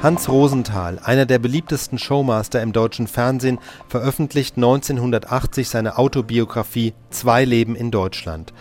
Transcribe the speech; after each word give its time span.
Hans 0.00 0.28
Rosenthal, 0.28 1.00
einer 1.00 1.26
der 1.26 1.40
beliebtesten 1.40 1.98
Showmaster 1.98 2.62
im 2.62 2.72
deutschen 2.72 3.08
Fernsehen, 3.08 3.58
veröffentlicht 3.88 4.56
1980 4.56 5.68
seine 5.68 5.98
Autobiografie 5.98 6.94
Zwei 7.10 7.44
Leben 7.44 7.74
in 7.74 7.90
Deutschland. 7.90 8.52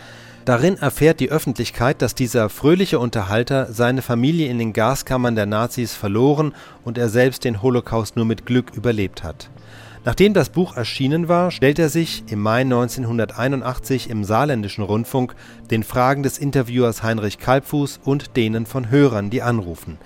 Darin 0.46 0.78
erfährt 0.78 1.20
die 1.20 1.30
Öffentlichkeit, 1.30 2.02
dass 2.02 2.16
dieser 2.16 2.50
fröhliche 2.50 2.98
Unterhalter 2.98 3.72
seine 3.72 4.02
Familie 4.02 4.50
in 4.50 4.58
den 4.58 4.74
Gaskammern 4.74 5.36
der 5.36 5.46
Nazis 5.46 5.94
verloren 5.94 6.56
und 6.84 6.98
er 6.98 7.08
selbst 7.08 7.44
den 7.44 7.62
Holocaust 7.62 8.16
nur 8.16 8.26
mit 8.26 8.48
Glück 8.48 8.72
überlebt 8.74 9.24
hat. 9.24 9.52
Nachdem 10.06 10.34
das 10.34 10.50
Buch 10.50 10.78
erschienen 10.78 11.28
war, 11.28 11.52
stellt 11.52 11.80
er 11.80 11.90
sich 11.90 12.24
im 12.30 12.42
Mai 12.42 12.62
1981 12.62 14.10
im 14.10 14.24
Saarländischen 14.24 14.86
Rundfunk 14.86 15.36
den 15.70 15.84
Fragen 15.84 16.24
des 16.24 16.38
Interviewers 16.38 17.04
Heinrich 17.04 17.40
Kalbfuß 17.40 18.00
und 18.06 18.38
denen 18.38 18.66
von 18.66 18.90
Hörern, 18.90 19.30
die 19.30 19.42
anrufen. 19.42 19.98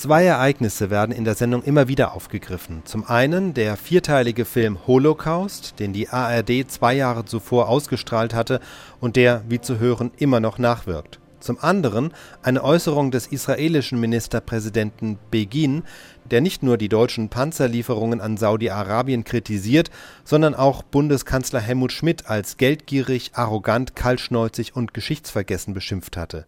Zwei 0.00 0.24
Ereignisse 0.24 0.88
werden 0.88 1.14
in 1.14 1.24
der 1.24 1.34
Sendung 1.34 1.62
immer 1.62 1.86
wieder 1.86 2.14
aufgegriffen. 2.14 2.80
Zum 2.86 3.04
einen 3.04 3.52
der 3.52 3.76
vierteilige 3.76 4.46
Film 4.46 4.78
Holocaust, 4.86 5.78
den 5.78 5.92
die 5.92 6.08
ARD 6.08 6.70
zwei 6.70 6.94
Jahre 6.94 7.26
zuvor 7.26 7.68
ausgestrahlt 7.68 8.32
hatte 8.32 8.60
und 8.98 9.16
der, 9.16 9.42
wie 9.50 9.60
zu 9.60 9.78
hören, 9.78 10.10
immer 10.16 10.40
noch 10.40 10.56
nachwirkt. 10.56 11.20
Zum 11.38 11.58
anderen 11.60 12.14
eine 12.42 12.64
Äußerung 12.64 13.10
des 13.10 13.26
israelischen 13.26 14.00
Ministerpräsidenten 14.00 15.18
Begin, 15.30 15.82
der 16.30 16.40
nicht 16.40 16.62
nur 16.62 16.78
die 16.78 16.88
deutschen 16.88 17.28
Panzerlieferungen 17.28 18.22
an 18.22 18.38
Saudi-Arabien 18.38 19.24
kritisiert, 19.24 19.90
sondern 20.24 20.54
auch 20.54 20.82
Bundeskanzler 20.82 21.60
Helmut 21.60 21.92
Schmidt 21.92 22.26
als 22.26 22.56
geldgierig, 22.56 23.32
arrogant, 23.34 23.96
kaltschnäuzig 23.96 24.76
und 24.76 24.94
geschichtsvergessen 24.94 25.74
beschimpft 25.74 26.16
hatte. 26.16 26.46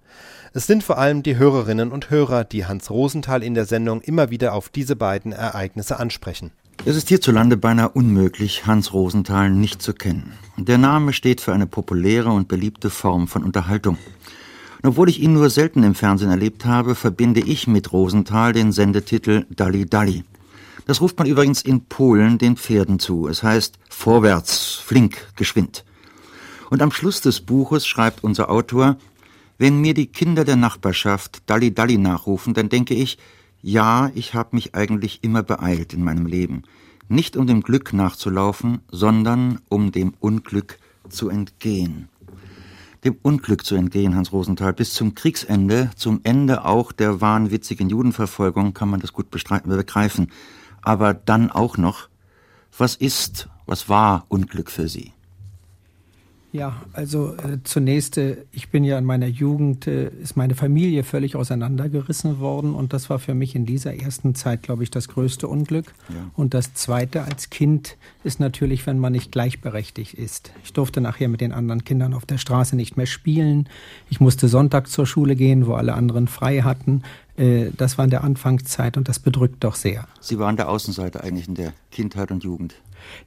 Es 0.55 0.67
sind 0.67 0.85
vor 0.85 0.99
allem 0.99 1.23
die 1.23 1.39
Hörerinnen 1.39 1.91
und 1.91 2.11
Hörer, 2.11 2.45
die 2.45 2.67
Hans 2.67 2.91
Rosenthal 2.91 3.43
in 3.43 3.55
der 3.55 3.65
Sendung 3.65 4.03
immer 4.03 4.29
wieder 4.29 4.53
auf 4.53 4.69
diese 4.69 4.97
beiden 4.97 5.33
Ereignisse 5.33 5.99
ansprechen. 5.99 6.51
Es 6.85 6.95
ist 6.95 7.09
hierzulande 7.09 7.57
beinahe 7.57 7.89
unmöglich, 7.89 8.67
Hans 8.67 8.93
Rosenthal 8.93 9.49
nicht 9.49 9.81
zu 9.81 9.95
kennen. 9.95 10.35
Der 10.59 10.77
Name 10.77 11.15
steht 11.15 11.41
für 11.41 11.55
eine 11.55 11.67
populäre 11.67 12.29
und 12.29 12.49
beliebte 12.49 12.91
Form 12.91 13.29
von 13.29 13.45
Unterhaltung. 13.45 13.97
Und 14.83 14.91
obwohl 14.91 15.09
ich 15.09 15.21
ihn 15.21 15.33
nur 15.33 15.49
selten 15.49 15.85
im 15.85 15.95
Fernsehen 15.95 16.31
erlebt 16.31 16.67
habe, 16.67 16.97
verbinde 16.97 17.41
ich 17.41 17.67
mit 17.67 17.91
Rosenthal 17.91 18.53
den 18.53 18.73
Sendetitel 18.73 19.47
Dalli 19.49 19.87
Dalli. 19.87 20.23
Das 20.87 21.01
ruft 21.01 21.17
man 21.19 21.29
übrigens 21.29 21.63
in 21.63 21.87
Polen 21.87 22.37
den 22.37 22.59
Pferden 22.59 22.99
zu. 22.99 23.27
Es 23.27 23.43
heißt 23.43 23.79
vorwärts, 23.89 24.75
flink, 24.85 25.29
geschwind. 25.37 25.87
Und 26.69 26.83
am 26.83 26.93
Schluss 26.93 27.23
des 27.23 27.41
Buches 27.41 27.87
schreibt 27.87 28.25
unser 28.25 28.51
Autor, 28.51 28.97
wenn 29.63 29.81
mir 29.81 29.95
die 29.95 30.09
Kinder 30.09 30.45
der 30.45 30.57
Nachbarschaft 30.57 31.45
Dalli 31.47 31.73
Dalli 31.73 31.97
nachrufen, 31.97 32.53
dann 32.53 32.69
denke 32.69 32.95
ich, 32.95 33.17
ja, 33.63 34.11
ich 34.13 34.35
habe 34.35 34.57
mich 34.57 34.75
eigentlich 34.75 35.23
immer 35.23 35.45
beeilt 35.45 35.95
in 35.95 36.03
meinem 36.03 36.27
Leben. 36.27 36.65
Nicht 37.07 37.37
um 37.37 37.47
dem 37.47 37.61
Glück 37.61 37.93
nachzulaufen, 37.93 38.81
sondern 38.91 39.61
um 39.69 39.93
dem 39.93 40.15
Unglück 40.19 40.79
zu 41.09 41.29
entgehen 41.29 42.09
dem 43.05 43.17
Unglück 43.23 43.65
zu 43.65 43.75
entgehen, 43.75 44.15
Hans 44.17 44.33
Rosenthal. 44.33 44.73
Bis 44.73 44.95
zum 44.95 45.15
Kriegsende, 45.15 45.91
zum 45.97 46.21
Ende 46.23 46.65
auch 46.65 46.93
der 46.93 47.21
wahnwitzigen 47.21 47.89
Judenverfolgung 47.89 48.75
kann 48.75 48.89
man 48.91 49.01
das 49.01 49.13
gut 49.13 49.31
begreifen. 49.31 50.31
Aber 50.83 51.15
dann 51.15 51.51
auch 51.51 51.77
noch, 51.77 52.09
was 52.77 52.95
ist, 52.95 53.49
was 53.67 53.89
war 53.89 54.25
Unglück 54.29 54.71
für 54.71 54.89
Sie? 54.89 55.13
Ja, 56.53 56.83
also 56.93 57.35
äh, 57.37 57.59
zunächst, 57.65 58.19
äh, 58.19 58.37
ich 58.53 58.69
bin 58.69 58.85
ja 58.85 58.99
in 58.99 59.07
meiner 59.07 59.27
Jugend, 59.27 59.87
äh, 59.87 60.11
ist 60.23 60.37
meine 60.37 60.55
Familie 60.55 61.03
völlig 61.03 61.35
auseinandergerissen 61.35 62.41
worden 62.41 62.75
und 62.75 62.93
das 62.93 63.09
war 63.09 63.19
für 63.19 63.33
mich 63.33 63.55
in 63.55 63.65
dieser 63.65 63.95
ersten 63.95 64.35
Zeit, 64.35 64.63
glaube 64.63 64.83
ich, 64.83 64.91
das 64.91 65.09
größte 65.09 65.49
Unglück. 65.49 65.95
Ja. 66.11 66.31
Und 66.37 66.53
das 66.53 66.75
zweite 66.75 67.25
als 67.25 67.49
Kind 67.49 67.97
ist 68.23 68.39
natürlich, 68.39 68.87
wenn 68.87 68.99
man 68.99 69.13
nicht 69.13 69.33
gleichberechtigt 69.33 70.13
ist. 70.13 70.53
Ich 70.63 70.75
durfte 70.75 71.01
nachher 71.01 71.29
mit 71.29 71.41
den 71.41 71.53
anderen 71.53 71.85
Kindern 71.85 72.13
auf 72.13 72.27
der 72.27 72.37
Straße 72.37 72.77
nicht 72.77 72.99
mehr 72.99 73.07
spielen. 73.07 73.67
Ich 74.11 74.21
musste 74.21 74.47
Sonntag 74.49 74.89
zur 74.89 75.07
Schule 75.07 75.37
gehen, 75.37 75.67
wo 75.67 75.73
alle 75.73 75.95
anderen 75.95 76.29
frei 76.29 76.61
hatten. 76.61 77.03
Äh, 77.37 77.71
das 77.79 77.97
war 77.97 78.05
in 78.05 78.11
der 78.11 78.25
Anfangszeit 78.25 78.99
und 78.99 79.09
das 79.09 79.19
bedrückt 79.19 79.65
doch 79.65 79.75
sehr. 79.75 80.07
Sie 80.21 80.39
waren 80.39 80.57
der 80.57 80.69
Außenseite 80.69 81.25
eigentlich 81.25 81.49
in 81.49 81.55
der 81.55 81.73
Kindheit 81.91 82.31
und 82.31 82.45
Jugend. 82.45 82.75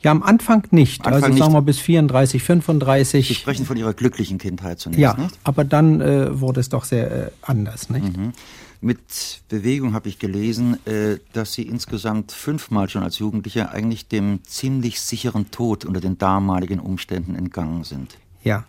Ja, 0.01 0.11
am 0.11 0.23
Anfang 0.23 0.63
nicht. 0.71 1.05
Anfang 1.05 1.23
also 1.23 1.37
sagen 1.37 1.53
wir 1.53 1.61
bis 1.61 1.79
34, 1.79 2.43
35. 2.43 3.27
Sie 3.27 3.33
sprechen 3.33 3.65
von 3.65 3.77
Ihrer 3.77 3.93
glücklichen 3.93 4.37
Kindheit 4.37 4.79
zunächst, 4.79 5.01
Ja, 5.01 5.15
nicht? 5.15 5.39
aber 5.43 5.63
dann 5.63 6.01
äh, 6.01 6.39
wurde 6.39 6.59
es 6.59 6.69
doch 6.69 6.83
sehr 6.83 7.11
äh, 7.11 7.31
anders, 7.41 7.89
nicht? 7.89 8.15
Mhm. 8.15 8.33
Mit 8.81 9.41
Bewegung 9.49 9.93
habe 9.93 10.09
ich 10.09 10.19
gelesen, 10.19 10.77
äh, 10.85 11.17
dass 11.33 11.53
Sie 11.53 11.63
insgesamt 11.63 12.31
fünfmal 12.31 12.89
schon 12.89 13.03
als 13.03 13.17
Jugendlicher 13.19 13.71
eigentlich 13.71 14.07
dem 14.07 14.43
ziemlich 14.43 15.01
sicheren 15.01 15.49
Tod 15.49 15.85
unter 15.85 16.01
den 16.01 16.17
damaligen 16.17 16.79
Umständen 16.79 17.35
entgangen 17.35 17.83
sind. 17.83 18.17
Ja, 18.43 18.65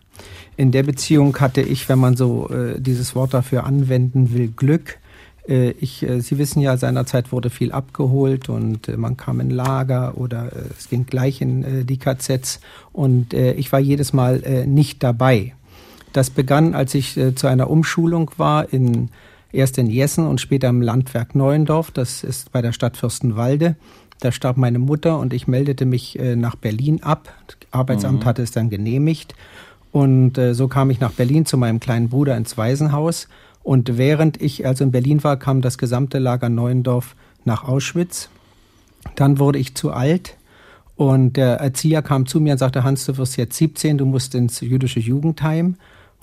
in 0.57 0.73
der 0.73 0.85
Beziehung 0.85 1.39
hatte 1.39 1.61
ich, 1.61 1.89
wenn 1.91 1.99
man 1.99 2.17
so 2.17 2.49
äh, 2.49 2.81
dieses 2.81 3.15
Wort 3.15 3.35
dafür 3.35 3.65
anwenden 3.65 4.33
will, 4.33 4.49
Glück 4.49 4.99
ich, 5.49 6.03
äh, 6.03 6.21
Sie 6.21 6.39
wissen 6.39 6.61
ja, 6.61 6.77
seinerzeit 6.77 7.31
wurde 7.31 7.51
viel 7.51 7.73
abgeholt 7.73 8.49
und 8.49 8.89
äh, 8.89 8.97
man 8.97 9.17
kam 9.17 9.41
in 9.41 9.51
Lager 9.51 10.19
oder 10.19 10.51
es 10.77 10.89
ging 10.89 11.07
gleich 11.07 11.41
in 11.41 11.87
die 11.87 11.99
KZs 11.99 12.61
und 12.93 13.33
ich 13.33 13.73
war 13.73 13.81
jedes 13.81 14.13
Mal 14.13 14.67
nicht 14.67 15.03
dabei. 15.03 15.55
Das 16.13 16.31
begann, 16.31 16.75
als 16.75 16.95
ich 16.95 17.19
zu 17.35 17.47
einer 17.47 17.71
Umschulung 17.71 18.31
war, 18.37 18.73
in, 18.73 19.11
erst 19.53 19.79
in 19.79 19.89
Jessen 19.89 20.27
und 20.27 20.41
später 20.41 20.69
im 20.69 20.83
Landwerk 20.83 21.35
Neuendorf, 21.35 21.91
das 21.91 22.25
ist 22.25 22.53
bei 22.53 22.63
der 22.63 22.73
Stadt 22.73 22.97
Fürstenwalde. 22.97 23.77
Da 24.21 24.33
starb 24.33 24.57
meine 24.57 24.79
Mutter 24.79 25.19
und 25.19 25.35
ich 25.35 25.47
meldete 25.47 25.85
mich 25.85 26.19
nach 26.37 26.57
Berlin 26.57 27.03
ab. 27.03 27.33
Das 27.47 27.57
Arbeitsamt 27.71 28.21
mhm. 28.21 28.25
hatte 28.25 28.43
es 28.43 28.51
dann 28.51 28.71
genehmigt. 28.71 29.35
Und 29.93 30.39
so 30.53 30.69
kam 30.69 30.91
ich 30.91 31.01
nach 31.01 31.13
Berlin 31.13 31.45
zu 31.45 31.59
meinem 31.59 31.81
kleinen 31.81 32.09
Bruder 32.09 32.37
ins 32.37 32.57
Waisenhaus 32.57 33.29
und 33.67 33.99
während 33.99 34.41
ich 34.41 34.65
also 34.65 34.85
in 34.85 34.93
Berlin 34.93 35.25
war, 35.25 35.37
kam 35.41 35.61
das 35.61 35.77
gesamte 35.77 36.21
Lager 36.21 36.49
Neuendorf 36.49 37.17
nach 37.45 37.65
Auschwitz. 37.65 38.29
Dann 39.17 39.41
wurde 39.41 39.59
ich 39.59 39.75
zu 39.75 39.91
alt 39.91 40.37
und 40.95 41.37
der 41.37 41.57
Erzieher 41.57 42.01
kam 42.01 42.27
zu 42.27 42.39
mir 42.41 42.53
und 42.53 42.59
sagte, 42.59 42.85
Hans, 42.85 43.07
du 43.07 43.17
wirst 43.17 43.37
jetzt 43.37 43.57
17, 43.57 43.99
du 43.99 44.07
musst 44.07 44.37
ins 44.37 44.61
jüdische 44.61 45.01
Jugendheim 45.01 45.75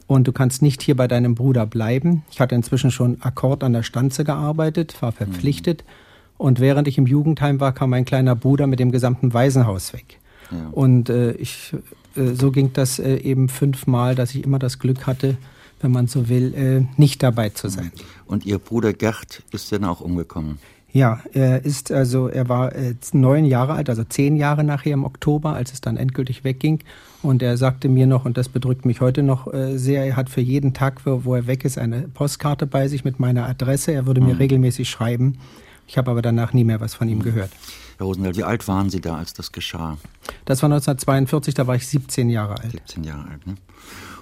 und 0.07 0.25
du 0.25 0.31
kannst 0.31 0.61
nicht 0.61 0.81
hier 0.81 0.95
bei 0.95 1.09
deinem 1.09 1.35
Bruder 1.35 1.65
bleiben. 1.65 2.23
Ich 2.31 2.39
hatte 2.39 2.55
inzwischen 2.55 2.91
schon 2.91 3.17
Akkord 3.19 3.65
an 3.65 3.73
der 3.73 3.83
Stanze 3.83 4.23
gearbeitet, 4.23 5.01
war 5.01 5.11
verpflichtet. 5.11 5.83
Mhm. 5.83 6.35
Und 6.37 6.59
während 6.61 6.87
ich 6.87 6.97
im 6.97 7.07
Jugendheim 7.07 7.59
war, 7.59 7.73
kam 7.73 7.89
mein 7.89 8.05
kleiner 8.05 8.37
Bruder 8.37 8.67
mit 8.67 8.79
dem 8.79 8.93
gesamten 8.93 9.33
Waisenhaus 9.33 9.91
weg. 9.91 10.21
Ja. 10.49 10.69
Und 10.71 11.09
äh, 11.09 11.33
ich, 11.33 11.75
äh, 12.15 12.35
so 12.35 12.51
ging 12.51 12.71
das 12.71 12.99
äh, 12.99 13.17
eben 13.17 13.49
fünfmal, 13.49 14.15
dass 14.15 14.33
ich 14.33 14.45
immer 14.45 14.59
das 14.59 14.79
Glück 14.79 15.07
hatte, 15.07 15.35
wenn 15.83 15.91
man 15.91 16.07
so 16.07 16.29
will, 16.29 16.53
äh, 16.55 16.99
nicht 16.99 17.21
dabei 17.21 17.49
zu 17.49 17.67
sein. 17.67 17.91
Und 18.25 18.45
Ihr 18.45 18.57
Bruder 18.57 18.93
Gerd 18.93 19.43
ist 19.51 19.71
dann 19.71 19.83
auch 19.83 20.01
umgekommen? 20.01 20.57
Ja, 20.93 21.21
er 21.33 21.65
ist 21.65 21.91
also, 21.91 22.27
er 22.27 22.49
war 22.49 22.75
äh, 22.75 22.93
neun 23.13 23.45
Jahre 23.45 23.73
alt, 23.73 23.89
also 23.89 24.03
zehn 24.03 24.35
Jahre 24.35 24.63
nachher 24.63 24.93
im 24.93 25.05
Oktober, 25.05 25.53
als 25.55 25.73
es 25.73 25.81
dann 25.81 25.97
endgültig 25.97 26.43
wegging. 26.43 26.83
Und 27.23 27.41
er 27.41 27.57
sagte 27.57 27.89
mir 27.89 28.05
noch, 28.05 28.25
und 28.25 28.37
das 28.37 28.47
bedrückt 28.47 28.85
mich 28.85 29.01
heute 29.01 29.23
noch 29.23 29.51
äh, 29.51 29.77
sehr, 29.79 30.05
er 30.05 30.15
hat 30.15 30.29
für 30.29 30.41
jeden 30.41 30.75
Tag, 30.75 31.01
wo, 31.03 31.33
er 31.33 31.47
weg 31.47 31.65
ist, 31.65 31.79
eine 31.79 32.03
Postkarte 32.03 32.67
bei 32.67 32.87
sich 32.87 33.03
mit 33.03 33.19
meiner 33.19 33.47
Adresse. 33.47 33.91
Er 33.91 34.05
würde 34.05 34.21
mhm. 34.21 34.27
mir 34.27 34.39
regelmäßig 34.39 34.87
schreiben. 34.87 35.39
Ich 35.87 35.97
habe 35.97 36.11
aber 36.11 36.21
danach 36.21 36.53
nie 36.53 36.63
mehr 36.63 36.79
was 36.79 36.93
von 36.93 37.09
ihm 37.09 37.17
mhm. 37.17 37.23
gehört. 37.23 37.49
Herr 37.97 38.05
Rosenthal, 38.05 38.35
wie 38.35 38.43
alt 38.43 38.67
waren 38.67 38.91
Sie 38.91 39.01
da, 39.01 39.17
als 39.17 39.33
das 39.33 39.51
geschah? 39.51 39.97
Das 40.45 40.61
war 40.61 40.67
1942, 40.67 41.55
da 41.55 41.65
war 41.65 41.75
ich 41.75 41.87
17 41.87 42.29
Jahre 42.29 42.59
alt. 42.59 42.71
17 42.71 43.03
Jahre 43.03 43.29
alt, 43.29 43.47
ne? 43.47 43.55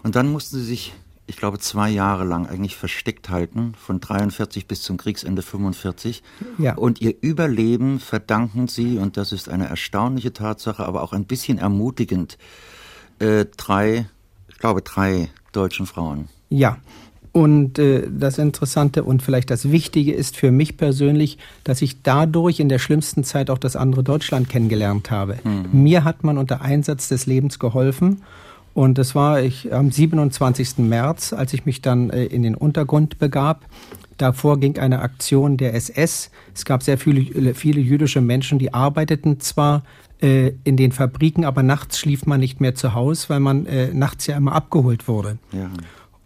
Und 0.03 0.15
dann 0.15 0.31
mussten 0.31 0.57
Sie 0.57 0.65
sich 0.65 0.93
ich 1.31 1.37
glaube, 1.37 1.59
zwei 1.59 1.89
Jahre 1.89 2.25
lang 2.25 2.45
eigentlich 2.45 2.75
versteckt 2.75 3.29
halten, 3.29 3.71
von 3.77 4.01
43 4.01 4.67
bis 4.67 4.81
zum 4.81 4.97
Kriegsende 4.97 5.41
45. 5.41 6.23
Ja. 6.57 6.75
Und 6.75 6.99
ihr 6.99 7.15
Überleben 7.21 8.01
verdanken 8.01 8.67
sie, 8.67 8.97
und 8.97 9.15
das 9.15 9.31
ist 9.31 9.47
eine 9.47 9.69
erstaunliche 9.69 10.33
Tatsache, 10.33 10.85
aber 10.85 11.01
auch 11.01 11.13
ein 11.13 11.23
bisschen 11.23 11.57
ermutigend, 11.57 12.37
äh, 13.19 13.45
drei, 13.55 14.07
ich 14.49 14.57
glaube, 14.57 14.81
drei 14.81 15.29
deutschen 15.53 15.85
Frauen. 15.85 16.27
Ja. 16.49 16.79
Und 17.31 17.79
äh, 17.79 18.09
das 18.11 18.37
Interessante 18.37 19.05
und 19.05 19.23
vielleicht 19.23 19.51
das 19.51 19.71
Wichtige 19.71 20.11
ist 20.13 20.35
für 20.35 20.51
mich 20.51 20.75
persönlich, 20.75 21.37
dass 21.63 21.81
ich 21.81 22.01
dadurch 22.03 22.59
in 22.59 22.67
der 22.67 22.79
schlimmsten 22.79 23.23
Zeit 23.23 23.49
auch 23.49 23.57
das 23.57 23.77
andere 23.77 24.03
Deutschland 24.03 24.49
kennengelernt 24.49 25.11
habe. 25.11 25.39
Mhm. 25.45 25.69
Mir 25.71 26.03
hat 26.03 26.25
man 26.25 26.37
unter 26.37 26.59
Einsatz 26.59 27.07
des 27.07 27.25
Lebens 27.25 27.57
geholfen 27.57 28.21
und 28.73 28.97
das 28.97 29.15
war 29.15 29.41
ich 29.41 29.73
am 29.73 29.91
27. 29.91 30.77
März, 30.79 31.33
als 31.33 31.53
ich 31.53 31.65
mich 31.65 31.81
dann 31.81 32.09
äh, 32.09 32.25
in 32.25 32.43
den 32.43 32.55
Untergrund 32.55 33.19
begab. 33.19 33.65
Davor 34.17 34.59
ging 34.59 34.77
eine 34.77 35.01
Aktion 35.01 35.57
der 35.57 35.73
SS. 35.73 36.29
Es 36.53 36.63
gab 36.63 36.83
sehr 36.83 36.97
viele, 36.97 37.53
viele 37.55 37.81
jüdische 37.81 38.21
Menschen, 38.21 38.59
die 38.59 38.73
arbeiteten 38.73 39.39
zwar 39.39 39.83
äh, 40.21 40.51
in 40.63 40.77
den 40.77 40.91
Fabriken, 40.91 41.43
aber 41.43 41.63
nachts 41.63 41.99
schlief 41.99 42.25
man 42.25 42.39
nicht 42.39 42.61
mehr 42.61 42.75
zu 42.75 42.93
Hause, 42.93 43.29
weil 43.29 43.39
man 43.39 43.65
äh, 43.65 43.93
nachts 43.93 44.27
ja 44.27 44.37
immer 44.37 44.53
abgeholt 44.53 45.07
wurde. 45.07 45.37
Ja. 45.51 45.69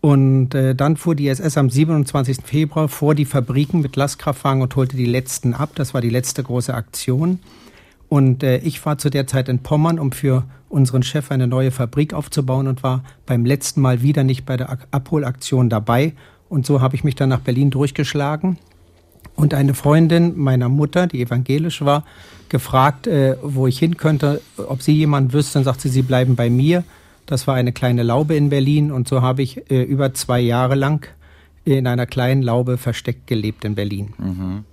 Und 0.02 0.54
äh, 0.54 0.76
dann 0.76 0.98
fuhr 0.98 1.16
die 1.16 1.28
SS 1.30 1.58
am 1.58 1.70
27. 1.70 2.38
Februar 2.44 2.90
vor 2.90 3.16
die 3.16 3.26
Fabriken 3.26 3.82
mit 3.82 3.96
Lastkraftwagen 3.96 4.62
und 4.62 4.76
holte 4.76 4.98
die 4.98 5.06
letzten 5.06 5.56
ab. 5.56 5.72
Das 5.76 5.96
war 5.96 6.02
die 6.02 6.12
letzte 6.12 6.44
große 6.44 6.74
Aktion. 6.74 7.40
Und 8.10 8.44
äh, 8.44 8.58
ich 8.58 8.86
war 8.86 8.98
zu 8.98 9.10
der 9.10 9.28
Zeit 9.28 9.50
in 9.50 9.60
Pommern, 9.60 10.00
um 10.00 10.12
für 10.12 10.44
unseren 10.70 11.04
Chef 11.04 11.32
eine 11.32 11.48
neue 11.48 11.72
Fabrik 11.72 12.14
aufzubauen 12.14 12.68
und 12.68 12.84
war 12.84 13.04
beim 13.26 13.46
letzten 13.46 13.82
Mal 13.82 14.02
wieder 14.02 14.24
nicht 14.24 14.46
bei 14.46 14.58
der 14.58 14.78
Abholaktion 14.92 15.70
dabei. 15.70 16.14
Und 16.50 16.66
so 16.66 16.82
habe 16.82 16.96
ich 16.96 17.04
mich 17.04 17.16
dann 17.16 17.30
nach 17.30 17.40
Berlin 17.40 17.72
durchgeschlagen. 17.72 18.58
Und 19.36 19.54
eine 19.54 19.74
Freundin 19.74 20.38
meiner 20.38 20.70
Mutter, 20.70 21.08
die 21.08 21.22
evangelisch 21.22 21.84
war, 21.84 22.06
gefragt, 22.50 23.08
äh, 23.08 23.36
wo 23.42 23.68
ich 23.68 23.80
hin 23.80 23.98
könnte, 23.98 24.42
ob 24.58 24.82
sie 24.82 24.94
jemand 24.94 25.34
wüsste. 25.34 25.56
Dann 25.56 25.64
sagt 25.64 25.82
sie, 25.82 25.90
sie 25.90 26.04
bleiben 26.04 26.36
bei 26.36 26.50
mir. 26.50 26.84
Das 27.26 27.48
war 27.48 27.56
eine 27.56 27.74
kleine 27.74 28.04
Laube 28.04 28.36
in 28.36 28.50
Berlin 28.50 28.92
und 28.92 29.08
so 29.08 29.22
habe 29.22 29.42
ich 29.42 29.70
äh, 29.72 29.82
über 29.82 30.14
zwei 30.14 30.40
Jahre 30.40 30.76
lang 30.76 31.08
in 31.66 31.88
einer 31.88 32.06
kleinen 32.06 32.44
Laube 32.44 32.78
versteckt 32.78 33.26
gelebt 33.28 33.66
in 33.66 33.76
Berlin. 33.76 34.14
Mhm. 34.18 34.64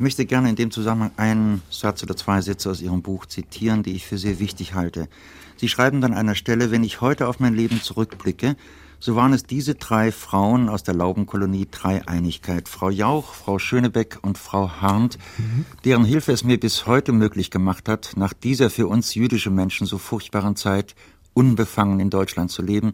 Ich 0.00 0.02
möchte 0.02 0.24
gerne 0.24 0.48
in 0.48 0.56
dem 0.56 0.70
Zusammenhang 0.70 1.10
einen 1.18 1.60
Satz 1.68 2.02
oder 2.02 2.16
zwei 2.16 2.40
Sätze 2.40 2.70
aus 2.70 2.80
Ihrem 2.80 3.02
Buch 3.02 3.26
zitieren, 3.26 3.82
die 3.82 3.92
ich 3.92 4.06
für 4.06 4.16
sehr 4.16 4.38
wichtig 4.38 4.72
halte. 4.72 5.10
Sie 5.58 5.68
schreiben 5.68 6.00
dann 6.00 6.12
an 6.12 6.20
einer 6.20 6.34
Stelle, 6.34 6.70
wenn 6.70 6.84
ich 6.84 7.02
heute 7.02 7.28
auf 7.28 7.38
mein 7.38 7.52
Leben 7.52 7.82
zurückblicke, 7.82 8.56
so 8.98 9.14
waren 9.14 9.34
es 9.34 9.42
diese 9.42 9.74
drei 9.74 10.10
Frauen 10.10 10.70
aus 10.70 10.84
der 10.84 10.94
Laubenkolonie 10.94 11.68
Dreieinigkeit, 11.70 12.66
Frau 12.66 12.88
Jauch, 12.88 13.34
Frau 13.34 13.58
Schönebeck 13.58 14.16
und 14.22 14.38
Frau 14.38 14.70
Harnt, 14.80 15.18
mhm. 15.36 15.66
deren 15.84 16.06
Hilfe 16.06 16.32
es 16.32 16.44
mir 16.44 16.58
bis 16.58 16.86
heute 16.86 17.12
möglich 17.12 17.50
gemacht 17.50 17.86
hat, 17.86 18.14
nach 18.16 18.32
dieser 18.32 18.70
für 18.70 18.86
uns 18.86 19.14
jüdische 19.14 19.50
Menschen 19.50 19.86
so 19.86 19.98
furchtbaren 19.98 20.56
Zeit 20.56 20.94
unbefangen 21.34 22.00
in 22.00 22.08
Deutschland 22.08 22.50
zu 22.50 22.62
leben, 22.62 22.92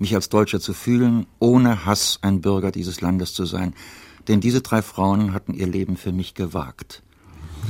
mich 0.00 0.12
als 0.12 0.28
Deutscher 0.28 0.58
zu 0.58 0.72
fühlen, 0.72 1.26
ohne 1.38 1.86
Hass 1.86 2.18
ein 2.22 2.40
Bürger 2.40 2.72
dieses 2.72 3.00
Landes 3.00 3.32
zu 3.32 3.44
sein. 3.44 3.74
Denn 4.28 4.40
diese 4.40 4.60
drei 4.60 4.82
Frauen 4.82 5.32
hatten 5.32 5.54
ihr 5.54 5.66
Leben 5.66 5.96
für 5.96 6.12
mich 6.12 6.34
gewagt. 6.34 7.02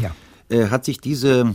Ja. 0.03 0.11
Äh, 0.49 0.69
hat 0.69 0.85
sich 0.85 1.01
diese, 1.01 1.55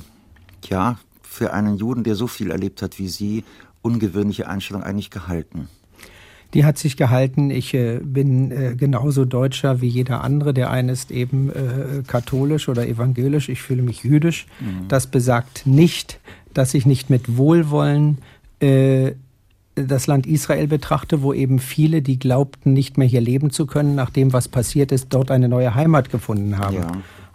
ja, 0.67 0.97
für 1.21 1.53
einen 1.53 1.77
Juden, 1.77 2.03
der 2.03 2.15
so 2.15 2.27
viel 2.27 2.51
erlebt 2.51 2.81
hat 2.81 2.99
wie 2.99 3.09
Sie, 3.09 3.43
ungewöhnliche 3.81 4.47
Einstellung 4.47 4.83
eigentlich 4.83 5.09
gehalten? 5.09 5.67
Die 6.53 6.65
hat 6.65 6.77
sich 6.77 6.97
gehalten. 6.97 7.49
Ich 7.49 7.73
äh, 7.73 7.99
bin 8.01 8.51
äh, 8.51 8.75
genauso 8.75 9.25
Deutscher 9.25 9.81
wie 9.81 9.87
jeder 9.87 10.23
andere. 10.23 10.53
Der 10.53 10.69
eine 10.69 10.91
ist 10.91 11.09
eben 11.09 11.49
äh, 11.49 12.03
katholisch 12.05 12.69
oder 12.69 12.87
evangelisch. 12.87 13.49
Ich 13.49 13.61
fühle 13.61 13.81
mich 13.81 14.03
jüdisch. 14.03 14.45
Mhm. 14.59 14.87
Das 14.87 15.07
besagt 15.07 15.65
nicht, 15.65 16.19
dass 16.53 16.75
ich 16.75 16.85
nicht 16.85 17.09
mit 17.09 17.37
Wohlwollen 17.37 18.19
äh, 18.59 19.13
das 19.75 20.07
Land 20.07 20.27
Israel 20.27 20.67
betrachte, 20.67 21.21
wo 21.21 21.33
eben 21.33 21.59
viele, 21.59 22.01
die 22.01 22.19
glaubten, 22.19 22.73
nicht 22.73 22.97
mehr 22.97 23.07
hier 23.07 23.21
leben 23.21 23.49
zu 23.49 23.65
können, 23.65 23.95
nach 23.95 24.09
dem, 24.09 24.33
was 24.33 24.47
passiert 24.47 24.91
ist, 24.91 25.07
dort 25.09 25.31
eine 25.31 25.49
neue 25.49 25.73
Heimat 25.75 26.09
gefunden 26.09 26.57
haben. 26.57 26.75
Ja. 26.75 26.91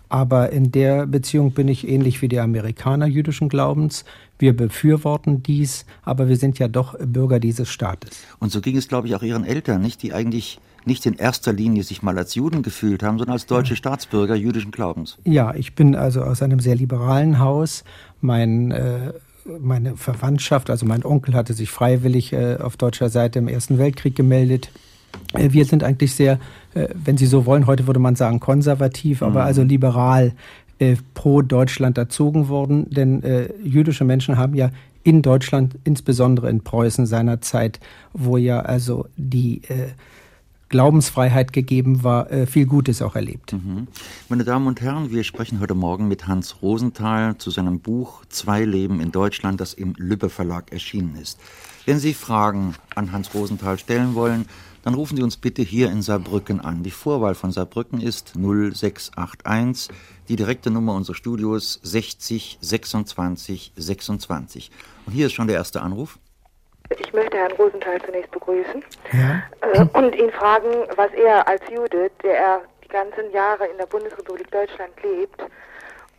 Aber 0.08 0.52
in 0.52 0.73
der 0.73 1.06
Beziehung 1.06 1.52
bin 1.52 1.69
ich 1.69 1.87
ähnlich 1.87 2.23
wie 2.23 2.29
die 2.29 2.40
Amerikaner 2.40 3.06
jüdischen 3.06 3.49
Glaubens. 3.49 4.05
Wir 4.38 4.56
befürworten 4.56 5.43
dies, 5.43 5.85
aber 6.02 6.29
wir 6.29 6.37
sind 6.37 6.58
ja 6.58 6.69
doch 6.69 6.96
Bürger 6.99 7.40
dieses 7.40 7.69
Staates. 7.69 8.23
Und 8.38 8.50
so 8.50 8.61
ging 8.61 8.76
es, 8.76 8.88
glaube 8.88 9.08
ich, 9.08 9.14
auch 9.14 9.23
Ihren 9.23 9.44
Eltern, 9.44 9.82
nicht? 9.82 10.02
Die 10.02 10.14
eigentlich 10.14 10.61
nicht 10.87 11.05
in 11.05 11.14
erster 11.14 11.52
Linie 11.52 11.82
sich 11.82 12.02
mal 12.02 12.17
als 12.17 12.35
Juden 12.35 12.62
gefühlt 12.62 13.02
haben, 13.02 13.19
sondern 13.19 13.35
als 13.35 13.44
deutsche 13.44 13.76
Staatsbürger 13.76 14.35
jüdischen 14.35 14.70
Glaubens. 14.70 15.19
Ja, 15.25 15.55
ich 15.55 15.75
bin 15.75 15.94
also 15.94 16.23
aus 16.23 16.40
einem 16.40 16.61
sehr 16.61 16.76
liberalen 16.76 17.38
Haus. 17.38 17.85
Mein 18.23 18.70
äh, 18.70 19.12
meine 19.61 19.97
Verwandtschaft, 19.97 20.71
also 20.71 20.87
mein 20.87 21.05
Onkel 21.05 21.35
hatte 21.35 21.55
sich 21.55 21.71
freiwillig 21.71 22.33
äh, 22.33 22.56
auf 22.56 22.77
deutscher 22.77 23.09
Seite 23.09 23.39
im 23.39 23.49
Ersten 23.49 23.79
Weltkrieg 23.79 24.15
gemeldet. 24.15 24.71
Äh, 25.35 25.53
wir 25.53 25.65
sind 25.65 25.85
eigentlich 25.85 26.15
sehr, 26.15 26.39
äh, 26.75 26.89
wenn 26.95 27.17
Sie 27.17 27.27
so 27.27 27.47
wollen, 27.47 27.67
heute 27.67 27.87
würde 27.87 28.00
man 28.00 28.17
sagen 28.17 28.41
konservativ, 28.41 29.23
aber 29.23 29.41
mhm. 29.41 29.47
also 29.47 29.62
liberal 29.62 30.33
äh, 30.79 30.97
pro 31.15 31.43
Deutschland 31.43 31.99
erzogen 31.99 32.49
worden, 32.49 32.89
denn 32.91 33.23
äh, 33.23 33.49
jüdische 33.62 34.05
Menschen 34.05 34.37
haben 34.37 34.55
ja 34.55 34.71
in 35.03 35.23
Deutschland, 35.23 35.77
insbesondere 35.85 36.50
in 36.50 36.62
Preußen 36.62 37.06
seinerzeit, 37.06 37.81
wo 38.12 38.37
ja 38.37 38.61
also 38.61 39.06
die 39.17 39.62
äh, 39.69 39.89
Glaubensfreiheit 40.69 41.53
gegeben 41.53 42.03
war, 42.03 42.31
äh, 42.31 42.47
viel 42.47 42.67
Gutes 42.67 43.03
auch 43.03 43.15
erlebt. 43.15 43.53
Mhm. 43.53 43.88
Meine 44.29 44.44
Damen 44.44 44.67
und 44.67 44.81
Herren, 44.81 45.11
wir 45.11 45.25
sprechen 45.25 45.61
heute 45.61 45.75
Morgen 45.75 46.09
mit 46.09 46.26
Hans 46.26 46.62
Rosenthal 46.62 47.38
zu 47.38 47.50
seinem 47.50 47.81
Buch 47.81 48.25
Zwei 48.29 48.65
Leben 48.65 49.00
in 49.00 49.12
Deutschland, 49.12 49.61
das 49.61 49.75
im 49.75 49.94
Lübbe 49.97 50.29
Verlag 50.29 50.73
erschienen 50.73 51.17
ist. 51.20 51.41
Wenn 51.87 51.99
Sie 51.99 52.12
Fragen 52.12 52.75
an 52.94 53.12
Hans 53.12 53.32
Rosenthal 53.35 53.79
stellen 53.79 54.15
wollen, 54.15 54.44
dann 54.82 54.94
rufen 54.94 55.17
Sie 55.17 55.23
uns 55.23 55.37
bitte 55.37 55.62
hier 55.62 55.91
in 55.91 56.03
Saarbrücken 56.03 56.61
an. 56.61 56.82
Die 56.82 56.91
Vorwahl 56.91 57.35
von 57.35 57.53
Saarbrücken 57.53 58.00
ist 58.00 58.35
0681, 58.37 59.94
die 60.29 60.37
direkte 60.37 60.71
Nummer 60.71 60.94
unseres 60.94 61.17
Studios 61.17 61.81
60 61.82 62.59
26 62.61 63.73
26. 63.76 64.71
Und 65.06 65.12
hier 65.12 65.26
ist 65.26 65.32
schon 65.32 65.47
der 65.47 65.56
erste 65.56 65.82
Anruf. 65.82 66.19
Ich 66.90 67.12
möchte 67.12 67.37
Herrn 67.37 67.52
Rosenthal 67.52 68.00
zunächst 68.02 68.31
begrüßen 68.31 68.82
ja. 69.12 69.43
äh, 69.61 69.99
und 69.99 70.14
ihn 70.14 70.31
fragen, 70.32 70.87
was 70.96 71.12
er 71.12 71.46
als 71.46 71.62
Jude, 71.70 72.11
der 72.23 72.38
er 72.38 72.61
die 72.82 72.88
ganzen 72.88 73.31
Jahre 73.32 73.67
in 73.67 73.76
der 73.76 73.87
Bundesrepublik 73.87 74.50
Deutschland 74.50 74.93
lebt 75.02 75.43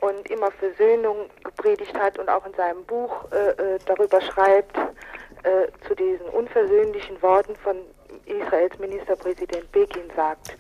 und 0.02 0.30
immer 0.30 0.52
Versöhnung 0.52 1.26
gepredigt 1.44 1.98
hat 1.98 2.20
und 2.20 2.30
auch 2.30 2.46
in 2.46 2.54
seinem 2.54 2.84
Buch 2.86 3.26
äh, 3.32 3.76
äh 3.76 3.80
darüber 3.86 4.22
schreibt, 4.22 4.78
äh, 4.78 5.68
zu 5.88 5.96
diesen 5.96 6.28
unversöhnlichen 6.28 7.22
Worten 7.22 7.56
von 7.56 7.78
Israels 8.26 8.78
Ministerpräsident 8.80 9.72
Begin 9.72 10.04
sagt. 10.16 10.56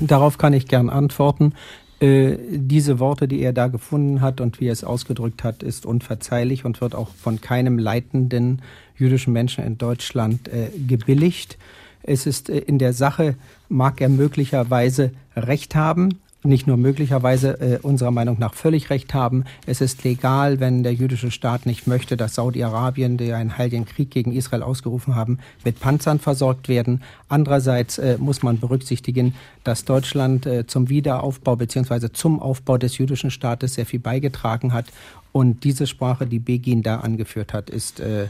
Darauf 0.00 0.38
kann 0.38 0.52
ich 0.52 0.66
gern 0.66 0.90
antworten. 0.90 1.54
Äh, 2.04 2.36
diese 2.50 2.98
Worte, 2.98 3.26
die 3.26 3.40
er 3.40 3.54
da 3.54 3.68
gefunden 3.68 4.20
hat 4.20 4.42
und 4.42 4.60
wie 4.60 4.66
er 4.66 4.74
es 4.74 4.84
ausgedrückt 4.84 5.42
hat, 5.42 5.62
ist 5.62 5.86
unverzeihlich 5.86 6.66
und 6.66 6.82
wird 6.82 6.94
auch 6.94 7.08
von 7.14 7.40
keinem 7.40 7.78
leitenden 7.78 8.60
jüdischen 8.94 9.32
Menschen 9.32 9.64
in 9.64 9.78
Deutschland 9.78 10.48
äh, 10.48 10.68
gebilligt. 10.86 11.56
Es 12.02 12.26
ist 12.26 12.50
äh, 12.50 12.58
in 12.58 12.78
der 12.78 12.92
Sache, 12.92 13.36
mag 13.70 14.02
er 14.02 14.10
möglicherweise 14.10 15.12
Recht 15.34 15.74
haben, 15.74 16.20
nicht 16.44 16.66
nur 16.66 16.76
möglicherweise 16.76 17.60
äh, 17.60 17.78
unserer 17.80 18.10
Meinung 18.10 18.38
nach 18.38 18.54
völlig 18.54 18.90
recht 18.90 19.14
haben. 19.14 19.44
Es 19.66 19.80
ist 19.80 20.04
legal, 20.04 20.60
wenn 20.60 20.82
der 20.82 20.92
jüdische 20.92 21.30
Staat 21.30 21.66
nicht 21.66 21.86
möchte, 21.86 22.16
dass 22.16 22.34
Saudi-Arabien, 22.34 23.16
die 23.16 23.32
einen 23.32 23.56
heiligen 23.56 23.86
Krieg 23.86 24.10
gegen 24.10 24.32
Israel 24.32 24.62
ausgerufen 24.62 25.14
haben, 25.14 25.38
mit 25.64 25.80
Panzern 25.80 26.18
versorgt 26.18 26.68
werden. 26.68 27.02
Andererseits 27.28 27.98
äh, 27.98 28.18
muss 28.18 28.42
man 28.42 28.60
berücksichtigen, 28.60 29.34
dass 29.64 29.84
Deutschland 29.84 30.46
äh, 30.46 30.66
zum 30.66 30.88
Wiederaufbau 30.88 31.56
bzw. 31.56 32.10
zum 32.12 32.40
Aufbau 32.40 32.78
des 32.78 32.98
jüdischen 32.98 33.30
Staates 33.30 33.74
sehr 33.74 33.86
viel 33.86 34.00
beigetragen 34.00 34.72
hat. 34.72 34.86
Und 35.32 35.64
diese 35.64 35.86
Sprache, 35.86 36.26
die 36.26 36.38
Begin 36.38 36.82
da 36.82 37.00
angeführt 37.00 37.52
hat, 37.52 37.70
ist 37.70 38.00
äh, 38.00 38.28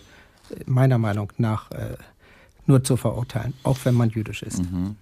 meiner 0.66 0.98
Meinung 0.98 1.32
nach 1.38 1.70
äh, 1.72 1.96
nur 2.66 2.82
zu 2.82 2.96
verurteilen, 2.96 3.54
auch 3.62 3.78
wenn 3.84 3.94
man 3.94 4.10
jüdisch 4.10 4.42
ist. 4.42 4.62
Mhm. 4.62 4.96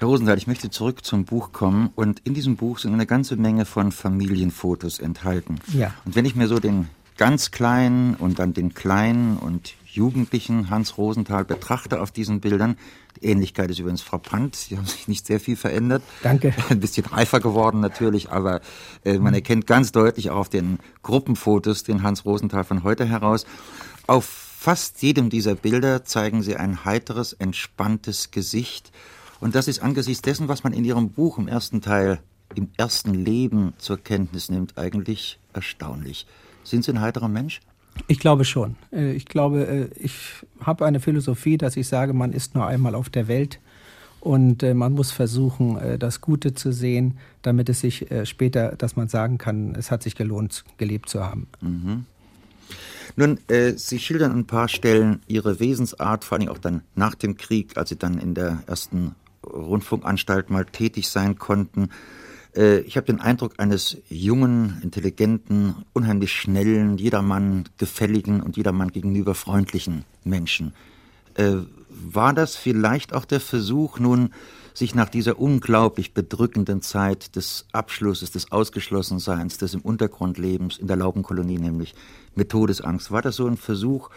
Herr 0.00 0.08
Rosenthal, 0.08 0.38
ich 0.38 0.46
möchte 0.46 0.70
zurück 0.70 1.04
zum 1.04 1.26
Buch 1.26 1.52
kommen 1.52 1.90
und 1.94 2.20
in 2.20 2.32
diesem 2.32 2.56
Buch 2.56 2.78
sind 2.78 2.94
eine 2.94 3.04
ganze 3.04 3.36
Menge 3.36 3.66
von 3.66 3.92
Familienfotos 3.92 4.98
enthalten. 4.98 5.58
Ja. 5.74 5.92
Und 6.06 6.16
wenn 6.16 6.24
ich 6.24 6.34
mir 6.34 6.48
so 6.48 6.58
den 6.58 6.88
ganz 7.18 7.50
kleinen 7.50 8.14
und 8.14 8.38
dann 8.38 8.54
den 8.54 8.72
kleinen 8.72 9.36
und 9.36 9.74
jugendlichen 9.84 10.70
Hans 10.70 10.96
Rosenthal 10.96 11.44
betrachte 11.44 12.00
auf 12.00 12.12
diesen 12.12 12.40
Bildern, 12.40 12.78
die 13.20 13.26
Ähnlichkeit 13.26 13.70
ist 13.70 13.78
übrigens 13.78 14.00
frappant, 14.00 14.56
sie 14.56 14.78
haben 14.78 14.86
sich 14.86 15.06
nicht 15.06 15.26
sehr 15.26 15.38
viel 15.38 15.56
verändert. 15.56 16.02
Danke. 16.22 16.54
Ein 16.70 16.80
bisschen 16.80 17.04
reifer 17.04 17.40
geworden 17.40 17.80
natürlich, 17.80 18.30
aber 18.30 18.62
äh, 19.04 19.18
man 19.18 19.34
erkennt 19.34 19.66
ganz 19.66 19.92
deutlich 19.92 20.30
auch 20.30 20.38
auf 20.38 20.48
den 20.48 20.78
Gruppenfotos 21.02 21.82
den 21.82 22.02
Hans 22.02 22.24
Rosenthal 22.24 22.64
von 22.64 22.84
heute 22.84 23.04
heraus. 23.04 23.44
Auf 24.06 24.24
fast 24.24 25.02
jedem 25.02 25.28
dieser 25.28 25.56
Bilder 25.56 26.06
zeigen 26.06 26.42
sie 26.42 26.56
ein 26.56 26.86
heiteres, 26.86 27.34
entspanntes 27.34 28.30
Gesicht 28.30 28.92
und 29.40 29.54
das 29.54 29.68
ist 29.68 29.80
angesichts 29.82 30.22
dessen, 30.22 30.48
was 30.48 30.64
man 30.64 30.72
in 30.72 30.84
Ihrem 30.84 31.10
Buch 31.10 31.38
im 31.38 31.48
ersten 31.48 31.80
Teil, 31.80 32.20
im 32.54 32.68
ersten 32.76 33.14
Leben 33.14 33.74
zur 33.78 33.98
Kenntnis 33.98 34.50
nimmt, 34.50 34.76
eigentlich 34.76 35.38
erstaunlich. 35.52 36.26
Sind 36.64 36.84
Sie 36.84 36.92
ein 36.92 37.00
heiterer 37.00 37.28
Mensch? 37.28 37.60
Ich 38.06 38.18
glaube 38.18 38.44
schon. 38.44 38.76
Äh, 38.92 39.12
ich 39.12 39.26
glaube, 39.26 39.66
äh, 39.66 39.88
ich 39.98 40.14
habe 40.60 40.86
eine 40.86 41.00
Philosophie, 41.00 41.58
dass 41.58 41.76
ich 41.76 41.88
sage, 41.88 42.12
man 42.12 42.32
ist 42.32 42.54
nur 42.54 42.66
einmal 42.66 42.94
auf 42.94 43.08
der 43.08 43.28
Welt 43.28 43.60
und 44.20 44.62
äh, 44.62 44.74
man 44.74 44.92
muss 44.92 45.10
versuchen, 45.10 45.98
das 45.98 46.20
Gute 46.20 46.54
zu 46.54 46.72
sehen, 46.72 47.18
damit 47.42 47.68
es 47.68 47.80
sich 47.80 48.06
später, 48.24 48.76
dass 48.76 48.96
man 48.96 49.08
sagen 49.08 49.38
kann, 49.38 49.74
es 49.74 49.90
hat 49.90 50.02
sich 50.02 50.14
gelohnt, 50.14 50.64
gelebt 50.76 51.08
zu 51.08 51.24
haben. 51.24 51.48
Mhm. 51.60 52.04
Nun, 53.16 53.38
äh, 53.48 53.72
Sie 53.76 53.98
schildern 53.98 54.32
an 54.32 54.38
ein 54.40 54.46
paar 54.46 54.68
Stellen 54.68 55.20
Ihre 55.26 55.60
Wesensart, 55.60 56.24
vor 56.24 56.38
allem 56.38 56.48
auch 56.48 56.58
dann 56.58 56.82
nach 56.94 57.14
dem 57.14 57.36
Krieg, 57.36 57.76
als 57.76 57.88
Sie 57.88 57.96
dann 57.96 58.18
in 58.18 58.34
der 58.34 58.62
ersten 58.66 59.14
Rundfunkanstalt 59.52 60.50
mal 60.50 60.64
tätig 60.64 61.08
sein 61.08 61.38
konnten. 61.38 61.90
Äh, 62.54 62.80
ich 62.80 62.96
habe 62.96 63.06
den 63.06 63.20
Eindruck 63.20 63.54
eines 63.58 63.98
jungen, 64.08 64.80
intelligenten, 64.82 65.84
unheimlich 65.92 66.32
schnellen, 66.32 66.98
jedermann 66.98 67.68
gefälligen 67.78 68.40
und 68.40 68.56
jedermann 68.56 68.92
gegenüber 68.92 69.34
freundlichen 69.34 70.04
Menschen. 70.24 70.74
Äh, 71.34 71.56
war 71.88 72.32
das 72.32 72.56
vielleicht 72.56 73.14
auch 73.14 73.24
der 73.24 73.40
Versuch, 73.40 73.98
nun 73.98 74.30
sich 74.72 74.94
nach 74.94 75.08
dieser 75.08 75.38
unglaublich 75.38 76.14
bedrückenden 76.14 76.80
Zeit 76.80 77.36
des 77.36 77.66
Abschlusses, 77.72 78.30
des 78.30 78.52
Ausgeschlossenseins, 78.52 79.58
des 79.58 79.74
im 79.74 79.80
Untergrund 79.80 80.38
Lebens, 80.38 80.78
in 80.78 80.86
der 80.86 80.96
Laubenkolonie 80.96 81.58
nämlich, 81.58 81.94
mit 82.34 82.50
Todesangst, 82.50 83.10
war 83.10 83.22
das 83.22 83.36
so 83.36 83.46
ein 83.46 83.56
Versuch, 83.56 84.10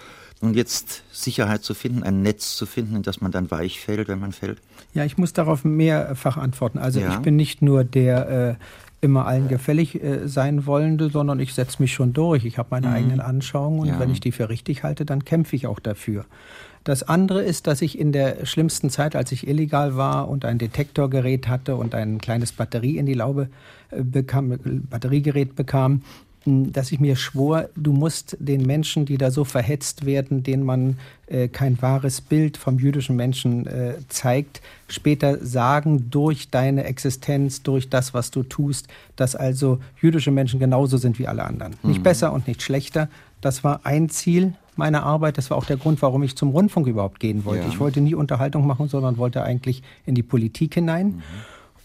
nun 0.43 0.53
jetzt 0.53 1.03
Sicherheit 1.11 1.63
zu 1.63 1.73
finden, 1.73 2.03
ein 2.03 2.21
Netz 2.21 2.55
zu 2.55 2.65
finden, 2.65 2.97
in 2.97 3.01
das 3.01 3.21
man 3.21 3.31
dann 3.31 3.49
weich 3.49 3.79
fällt, 3.79 4.07
wenn 4.07 4.19
man 4.19 4.31
fällt? 4.31 4.59
Ja, 4.93 5.05
ich 5.05 5.17
muss 5.17 5.33
darauf 5.33 5.63
mehrfach 5.63 6.37
antworten. 6.37 6.77
Also 6.77 6.99
ja. 6.99 7.13
ich 7.13 7.19
bin 7.19 7.35
nicht 7.35 7.61
nur 7.61 7.83
der 7.83 8.29
äh, 8.29 8.55
immer 9.03 9.25
allen 9.25 9.47
gefällig 9.47 10.01
äh, 10.01 10.27
sein 10.27 10.65
wollende, 10.65 11.09
sondern 11.09 11.39
ich 11.39 11.53
setze 11.53 11.81
mich 11.81 11.93
schon 11.93 12.13
durch. 12.13 12.45
Ich 12.45 12.57
habe 12.57 12.69
meine 12.71 12.87
mhm. 12.87 12.93
eigenen 12.93 13.19
Anschauungen 13.19 13.79
und 13.79 13.87
ja. 13.87 13.99
wenn 13.99 14.09
ich 14.11 14.21
die 14.21 14.31
für 14.31 14.49
richtig 14.49 14.83
halte, 14.83 15.05
dann 15.05 15.25
kämpfe 15.25 15.55
ich 15.55 15.67
auch 15.67 15.79
dafür. 15.79 16.25
Das 16.83 17.03
andere 17.03 17.41
ist, 17.41 17.67
dass 17.67 17.81
ich 17.81 17.97
in 17.97 18.11
der 18.11 18.45
schlimmsten 18.45 18.89
Zeit, 18.89 19.15
als 19.15 19.31
ich 19.31 19.47
illegal 19.47 19.95
war 19.95 20.27
und 20.27 20.43
ein 20.43 20.57
Detektorgerät 20.57 21.47
hatte 21.47 21.77
und 21.77 21.95
ein 21.95 22.19
kleines 22.19 22.51
Batterie 22.51 22.97
in 22.97 23.05
die 23.05 23.13
Laube 23.13 23.49
äh, 23.91 24.03
bekam, 24.03 24.57
Batteriegerät 24.89 25.55
bekam, 25.55 26.01
dass 26.45 26.91
ich 26.91 26.99
mir 26.99 27.15
schwor, 27.15 27.69
du 27.75 27.93
musst 27.93 28.35
den 28.39 28.65
Menschen, 28.65 29.05
die 29.05 29.17
da 29.17 29.31
so 29.31 29.45
verhetzt 29.45 30.05
werden, 30.05 30.43
denen 30.43 30.63
man 30.63 30.99
äh, 31.27 31.47
kein 31.47 31.81
wahres 31.81 32.21
Bild 32.21 32.57
vom 32.57 32.79
jüdischen 32.79 33.15
Menschen 33.15 33.65
äh, 33.65 33.95
zeigt, 34.09 34.61
später 34.87 35.43
sagen 35.43 36.09
durch 36.09 36.49
deine 36.49 36.83
Existenz, 36.83 37.63
durch 37.63 37.89
das, 37.89 38.13
was 38.13 38.31
du 38.31 38.43
tust, 38.43 38.87
dass 39.15 39.35
also 39.35 39.79
jüdische 40.01 40.31
Menschen 40.31 40.59
genauso 40.59 40.97
sind 40.97 41.17
wie 41.17 41.27
alle 41.27 41.45
anderen. 41.45 41.75
Mhm. 41.81 41.89
Nicht 41.91 42.03
besser 42.03 42.33
und 42.33 42.47
nicht 42.47 42.61
schlechter. 42.61 43.09
Das 43.39 43.63
war 43.63 43.81
ein 43.85 44.09
Ziel 44.09 44.53
meiner 44.75 45.03
Arbeit. 45.03 45.37
Das 45.37 45.49
war 45.49 45.57
auch 45.57 45.65
der 45.65 45.77
Grund, 45.77 46.01
warum 46.01 46.23
ich 46.23 46.35
zum 46.35 46.49
Rundfunk 46.49 46.87
überhaupt 46.87 47.19
gehen 47.19 47.45
wollte. 47.45 47.63
Ja. 47.63 47.69
Ich 47.69 47.79
wollte 47.79 48.01
nie 48.01 48.15
Unterhaltung 48.15 48.67
machen, 48.67 48.87
sondern 48.87 49.17
wollte 49.17 49.43
eigentlich 49.43 49.83
in 50.05 50.15
die 50.15 50.23
Politik 50.23 50.73
hinein. 50.73 51.07
Mhm. 51.07 51.23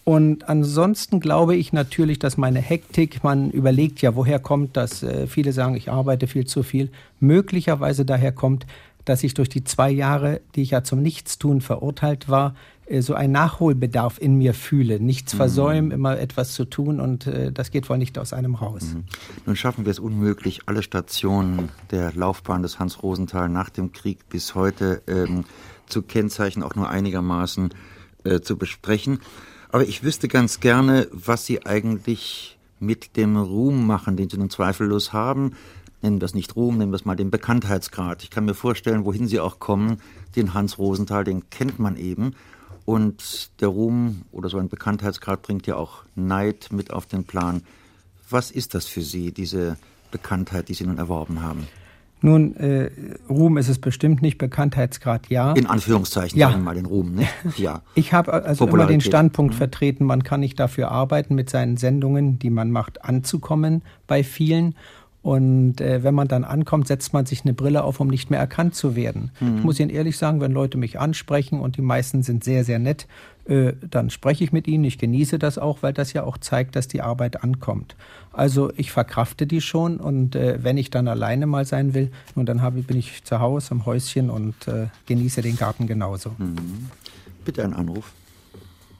Und 0.09 0.49
ansonsten 0.49 1.19
glaube 1.19 1.55
ich 1.55 1.71
natürlich, 1.71 2.17
dass 2.17 2.35
meine 2.35 2.57
Hektik, 2.57 3.23
man 3.23 3.51
überlegt 3.51 4.01
ja, 4.01 4.15
woher 4.15 4.39
kommt 4.39 4.75
das? 4.75 5.03
Äh, 5.03 5.27
viele 5.27 5.53
sagen, 5.53 5.75
ich 5.75 5.91
arbeite 5.91 6.25
viel 6.25 6.47
zu 6.47 6.63
viel. 6.63 6.89
Möglicherweise 7.19 8.05
daher 8.05 8.31
kommt, 8.31 8.65
dass 9.05 9.23
ich 9.23 9.35
durch 9.35 9.49
die 9.49 9.63
zwei 9.63 9.91
Jahre, 9.91 10.41
die 10.55 10.63
ich 10.63 10.71
ja 10.71 10.83
zum 10.83 11.03
Nichtstun 11.03 11.61
verurteilt 11.61 12.27
war, 12.27 12.55
äh, 12.87 13.03
so 13.03 13.13
einen 13.13 13.33
Nachholbedarf 13.33 14.17
in 14.19 14.33
mir 14.33 14.55
fühle. 14.55 14.99
Nichts 14.99 15.35
mhm. 15.35 15.37
versäumen, 15.37 15.91
immer 15.91 16.17
etwas 16.17 16.55
zu 16.55 16.65
tun 16.65 16.99
und 16.99 17.27
äh, 17.27 17.51
das 17.51 17.69
geht 17.69 17.87
wohl 17.87 17.99
nicht 17.99 18.17
aus 18.17 18.33
einem 18.33 18.55
raus. 18.55 18.95
Mhm. 18.95 19.03
Nun 19.45 19.55
schaffen 19.55 19.85
wir 19.85 19.91
es 19.91 19.99
unmöglich, 19.99 20.61
alle 20.65 20.81
Stationen 20.81 21.69
der 21.91 22.13
Laufbahn 22.15 22.63
des 22.63 22.79
Hans 22.79 23.03
Rosenthal 23.03 23.47
nach 23.47 23.69
dem 23.69 23.91
Krieg 23.91 24.27
bis 24.27 24.55
heute 24.55 25.03
ähm, 25.05 25.43
zu 25.85 26.01
kennzeichnen, 26.01 26.63
auch 26.63 26.73
nur 26.73 26.89
einigermaßen 26.89 27.69
äh, 28.23 28.39
zu 28.39 28.57
besprechen. 28.57 29.19
Aber 29.71 29.83
ich 29.87 30.03
wüsste 30.03 30.27
ganz 30.27 30.59
gerne, 30.59 31.07
was 31.11 31.45
Sie 31.45 31.65
eigentlich 31.65 32.57
mit 32.79 33.15
dem 33.17 33.37
Ruhm 33.37 33.85
machen, 33.85 34.17
den 34.17 34.29
Sie 34.29 34.37
nun 34.37 34.49
zweifellos 34.49 35.13
haben. 35.13 35.53
Nennen 36.01 36.19
wir 36.21 36.25
es 36.25 36.33
nicht 36.33 36.55
Ruhm, 36.55 36.77
nennen 36.77 36.91
wir 36.91 36.95
es 36.95 37.05
mal 37.05 37.15
den 37.15 37.29
Bekanntheitsgrad. 37.29 38.23
Ich 38.23 38.29
kann 38.31 38.45
mir 38.45 38.55
vorstellen, 38.55 39.05
wohin 39.05 39.27
Sie 39.27 39.39
auch 39.39 39.59
kommen, 39.59 40.01
den 40.35 40.53
Hans 40.53 40.77
Rosenthal, 40.77 41.23
den 41.23 41.49
kennt 41.49 41.77
man 41.77 41.97
eben. 41.97 42.35
Und 42.85 43.51
der 43.61 43.67
Ruhm 43.67 44.23
oder 44.31 44.49
so 44.49 44.57
ein 44.57 44.69
Bekanntheitsgrad 44.69 45.43
bringt 45.43 45.67
ja 45.67 45.75
auch 45.75 46.03
Neid 46.15 46.69
mit 46.71 46.91
auf 46.91 47.05
den 47.05 47.25
Plan. 47.25 47.61
Was 48.29 48.49
ist 48.49 48.73
das 48.73 48.87
für 48.87 49.01
Sie, 49.01 49.31
diese 49.31 49.77
Bekanntheit, 50.09 50.69
die 50.69 50.73
Sie 50.73 50.85
nun 50.85 50.97
erworben 50.97 51.43
haben? 51.43 51.67
Nun, 52.21 52.55
äh, 52.57 52.89
Ruhm 53.29 53.57
ist 53.57 53.69
es 53.69 53.79
bestimmt 53.79 54.21
nicht, 54.21 54.37
Bekanntheitsgrad 54.37 55.29
ja. 55.29 55.53
In 55.53 55.67
Anführungszeichen, 55.67 56.37
ja. 56.37 56.49
sagen 56.49 56.61
wir 56.61 56.65
mal 56.65 56.75
den 56.75 56.85
Ruhm, 56.85 57.15
ne? 57.15 57.27
Ja. 57.57 57.81
Ich 57.95 58.13
habe 58.13 58.33
also 58.33 58.67
immer 58.67 58.85
den 58.85 59.01
Standpunkt 59.01 59.53
mhm. 59.53 59.57
vertreten, 59.57 60.05
man 60.05 60.23
kann 60.23 60.41
nicht 60.41 60.59
dafür 60.59 60.91
arbeiten, 60.91 61.35
mit 61.35 61.49
seinen 61.49 61.77
Sendungen, 61.77 62.37
die 62.39 62.49
man 62.49 62.71
macht, 62.71 63.05
anzukommen 63.05 63.83
bei 64.07 64.23
vielen. 64.23 64.75
Und 65.21 65.81
äh, 65.81 66.03
wenn 66.03 66.15
man 66.15 66.27
dann 66.27 66.45
ankommt, 66.45 66.87
setzt 66.87 67.11
man 67.13 67.25
sich 67.25 67.43
eine 67.43 67.53
Brille 67.53 67.83
auf, 67.83 67.99
um 67.99 68.07
nicht 68.07 68.29
mehr 68.29 68.39
erkannt 68.39 68.75
zu 68.75 68.95
werden. 68.95 69.31
Mhm. 69.39 69.57
Ich 69.57 69.63
muss 69.63 69.79
Ihnen 69.79 69.89
ehrlich 69.89 70.17
sagen, 70.17 70.39
wenn 70.39 70.53
Leute 70.53 70.77
mich 70.77 70.99
ansprechen 70.99 71.59
und 71.59 71.75
die 71.75 71.81
meisten 71.81 72.23
sind 72.23 72.43
sehr, 72.43 72.63
sehr 72.63 72.79
nett, 72.79 73.05
äh, 73.49 73.73
dann 73.81 74.11
spreche 74.11 74.43
ich 74.43 74.53
mit 74.53 74.67
ihnen. 74.67 74.83
Ich 74.83 74.99
genieße 74.99 75.39
das 75.39 75.57
auch, 75.57 75.79
weil 75.81 75.91
das 75.91 76.13
ja 76.13 76.23
auch 76.23 76.37
zeigt, 76.37 76.75
dass 76.75 76.87
die 76.87 77.01
Arbeit 77.01 77.43
ankommt. 77.43 77.95
Also 78.31 78.71
ich 78.77 78.91
verkrafte 78.91 79.47
die 79.47 79.59
schon 79.59 79.97
und 79.97 80.35
äh, 80.35 80.63
wenn 80.63 80.77
ich 80.77 80.91
dann 80.91 81.07
alleine 81.07 81.47
mal 81.47 81.65
sein 81.65 81.95
will, 81.95 82.11
nun 82.35 82.45
dann 82.45 82.61
habe, 82.61 82.81
bin 82.81 82.97
ich 82.97 83.23
zu 83.23 83.39
Hause 83.39 83.73
im 83.73 83.87
Häuschen 83.87 84.29
und 84.29 84.67
äh, 84.67 84.87
genieße 85.07 85.41
den 85.41 85.57
Garten 85.57 85.87
genauso. 85.87 86.31
Mhm. 86.37 86.91
Bitte 87.43 87.63
einen 87.63 87.73
Anruf. 87.73 88.11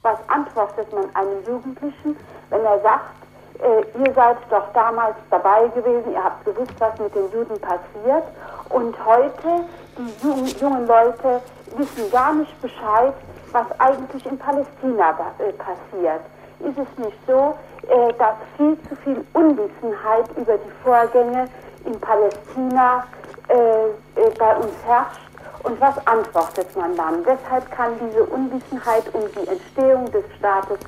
Was 0.02 0.18
antwortet 0.28 0.92
man 0.92 1.04
einem 1.14 1.46
Jugendlichen, 1.46 2.16
wenn 2.48 2.60
er 2.60 2.82
sagt, 2.82 3.14
äh, 3.62 3.98
ihr 3.98 4.14
seid 4.14 4.38
doch 4.50 4.72
damals 4.72 5.16
dabei 5.30 5.68
gewesen, 5.68 6.12
ihr 6.12 6.24
habt 6.24 6.44
gewusst, 6.44 6.72
was 6.78 6.98
mit 6.98 7.14
den 7.14 7.30
Juden 7.30 7.60
passiert 7.60 8.24
und 8.70 8.96
heute 9.04 9.64
die 9.98 10.26
jungen, 10.26 10.46
jungen 10.60 10.86
Leute 10.86 11.42
wissen 11.76 12.10
gar 12.10 12.32
nicht 12.32 12.60
Bescheid, 12.62 13.12
was 13.52 13.66
eigentlich 13.78 14.24
in 14.26 14.38
Palästina 14.38 15.10
äh, 15.38 15.52
passiert. 15.52 16.22
Ist 16.60 16.78
es 16.78 17.04
nicht 17.04 17.18
so, 17.26 17.54
äh, 17.88 18.12
dass 18.14 18.36
viel 18.56 18.76
zu 18.88 18.96
viel 18.96 19.24
Unwissenheit 19.32 20.28
über 20.36 20.56
die 20.56 20.70
Vorgänge 20.82 21.48
in 21.84 21.98
Palästina 22.00 23.04
äh, 23.48 24.30
bei 24.38 24.56
uns 24.56 24.72
herrscht? 24.86 25.20
Und 25.62 25.78
was 25.78 25.94
antwortet 26.06 26.74
man 26.76 26.96
dann? 26.96 27.26
Weshalb 27.26 27.70
kann 27.72 27.92
diese 28.00 28.24
Unwissenheit 28.24 29.04
um 29.12 29.20
die 29.36 29.46
Entstehung 29.46 30.10
des 30.10 30.24
Staates 30.38 30.78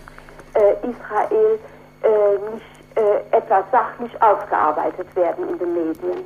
Israel 0.82 1.58
nicht 2.54 2.98
etwas 3.32 3.64
sachlich 3.70 4.10
aufgearbeitet 4.22 5.14
werden 5.16 5.48
in 5.48 5.58
den 5.58 5.74
Medien? 5.74 6.24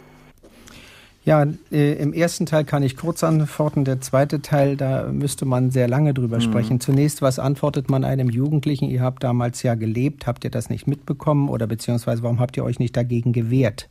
Ja, 1.26 1.44
äh, 1.72 1.94
im 1.94 2.12
ersten 2.12 2.46
Teil 2.46 2.64
kann 2.64 2.84
ich 2.84 2.96
kurz 2.96 3.24
antworten. 3.24 3.84
Der 3.84 4.00
zweite 4.00 4.42
Teil, 4.42 4.76
da 4.76 5.08
müsste 5.10 5.44
man 5.44 5.72
sehr 5.72 5.88
lange 5.88 6.14
drüber 6.14 6.36
mhm. 6.36 6.42
sprechen. 6.42 6.80
Zunächst, 6.80 7.20
was 7.20 7.40
antwortet 7.40 7.90
man 7.90 8.04
einem 8.04 8.30
Jugendlichen? 8.30 8.88
Ihr 8.88 9.02
habt 9.02 9.24
damals 9.24 9.64
ja 9.64 9.74
gelebt, 9.74 10.28
habt 10.28 10.44
ihr 10.44 10.52
das 10.52 10.70
nicht 10.70 10.86
mitbekommen 10.86 11.48
oder 11.48 11.66
beziehungsweise 11.66 12.22
warum 12.22 12.38
habt 12.38 12.56
ihr 12.56 12.62
euch 12.62 12.78
nicht 12.78 12.96
dagegen 12.96 13.32
gewehrt? 13.32 13.88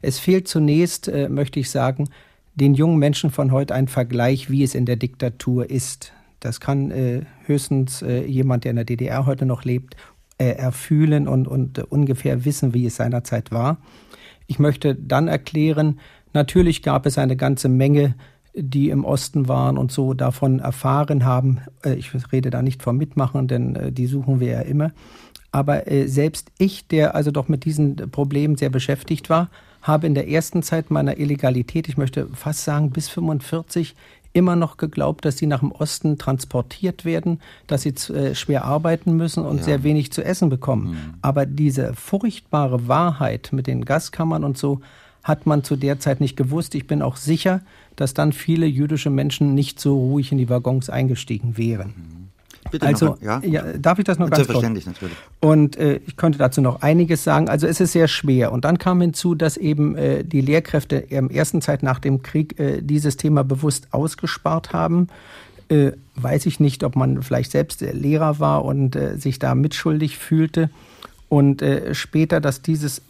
Es 0.00 0.20
fehlt 0.20 0.46
zunächst, 0.46 1.08
äh, 1.08 1.28
möchte 1.28 1.58
ich 1.58 1.70
sagen, 1.70 2.08
den 2.54 2.74
jungen 2.74 3.00
Menschen 3.00 3.30
von 3.30 3.50
heute 3.50 3.74
ein 3.74 3.88
Vergleich, 3.88 4.48
wie 4.48 4.62
es 4.62 4.76
in 4.76 4.86
der 4.86 4.96
Diktatur 4.96 5.68
ist. 5.68 6.12
Das 6.38 6.60
kann 6.60 6.92
äh, 6.92 7.22
höchstens 7.46 8.00
äh, 8.02 8.24
jemand, 8.24 8.62
der 8.62 8.70
in 8.70 8.76
der 8.76 8.84
DDR 8.84 9.26
heute 9.26 9.44
noch 9.44 9.64
lebt, 9.64 9.96
äh, 10.40 10.52
erfühlen 10.52 11.28
und, 11.28 11.46
und 11.46 11.78
äh, 11.78 11.82
ungefähr 11.88 12.44
wissen, 12.44 12.74
wie 12.74 12.86
es 12.86 12.96
seinerzeit 12.96 13.52
war. 13.52 13.78
Ich 14.46 14.58
möchte 14.58 14.94
dann 14.94 15.28
erklären, 15.28 16.00
Natürlich 16.32 16.82
gab 16.82 17.06
es 17.06 17.18
eine 17.18 17.36
ganze 17.36 17.68
Menge, 17.68 18.14
die 18.54 18.90
im 18.90 19.04
Osten 19.04 19.48
waren 19.48 19.78
und 19.78 19.92
so 19.92 20.14
davon 20.14 20.60
erfahren 20.60 21.24
haben. 21.24 21.60
Äh, 21.84 21.94
ich 21.94 22.10
rede 22.32 22.50
da 22.50 22.62
nicht 22.62 22.82
vom 22.82 22.96
Mitmachen, 22.96 23.48
denn 23.48 23.92
die 23.92 24.06
suchen 24.06 24.40
wir 24.40 24.48
ja 24.48 24.60
immer. 24.60 24.92
Aber 25.52 25.82
selbst 26.06 26.52
ich, 26.58 26.86
der 26.86 27.16
also 27.16 27.32
doch 27.32 27.48
mit 27.48 27.64
diesen 27.64 27.96
Problemen 28.12 28.56
sehr 28.56 28.70
beschäftigt 28.70 29.30
war, 29.30 29.50
habe 29.82 30.06
in 30.06 30.14
der 30.14 30.28
ersten 30.28 30.62
Zeit 30.62 30.92
meiner 30.92 31.18
Illegalität, 31.18 31.88
ich 31.88 31.96
möchte 31.96 32.28
fast 32.34 32.62
sagen 32.62 32.90
bis 32.90 33.08
45, 33.08 33.96
immer 34.32 34.56
noch 34.56 34.76
geglaubt, 34.76 35.24
dass 35.24 35.38
sie 35.38 35.46
nach 35.46 35.60
dem 35.60 35.72
Osten 35.72 36.18
transportiert 36.18 37.04
werden, 37.04 37.40
dass 37.66 37.82
sie 37.82 37.94
schwer 38.34 38.64
arbeiten 38.64 39.16
müssen 39.16 39.44
und 39.44 39.58
ja. 39.58 39.62
sehr 39.64 39.82
wenig 39.82 40.12
zu 40.12 40.24
essen 40.24 40.48
bekommen. 40.48 40.90
Mhm. 40.90 41.14
Aber 41.22 41.46
diese 41.46 41.94
furchtbare 41.94 42.86
Wahrheit 42.86 43.50
mit 43.52 43.66
den 43.66 43.84
Gaskammern 43.84 44.44
und 44.44 44.56
so 44.56 44.80
hat 45.22 45.46
man 45.46 45.64
zu 45.64 45.76
der 45.76 45.98
Zeit 45.98 46.20
nicht 46.20 46.36
gewusst. 46.36 46.74
Ich 46.74 46.86
bin 46.86 47.02
auch 47.02 47.16
sicher, 47.16 47.60
dass 47.96 48.14
dann 48.14 48.32
viele 48.32 48.66
jüdische 48.66 49.10
Menschen 49.10 49.54
nicht 49.54 49.80
so 49.80 49.98
ruhig 49.98 50.32
in 50.32 50.38
die 50.38 50.48
Waggons 50.48 50.88
eingestiegen 50.88 51.58
wären. 51.58 52.19
Bitte 52.70 52.86
also, 52.86 53.06
noch, 53.06 53.22
ja? 53.22 53.40
ja? 53.42 53.64
darf 53.78 53.98
ich 53.98 54.04
das 54.04 54.18
noch 54.18 54.30
ganz 54.30 54.46
kurz? 54.46 54.62
natürlich. 54.62 55.16
Und 55.40 55.76
äh, 55.76 56.00
ich 56.06 56.16
könnte 56.16 56.38
dazu 56.38 56.60
noch 56.60 56.82
einiges 56.82 57.24
sagen. 57.24 57.48
Also 57.48 57.66
es 57.66 57.80
ist 57.80 57.92
sehr 57.92 58.06
schwer. 58.06 58.52
Und 58.52 58.64
dann 58.64 58.78
kam 58.78 59.00
hinzu, 59.00 59.34
dass 59.34 59.56
eben 59.56 59.96
äh, 59.96 60.24
die 60.24 60.40
Lehrkräfte 60.40 60.96
in 60.96 61.28
der 61.28 61.36
ersten 61.36 61.62
Zeit 61.62 61.82
nach 61.82 61.98
dem 61.98 62.22
Krieg 62.22 62.58
äh, 62.60 62.80
dieses 62.82 63.16
Thema 63.16 63.44
bewusst 63.44 63.88
ausgespart 63.92 64.72
haben. 64.72 65.08
Äh, 65.68 65.92
weiß 66.16 66.46
ich 66.46 66.60
nicht, 66.60 66.84
ob 66.84 66.96
man 66.96 67.22
vielleicht 67.22 67.50
selbst 67.50 67.80
Lehrer 67.80 68.38
war 68.38 68.64
und 68.64 68.94
äh, 68.94 69.16
sich 69.16 69.38
da 69.38 69.54
mitschuldig 69.54 70.18
fühlte. 70.18 70.70
Und 71.28 71.62
äh, 71.62 71.94
später, 71.94 72.40
dass 72.40 72.60
dieses 72.60 73.02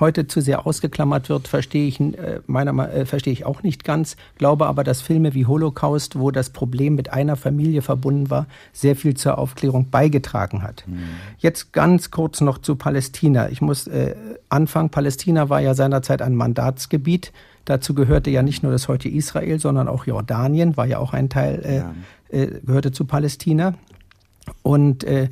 heute 0.00 0.26
zu 0.26 0.40
sehr 0.40 0.66
ausgeklammert 0.66 1.28
wird, 1.28 1.48
verstehe 1.48 1.86
ich, 1.86 2.00
äh, 2.00 2.40
meiner, 2.46 2.92
äh, 2.92 3.04
verstehe 3.04 3.32
ich 3.32 3.44
auch 3.44 3.62
nicht 3.62 3.84
ganz. 3.84 4.16
Glaube 4.38 4.66
aber, 4.66 4.84
dass 4.84 5.02
Filme 5.02 5.34
wie 5.34 5.46
Holocaust, 5.46 6.18
wo 6.18 6.30
das 6.30 6.50
Problem 6.50 6.94
mit 6.94 7.12
einer 7.12 7.36
Familie 7.36 7.82
verbunden 7.82 8.30
war, 8.30 8.46
sehr 8.72 8.96
viel 8.96 9.14
zur 9.14 9.38
Aufklärung 9.38 9.90
beigetragen 9.90 10.62
hat. 10.62 10.84
Mhm. 10.86 11.02
Jetzt 11.38 11.72
ganz 11.72 12.10
kurz 12.10 12.40
noch 12.40 12.58
zu 12.58 12.76
Palästina. 12.76 13.50
Ich 13.50 13.60
muss 13.60 13.86
äh, 13.86 14.14
anfangen. 14.48 14.90
Palästina 14.90 15.48
war 15.48 15.60
ja 15.60 15.74
seinerzeit 15.74 16.22
ein 16.22 16.34
Mandatsgebiet. 16.34 17.32
Dazu 17.64 17.94
gehörte 17.94 18.30
ja 18.30 18.42
nicht 18.42 18.62
nur 18.62 18.72
das 18.72 18.88
heute 18.88 19.08
Israel, 19.08 19.60
sondern 19.60 19.88
auch 19.88 20.06
Jordanien, 20.06 20.76
war 20.76 20.86
ja 20.86 20.98
auch 20.98 21.12
ein 21.12 21.28
Teil, 21.28 21.62
äh, 21.64 21.76
ja. 21.76 21.94
äh, 22.30 22.60
gehörte 22.64 22.92
zu 22.92 23.04
Palästina. 23.04 23.74
Und 24.62 25.04
äh, 25.04 25.28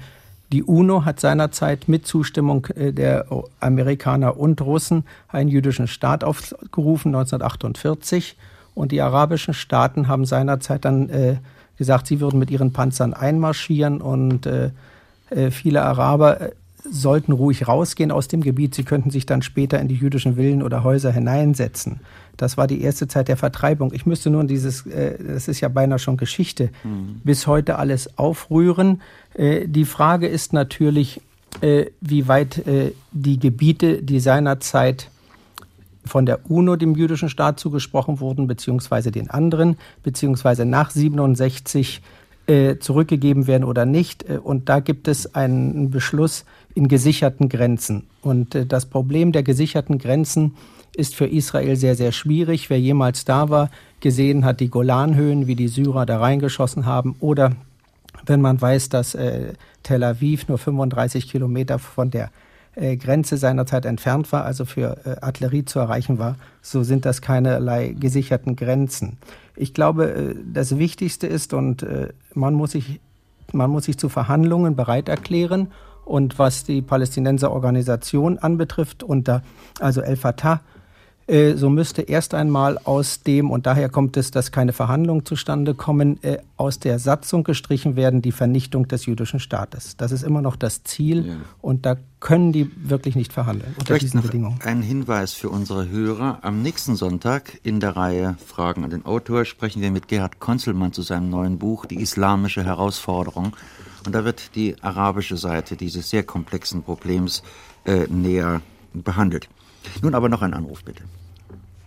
die 0.53 0.65
UNO 0.65 1.05
hat 1.05 1.21
seinerzeit 1.21 1.89
mit 1.89 2.07
Zustimmung 2.07 2.67
äh, 2.75 2.93
der 2.93 3.27
Amerikaner 3.61 4.37
und 4.37 4.61
Russen 4.61 5.05
einen 5.29 5.49
jüdischen 5.49 5.87
Staat 5.87 6.25
aufgerufen, 6.25 7.15
1948. 7.15 8.37
Und 8.75 8.93
die 8.93 9.01
arabischen 9.01 9.55
Staaten 9.55 10.09
haben 10.09 10.25
seinerzeit 10.25 10.85
dann 10.85 11.09
äh, 11.11 11.37
gesagt, 11.77 12.07
sie 12.07 12.21
würden 12.21 12.39
mit 12.39 12.51
ihren 12.51 12.73
Panzern 12.73 13.15
einmarschieren 13.15 14.01
und 14.01 14.47
äh, 14.47 14.71
äh 15.31 15.51
viele 15.51 15.83
Araber 15.83 16.41
äh, 16.41 16.51
sollten 16.89 17.33
ruhig 17.33 17.69
rausgehen 17.69 18.11
aus 18.11 18.29
dem 18.29 18.41
Gebiet. 18.41 18.75
Sie 18.75 18.85
könnten 18.85 19.11
sich 19.11 19.27
dann 19.27 19.43
später 19.43 19.81
in 19.81 19.89
die 19.89 19.95
jüdischen 19.95 20.37
Villen 20.37 20.63
oder 20.63 20.85
Häuser 20.85 21.13
hineinsetzen. 21.13 22.01
Das 22.37 22.57
war 22.57 22.67
die 22.67 22.81
erste 22.81 23.09
Zeit 23.09 23.29
der 23.29 23.37
Vertreibung. 23.37 23.93
Ich 23.93 24.07
müsste 24.07 24.31
nun 24.31 24.49
dieses, 24.49 24.87
äh, 24.87 25.19
das 25.23 25.49
ist 25.49 25.61
ja 25.61 25.69
beinahe 25.69 25.99
schon 25.99 26.17
Geschichte, 26.17 26.71
mhm. 26.85 27.21
bis 27.23 27.47
heute 27.47 27.79
alles 27.79 28.19
aufrühren. 28.19 29.03
Äh, 29.35 29.69
die 29.69 29.85
Frage 29.85 30.27
ist 30.27 30.53
natürlich, 30.53 31.21
äh, 31.61 31.87
wie 32.01 32.29
weit 32.29 32.67
äh, 32.67 32.93
die 33.13 33.39
Gebiete, 33.39 34.03
die 34.03 34.21
seinerzeit 34.21 35.11
von 36.05 36.27
der 36.27 36.51
UNO 36.51 36.77
dem 36.77 36.95
jüdischen 36.95 37.29
Staat 37.29 37.61
zugesprochen 37.61 38.21
wurden, 38.21 38.47
beziehungsweise 38.47 39.11
den 39.11 39.31
anderen, 39.31 39.77
beziehungsweise 40.03 40.65
nach 40.65 40.91
67 40.91 42.01
äh, 42.47 42.79
zurückgegeben 42.79 43.47
werden 43.47 43.65
oder 43.65 43.85
nicht. 43.85 44.29
Äh, 44.29 44.39
und 44.39 44.69
da 44.69 44.81
gibt 44.81 45.09
es 45.09 45.35
einen 45.35 45.91
Beschluss 45.91 46.45
in 46.75 46.89
gesicherten 46.89 47.49
Grenzen. 47.49 48.07
Und 48.23 48.57
das 48.69 48.87
Problem 48.87 49.33
der 49.33 49.43
gesicherten 49.43 49.99
Grenzen 49.99 50.55
ist 50.97 51.15
für 51.15 51.27
Israel 51.27 51.77
sehr, 51.77 51.95
sehr 51.95 52.13
schwierig. 52.13 52.71
Wer 52.71 52.81
jemals 52.81 53.25
da 53.25 53.49
war, 53.49 53.71
gesehen 54.01 54.45
hat 54.45 54.61
die 54.61 54.69
Golanhöhen, 54.69 55.47
wie 55.47 55.57
die 55.57 55.69
Syrer 55.69 56.07
da 56.07 56.19
reingeschossen 56.19 56.87
haben. 56.87 57.17
Oder 57.21 57.53
wenn 58.27 58.41
man 58.41 58.61
weiß, 58.61 58.89
dass 58.89 59.15
äh, 59.15 59.55
Tel 59.83 60.03
Aviv 60.05 60.49
nur 60.49 60.59
35 60.59 61.31
Kilometer 61.31 61.79
von 61.79 62.11
der 62.11 62.31
äh, 62.75 62.97
Grenze 62.97 63.37
seinerzeit 63.37 63.85
entfernt 63.85 64.31
war, 64.33 64.45
also 64.45 64.65
für 64.65 64.99
äh, 65.05 65.17
Artillerie 65.21 65.65
zu 65.65 65.79
erreichen 65.79 66.19
war, 66.19 66.37
so 66.63 66.83
sind 66.83 67.05
das 67.05 67.23
keinerlei 67.23 67.95
gesicherten 67.99 68.57
Grenzen. 68.57 69.19
Ich 69.57 69.75
glaube, 69.75 70.13
äh, 70.13 70.35
das 70.53 70.79
Wichtigste 70.79 71.27
ist, 71.27 71.55
und 71.55 71.83
äh, 71.83 72.09
man, 72.35 72.55
muss 72.55 72.73
sich, 72.73 73.01
man 73.53 73.71
muss 73.71 73.85
sich 73.85 73.99
zu 73.99 74.09
Verhandlungen 74.09 74.77
bereit 74.77 75.09
erklären. 75.09 75.69
Und 76.11 76.41
was 76.41 76.65
die 76.65 76.83
Palästinenserorganisation 76.83 78.39
anbetrifft, 78.39 79.05
unter 79.05 79.43
also 79.79 80.01
El 80.01 80.17
Fatah, 80.17 80.61
äh, 81.29 81.55
so 81.55 81.71
müsste 81.71 82.03
erst 82.03 82.35
einmal 82.35 82.79
aus 82.79 83.23
dem, 83.23 83.53
und 83.53 83.67
daher 83.67 83.89
kommt 83.89 84.17
es, 84.17 84.33
dass 84.33 84.51
keine 84.51 84.73
Verhandlungen 84.73 85.25
zustande 85.25 85.75
kommen, 85.75 86.21
äh, 86.25 86.39
aus 86.57 86.81
der 86.81 86.99
Satzung 86.99 87.45
gestrichen 87.45 87.95
werden, 87.95 88.23
die 88.23 88.33
Vernichtung 88.33 88.89
des 88.89 89.07
jüdischen 89.07 89.39
Staates. 89.39 89.97
Das 89.97 90.11
ist 90.11 90.25
immer 90.25 90.43
noch 90.43 90.57
das 90.57 90.83
Ziel 90.83 91.29
ja. 91.29 91.37
und 91.61 91.87
da 91.87 91.97
können 92.19 92.53
die 92.53 92.69
wirklich 92.77 93.15
nicht 93.15 93.33
verhandeln 93.33 93.73
unter 93.79 93.87
Vielleicht 93.87 94.03
diesen 94.03 94.23
Bedingungen. 94.23 94.59
Ein 94.65 94.83
Hinweis 94.83 95.33
für 95.33 95.49
unsere 95.49 95.89
Hörer. 95.89 96.41
Am 96.43 96.61
nächsten 96.61 96.97
Sonntag 96.97 97.61
in 97.63 97.79
der 97.79 97.95
Reihe 97.97 98.37
Fragen 98.45 98.83
an 98.83 98.91
den 98.91 99.07
Autor 99.07 99.45
sprechen 99.45 99.81
wir 99.81 99.93
mit 99.93 100.09
Gerhard 100.09 100.41
Konzelmann 100.41 100.93
zu 100.93 101.03
seinem 101.03 101.31
neuen 101.31 101.61
Buch 101.61 101.87
Die 101.87 102.03
islamische 102.03 102.65
Herausforderung. 102.65 103.57
Und 104.07 104.15
da 104.15 104.25
wird 104.25 104.55
die 104.55 104.77
arabische 104.83 105.37
Seite 105.37 105.77
dieses 105.77 106.11
sehr 106.11 106.23
komplexen 106.23 106.83
Problems 106.83 107.43
äh, 107.85 108.07
näher 108.09 108.63
behandelt. 108.93 109.49
Nun 110.03 110.15
aber 110.15 110.29
noch 110.29 110.43
ein 110.43 110.55
Anruf, 110.55 110.85
bitte. 110.85 111.03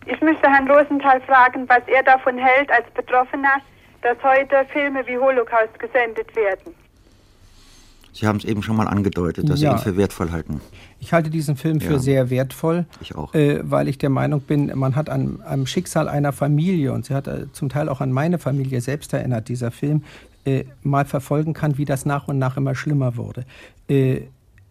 Ich 0.06 0.20
müsste 0.22 0.50
Herrn 0.50 0.70
Rosenthal 0.70 1.22
fragen, 1.22 1.68
was 1.68 1.82
er 1.88 2.04
davon 2.04 2.38
hält 2.38 2.70
als 2.72 2.86
Betroffener, 2.94 3.56
dass 4.02 4.18
heute 4.22 4.66
Filme 4.72 5.06
wie 5.08 5.18
Holocaust 5.18 5.80
gesendet 5.80 6.36
werden. 6.36 6.74
Sie 8.12 8.28
haben 8.28 8.38
es 8.38 8.46
eben 8.46 8.62
schon 8.62 8.76
mal 8.76 8.88
angedeutet, 8.88 9.50
dass 9.50 9.60
ja. 9.60 9.72
Sie 9.72 9.78
ihn 9.78 9.84
für 9.94 9.98
wertvoll 9.98 10.32
halten. 10.32 10.62
Ich 11.00 11.14
halte 11.14 11.32
diesen 11.32 11.56
Film 11.56 11.82
für 11.82 11.94
ja. 11.94 12.00
sehr 12.00 12.30
wertvoll. 12.30 12.86
Ich 13.02 13.16
auch. 13.16 13.34
Äh, 13.34 13.60
weil 13.64 13.88
ich 13.88 13.98
der 13.98 14.12
Meinung 14.12 14.42
bin, 14.42 14.72
man 14.76 14.96
hat 14.96 15.10
an, 15.10 15.42
am 15.46 15.66
Schicksal 15.66 16.08
einer 16.08 16.32
Familie, 16.32 16.94
und 16.94 17.06
sie 17.06 17.16
hat 17.16 17.28
äh, 17.28 17.52
zum 17.54 17.70
Teil 17.70 17.90
auch 17.90 18.02
an 18.02 18.12
meine 18.12 18.38
Familie 18.38 18.82
selbst 18.82 19.14
erinnert, 19.14 19.50
dieser 19.50 19.72
Film, 19.72 20.04
äh, 20.46 20.66
mal 20.82 21.06
verfolgen 21.06 21.54
kann, 21.54 21.78
wie 21.78 21.86
das 21.86 22.06
nach 22.06 22.28
und 22.28 22.40
nach 22.40 22.58
immer 22.58 22.76
schlimmer 22.76 23.18
wurde. 23.18 23.46
Äh, 23.88 24.22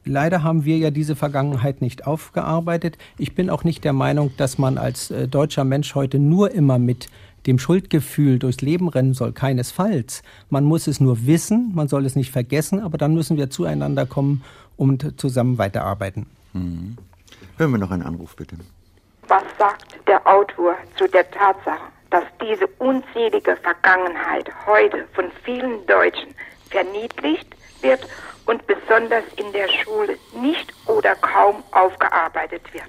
Leider 0.04 0.42
haben 0.42 0.64
wir 0.64 0.78
ja 0.78 0.90
diese 0.90 1.14
Vergangenheit 1.14 1.80
nicht 1.80 2.06
aufgearbeitet. 2.06 2.98
Ich 3.18 3.36
bin 3.36 3.48
auch 3.48 3.62
nicht 3.62 3.84
der 3.84 3.92
Meinung, 3.92 4.32
dass 4.36 4.58
man 4.58 4.76
als 4.76 5.12
äh, 5.12 5.28
deutscher 5.28 5.62
Mensch 5.62 5.94
heute 5.94 6.18
nur 6.18 6.50
immer 6.50 6.78
mit 6.78 7.08
dem 7.46 7.58
Schuldgefühl 7.58 8.38
durchs 8.38 8.62
Leben 8.62 8.88
rennen 8.88 9.14
soll. 9.14 9.32
Keinesfalls. 9.32 10.22
Man 10.50 10.64
muss 10.64 10.88
es 10.88 11.00
nur 11.00 11.26
wissen, 11.26 11.72
man 11.74 11.88
soll 11.88 12.04
es 12.04 12.16
nicht 12.16 12.32
vergessen, 12.32 12.80
aber 12.80 12.98
dann 12.98 13.14
müssen 13.14 13.36
wir 13.36 13.50
zueinander 13.50 14.06
kommen 14.06 14.42
und 14.76 15.20
zusammen 15.20 15.58
weiterarbeiten. 15.58 16.26
Mhm. 16.52 16.96
Hören 17.56 17.70
wir 17.70 17.78
noch 17.78 17.90
einen 17.90 18.02
Anruf, 18.02 18.34
bitte. 18.34 18.56
Was 19.28 19.44
sagt 19.56 19.98
der 20.08 20.26
Autor 20.26 20.74
zu 20.96 21.06
der 21.08 21.30
Tatsache, 21.30 21.80
dass 22.12 22.24
diese 22.40 22.66
unzählige 22.78 23.56
Vergangenheit 23.56 24.48
heute 24.66 25.06
von 25.14 25.24
vielen 25.44 25.84
Deutschen 25.86 26.34
verniedlicht 26.70 27.48
wird 27.80 28.06
und 28.46 28.66
besonders 28.66 29.24
in 29.36 29.50
der 29.52 29.68
Schule 29.68 30.16
nicht 30.40 30.72
oder 30.86 31.14
kaum 31.16 31.62
aufgearbeitet 31.72 32.62
wird. 32.72 32.84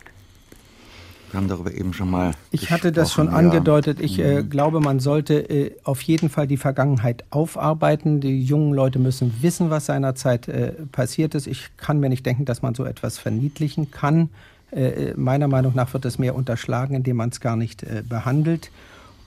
Wir 1.32 1.40
haben 1.40 1.48
darüber 1.48 1.72
eben 1.72 1.94
schon 1.94 2.12
mal. 2.12 2.34
Ich 2.52 2.70
hatte 2.70 2.92
das 2.92 3.12
schon 3.12 3.28
ja. 3.28 3.34
angedeutet. 3.34 4.00
Ich 4.00 4.20
äh, 4.20 4.44
mhm. 4.44 4.50
glaube, 4.52 4.82
man 4.82 5.00
sollte 5.00 5.50
äh, 5.50 5.76
auf 5.84 6.02
jeden 6.04 6.30
Fall 6.30 6.46
die 6.46 6.58
Vergangenheit 6.58 7.24
aufarbeiten. 7.32 8.22
Die 8.22 8.44
jungen 8.44 8.74
Leute 8.74 9.00
müssen 9.00 9.42
wissen, 9.42 9.72
was 9.72 9.88
seinerzeit 9.88 10.48
äh, 10.48 10.74
passiert 10.92 11.34
ist. 11.34 11.48
Ich 11.48 11.76
kann 11.76 12.00
mir 12.00 12.10
nicht 12.10 12.24
denken, 12.26 12.46
dass 12.46 12.62
man 12.62 12.76
so 12.76 12.86
etwas 12.86 13.18
verniedlichen 13.18 13.90
kann. 13.90 14.30
Äh, 14.72 14.86
äh, 14.86 15.14
meiner 15.16 15.48
Meinung 15.48 15.74
nach 15.74 15.92
wird 15.94 16.06
es 16.06 16.20
mehr 16.20 16.36
unterschlagen, 16.36 16.94
indem 16.96 17.18
man 17.18 17.30
es 17.30 17.40
gar 17.40 17.56
nicht 17.56 17.82
äh, 17.82 18.04
behandelt. 18.08 18.70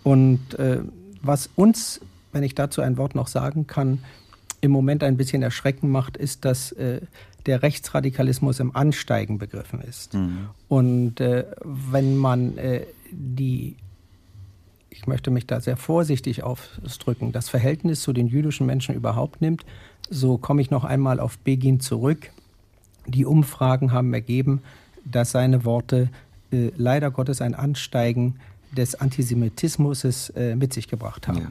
Und 0.07 0.41
was 1.21 1.51
uns, 1.57 2.01
wenn 2.33 2.45
ich 2.45 2.55
dazu 2.55 2.81
ein 2.81 2.97
Wort 2.97 3.17
noch 3.17 3.27
sagen 3.27 3.67
kann, 3.67 3.99
im 4.61 4.71
Moment 4.71 5.03
ein 5.03 5.17
bisschen 5.17 5.43
erschreckend 5.43 5.91
macht, 5.91 6.17
ist, 6.17 6.45
dass 6.45 6.73
äh, 6.73 7.01
der 7.47 7.63
Rechtsradikalismus 7.63 8.61
im 8.61 8.75
Ansteigen 8.75 9.39
begriffen 9.39 9.81
ist. 9.81 10.15
Mhm. 10.15 10.49
Und 10.69 11.21
äh, 11.21 11.45
wenn 11.63 12.17
man 12.17 12.59
äh, 12.59 12.83
die, 13.11 13.77
ich 14.91 15.07
möchte 15.07 15.31
mich 15.31 15.47
da 15.47 15.61
sehr 15.61 15.77
vorsichtig 15.77 16.43
ausdrücken, 16.43 17.33
das 17.33 17.49
Verhältnis 17.49 18.03
zu 18.03 18.13
den 18.13 18.27
jüdischen 18.27 18.67
Menschen 18.67 18.95
überhaupt 18.95 19.41
nimmt, 19.41 19.65
so 20.11 20.39
komme 20.39 20.63
ich 20.63 20.71
noch 20.71 20.85
einmal 20.85 21.21
auf 21.21 21.39
Begin 21.39 21.81
zurück. 21.81 22.31
Die 23.07 23.25
Umfragen 23.25 23.93
haben 23.93 24.13
ergeben, 24.13 24.63
dass 25.05 25.31
seine 25.31 25.65
Worte 25.65 26.09
äh, 26.51 26.71
leider 26.77 27.11
Gottes 27.11 27.41
ein 27.41 27.55
Ansteigen 27.55 28.37
des 28.77 28.95
Antisemitismus 28.95 30.31
äh, 30.31 30.55
mit 30.55 30.73
sich 30.73 30.89
gebracht 30.89 31.27
haben. 31.27 31.39
Ja. 31.39 31.51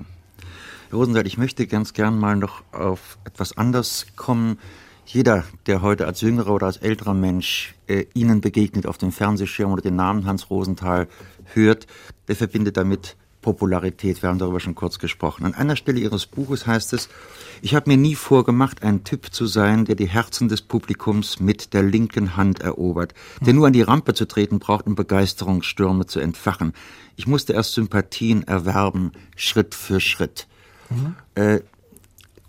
Herr 0.89 0.97
Rosenthal, 0.97 1.27
ich 1.27 1.37
möchte 1.37 1.67
ganz 1.67 1.93
gern 1.93 2.17
mal 2.17 2.35
noch 2.35 2.63
auf 2.71 3.17
etwas 3.25 3.57
anderes 3.57 4.07
kommen. 4.15 4.59
Jeder, 5.05 5.43
der 5.67 5.81
heute 5.81 6.07
als 6.07 6.21
jüngerer 6.21 6.53
oder 6.53 6.67
als 6.67 6.77
älterer 6.77 7.13
Mensch 7.13 7.75
äh, 7.87 8.05
Ihnen 8.13 8.41
begegnet 8.41 8.87
auf 8.87 8.97
dem 8.97 9.11
Fernsehschirm 9.11 9.71
oder 9.71 9.81
den 9.81 9.95
Namen 9.95 10.25
Hans 10.25 10.49
Rosenthal 10.49 11.07
hört, 11.53 11.87
der 12.27 12.35
verbindet 12.35 12.77
damit 12.77 13.15
Popularität. 13.45 14.23
Wir 14.23 14.29
haben 14.29 14.39
darüber 14.39 14.59
schon 14.59 14.73
kurz 14.73 14.97
gesprochen. 14.97 15.45
An 15.45 15.53
einer 15.53 15.75
Stelle 15.75 15.99
Ihres 15.99 16.25
Buches 16.25 16.65
heißt 16.65 16.93
es, 16.93 17.09
ich 17.61 17.75
habe 17.75 17.91
mir 17.91 17.95
nie 17.95 18.15
vorgemacht, 18.15 18.81
ein 18.81 19.03
Typ 19.03 19.31
zu 19.31 19.45
sein, 19.45 19.85
der 19.85 19.93
die 19.93 20.07
Herzen 20.07 20.47
des 20.47 20.63
Publikums 20.63 21.39
mit 21.39 21.75
der 21.75 21.83
linken 21.83 22.37
Hand 22.37 22.61
erobert, 22.61 23.13
der 23.41 23.53
nur 23.53 23.67
an 23.67 23.73
die 23.73 23.83
Rampe 23.83 24.15
zu 24.15 24.27
treten 24.27 24.57
braucht, 24.57 24.87
um 24.87 24.95
Begeisterungsstürme 24.95 26.07
zu 26.07 26.19
entfachen. 26.19 26.73
Ich 27.17 27.27
musste 27.27 27.53
erst 27.53 27.73
Sympathien 27.73 28.41
erwerben, 28.47 29.11
Schritt 29.35 29.75
für 29.75 29.99
Schritt. 29.99 30.47
Mhm. 30.89 31.15
Äh, 31.35 31.59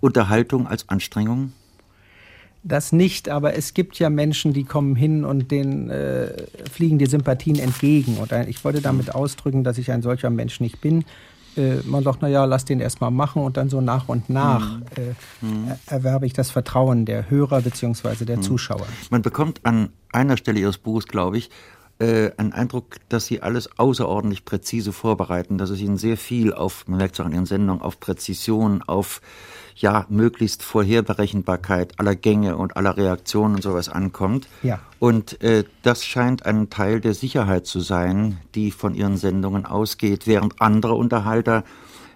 Unterhaltung 0.01 0.67
als 0.67 0.89
Anstrengung? 0.89 1.53
Das 2.69 2.91
nicht, 2.91 3.29
aber 3.29 3.55
es 3.55 3.75
gibt 3.75 3.97
ja 4.01 4.11
Menschen, 4.11 4.53
die 4.53 4.65
kommen 4.65 4.97
hin 4.97 5.25
und 5.25 5.53
denen 5.53 5.89
äh, 5.89 6.33
fliegen 6.69 6.99
die 6.99 7.07
Sympathien 7.07 7.61
entgegen. 7.61 8.17
Und 8.17 8.33
ich 8.49 8.65
wollte 8.65 8.81
damit 8.81 9.15
ausdrücken, 9.15 9.63
dass 9.63 9.79
ich 9.79 9.93
ein 9.93 10.03
solcher 10.03 10.31
Mensch 10.31 10.59
nicht 10.59 10.81
bin. 10.81 11.05
Äh, 11.57 11.77
man 11.85 12.03
sagt, 12.03 12.23
naja, 12.23 12.45
lass 12.45 12.65
den 12.65 12.81
erstmal 12.81 13.13
machen 13.13 13.43
und 13.43 13.57
dann 13.57 13.69
so 13.69 13.81
nach 13.81 14.09
und 14.09 14.29
nach 14.29 14.79
mhm. 14.79 14.83
äh, 14.97 15.47
mhm. 15.47 15.73
erwerbe 15.87 16.27
ich 16.27 16.33
das 16.33 16.51
Vertrauen 16.51 17.07
der 17.07 17.31
Hörer 17.31 17.61
bzw. 17.61 18.25
der 18.25 18.39
mhm. 18.39 18.43
Zuschauer. 18.43 18.87
Man 19.11 19.23
bekommt 19.23 19.61
an 19.65 19.91
einer 20.13 20.37
Stelle 20.37 20.59
Ihres 20.59 20.79
Buches, 20.79 21.07
glaube 21.07 21.39
ich, 21.39 21.51
äh, 21.99 22.31
einen 22.37 22.53
Eindruck, 22.53 22.97
dass 23.09 23.27
Sie 23.27 23.43
alles 23.43 23.79
außerordentlich 23.79 24.45
präzise 24.45 24.93
vorbereiten, 24.93 25.59
dass 25.59 25.71
es 25.71 25.81
Ihnen 25.81 25.97
sehr 25.97 26.17
viel 26.17 26.53
auf, 26.53 26.87
man 26.87 26.99
merkt 26.99 27.15
es 27.15 27.21
auch 27.21 27.27
an 27.27 27.33
Ihren 27.33 27.47
Sendungen, 27.47 27.83
auf 27.83 28.01
Präzision, 28.01 28.83
auf 28.83 29.21
ja, 29.77 30.07
möglichst 30.09 30.63
Vorherberechenbarkeit 30.63 31.99
aller 32.01 32.17
Gänge 32.17 32.57
und 32.57 32.77
aller 32.77 32.97
Reaktionen 32.97 33.57
und 33.57 33.63
sowas 33.63 33.89
ankommt. 33.89 34.49
Ja. 34.63 34.81
Und 34.99 35.43
äh, 35.43 35.65
das 35.83 36.05
scheint 36.05 36.47
ein 36.47 36.71
Teil 36.71 37.01
der 37.01 37.15
Sicherheit 37.15 37.67
zu 37.67 37.81
sein, 37.81 38.39
die 38.55 38.71
von 38.71 38.95
Ihren 38.95 39.19
Sendungen 39.19 39.67
ausgeht, 39.67 40.27
während 40.27 40.61
andere 40.63 40.95
Unterhalter 40.95 41.63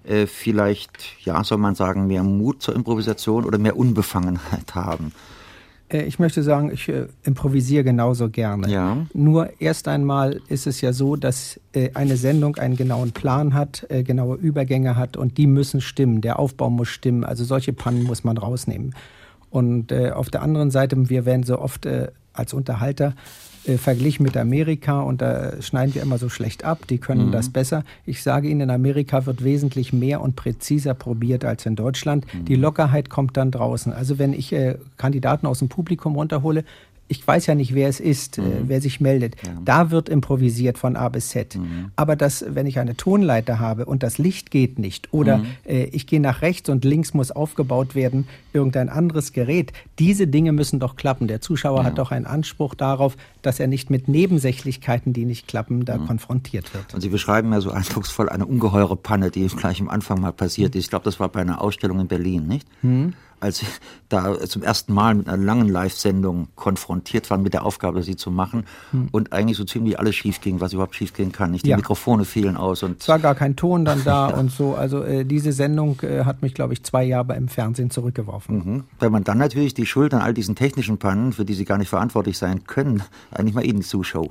äh, 0.05 0.27
vielleicht, 0.27 0.91
ja, 1.25 1.45
soll 1.45 1.59
man 1.59 1.75
sagen, 1.75 2.07
mehr 2.07 2.23
Mut 2.23 2.63
zur 2.63 2.75
Improvisation 2.75 3.45
oder 3.45 3.59
mehr 3.59 3.77
Unbefangenheit 3.77 4.75
haben. 4.75 5.13
Äh, 5.91 6.03
ich 6.05 6.19
möchte 6.19 6.43
sagen, 6.43 6.71
ich 6.73 6.89
äh, 6.89 7.07
improvisiere 7.25 7.85
genauso 7.85 8.31
gerne. 8.31 8.69
Ja. 8.69 9.07
Nur 9.13 9.51
erst 9.61 9.89
einmal 9.89 10.41
ist 10.49 10.67
es 10.67 10.81
ja 10.81 10.93
so, 10.93 11.17
dass 11.17 11.61
äh, 11.73 11.91
eine 11.95 12.17
Sendung 12.17 12.57
einen 12.57 12.77
genauen 12.77 13.13
Plan 13.13 13.55
hat, 13.55 13.87
genaue 13.89 14.37
Übergänge 14.37 14.97
hat 14.97 15.17
und 15.17 15.39
die 15.39 15.47
müssen 15.47 15.81
stimmen. 15.81 16.21
Der 16.21 16.39
Aufbau 16.39 16.71
muss 16.71 16.89
stimmen. 16.89 17.25
Also 17.25 17.45
solche 17.45 17.73
Pannen 17.73 18.05
muss 18.05 18.25
man 18.25 18.39
rausnehmen. 18.39 18.95
Und 19.51 19.93
auf 19.93 20.31
der 20.31 20.43
anderen 20.43 20.71
Seite, 20.71 21.11
wir 21.11 21.25
werden 21.25 21.43
so 21.43 21.59
oft 21.59 21.89
als 22.33 22.55
Unterhalter 22.55 23.15
äh, 23.67 23.77
verglichen 23.77 24.23
mit 24.23 24.37
Amerika 24.37 25.01
und 25.01 25.21
da 25.21 25.61
schneiden 25.61 25.95
wir 25.95 26.03
immer 26.03 26.19
so 26.19 26.29
schlecht 26.29 26.65
ab, 26.65 26.87
die 26.89 26.99
können 26.99 27.27
mhm. 27.27 27.33
das 27.33 27.51
besser. 27.51 27.85
Ich 28.07 28.23
sage 28.23 28.49
Ihnen, 28.49 28.63
in 28.63 28.71
Amerika 28.71 29.27
wird 29.27 29.45
wesentlich 29.45 29.93
mehr 29.93 30.21
und 30.21 30.37
präziser 30.37 30.95
probiert 30.95 31.45
als 31.45 31.67
in 31.67 31.77
Deutschland. 31.77 32.27
Mhm. 32.33 32.45
Die 32.47 32.57
Lockerheit 32.57 33.11
kommt 33.11 33.37
dann 33.37 33.51
draußen. 33.51 33.93
Also 33.93 34.19
wenn 34.19 34.33
ich 34.33 34.53
äh, 34.53 34.77
Kandidaten 34.97 35.47
aus 35.47 35.59
dem 35.59 35.69
Publikum 35.69 36.15
runterhole, 36.15 36.65
ich 37.11 37.27
weiß 37.27 37.47
ja 37.47 37.57
nicht, 37.57 37.75
wer 37.75 37.89
es 37.89 37.99
ist, 37.99 38.39
äh, 38.39 38.41
mhm. 38.41 38.47
äh, 38.47 38.55
wer 38.67 38.81
sich 38.81 39.01
meldet. 39.01 39.35
Ja. 39.45 39.53
Da 39.65 39.91
wird 39.91 40.09
improvisiert 40.09 40.79
von 40.79 40.95
A 40.95 41.09
bis 41.09 41.31
Z. 41.31 41.57
Mhm. 41.57 41.91
Aber 41.97 42.15
das, 42.15 42.45
wenn 42.49 42.67
ich 42.67 42.79
eine 42.79 42.97
Tonleiter 42.97 43.59
habe 43.59 43.85
und 43.85 44.05
das 44.05 44.19
Licht 44.19 44.53
geht 44.53 44.79
nicht 44.79 45.13
oder 45.13 45.39
mhm. 45.39 45.47
äh, 45.67 45.85
ich 45.87 46.07
gehe 46.07 46.21
nach 46.21 46.41
rechts 46.41 46.69
und 46.69 46.85
links 46.85 47.13
muss 47.13 47.33
aufgebaut 47.33 47.97
werden, 47.97 48.29
irgendein 48.53 48.89
anderes 48.89 49.33
Gerät, 49.33 49.73
diese 49.99 50.29
Dinge 50.29 50.53
müssen 50.53 50.79
doch 50.79 50.95
klappen. 50.95 51.27
Der 51.27 51.41
Zuschauer 51.41 51.81
ja. 51.81 51.85
hat 51.85 51.99
doch 51.99 52.13
einen 52.13 52.27
Anspruch 52.27 52.77
darauf, 52.77 53.17
dass 53.43 53.59
er 53.59 53.67
nicht 53.67 53.91
mit 53.91 54.07
Nebensächlichkeiten, 54.07 55.13
die 55.13 55.25
nicht 55.25 55.49
klappen, 55.49 55.85
da 55.85 55.99
mhm. 55.99 56.07
konfrontiert 56.07 56.73
wird. 56.75 56.95
Und 56.95 57.01
Sie 57.01 57.09
beschreiben 57.09 57.53
ja 57.53 57.61
so 57.61 57.73
eindrucksvoll 57.73 58.29
eine 58.29 58.47
ungeheure 58.47 58.95
Panne, 58.95 59.33
die 59.33 59.45
gleich 59.49 59.81
am 59.81 59.89
Anfang 59.89 60.21
mal 60.21 60.33
passiert 60.33 60.77
ist. 60.77 60.85
Ich 60.85 60.91
glaube, 60.91 61.05
das 61.05 61.19
war 61.19 61.29
bei 61.29 61.41
einer 61.41 61.61
Ausstellung 61.61 61.99
in 61.99 62.07
Berlin, 62.07 62.47
nicht? 62.47 62.69
Mhm 63.41 63.51
als 63.51 63.63
ich 63.63 63.69
da 64.09 64.39
zum 64.41 64.63
ersten 64.63 64.93
Mal 64.93 65.15
mit 65.15 65.29
einer 65.29 65.43
langen 65.43 65.69
Live-Sendung 65.69 66.49
konfrontiert 66.57 67.31
war 67.31 67.39
mit 67.39 67.55
der 67.55 67.65
Aufgabe, 67.65 68.03
sie 68.03 68.17
zu 68.17 68.31
machen 68.31 68.65
hm. 68.91 69.09
und 69.13 69.33
eigentlich 69.33 69.57
so 69.57 69.65
ziemlich 69.65 69.99
alles 69.99 70.17
schief 70.17 70.41
ging, 70.41 70.61
was 70.61 70.73
überhaupt 70.73 70.95
schief 70.95 71.15
gehen 71.15 71.33
kann. 71.33 71.53
Nicht 71.53 71.65
die 71.65 71.71
ja. 71.71 71.77
Mikrofone 71.77 72.25
fielen 72.25 72.57
aus 72.57 72.83
und 72.83 73.01
es 73.01 73.09
war 73.09 73.19
gar 73.19 73.35
kein 73.35 73.57
Ton 73.57 73.85
dann 73.85 74.03
da 74.05 74.31
ja. 74.31 74.37
und 74.37 74.51
so. 74.51 74.75
Also 74.75 75.03
äh, 75.03 75.25
diese 75.25 75.53
Sendung 75.53 76.01
äh, 76.03 76.25
hat 76.25 76.43
mich, 76.43 76.55
glaube 76.55 76.73
ich, 76.75 76.83
zwei 76.83 77.05
Jahre 77.05 77.35
im 77.37 77.49
Fernsehen 77.49 77.91
zurückgeworfen. 77.91 78.57
Mhm. 78.57 78.85
Weil 78.99 79.11
man 79.11 79.25
dann 79.25 79.39
natürlich 79.39 79.75
die 79.75 79.87
Schuld 79.87 80.13
an 80.13 80.21
all 80.21 80.35
diesen 80.35 80.55
technischen 80.55 80.99
Pannen, 80.99 81.33
für 81.33 81.45
die 81.45 81.55
sie 81.55 81.65
gar 81.65 81.79
nicht 81.79 81.89
verantwortlich 81.89 82.37
sein 82.37 82.65
können, 82.65 83.03
eigentlich 83.31 83.55
mal 83.55 83.65
ihnen 83.65 83.83
zuschaut. 83.83 84.31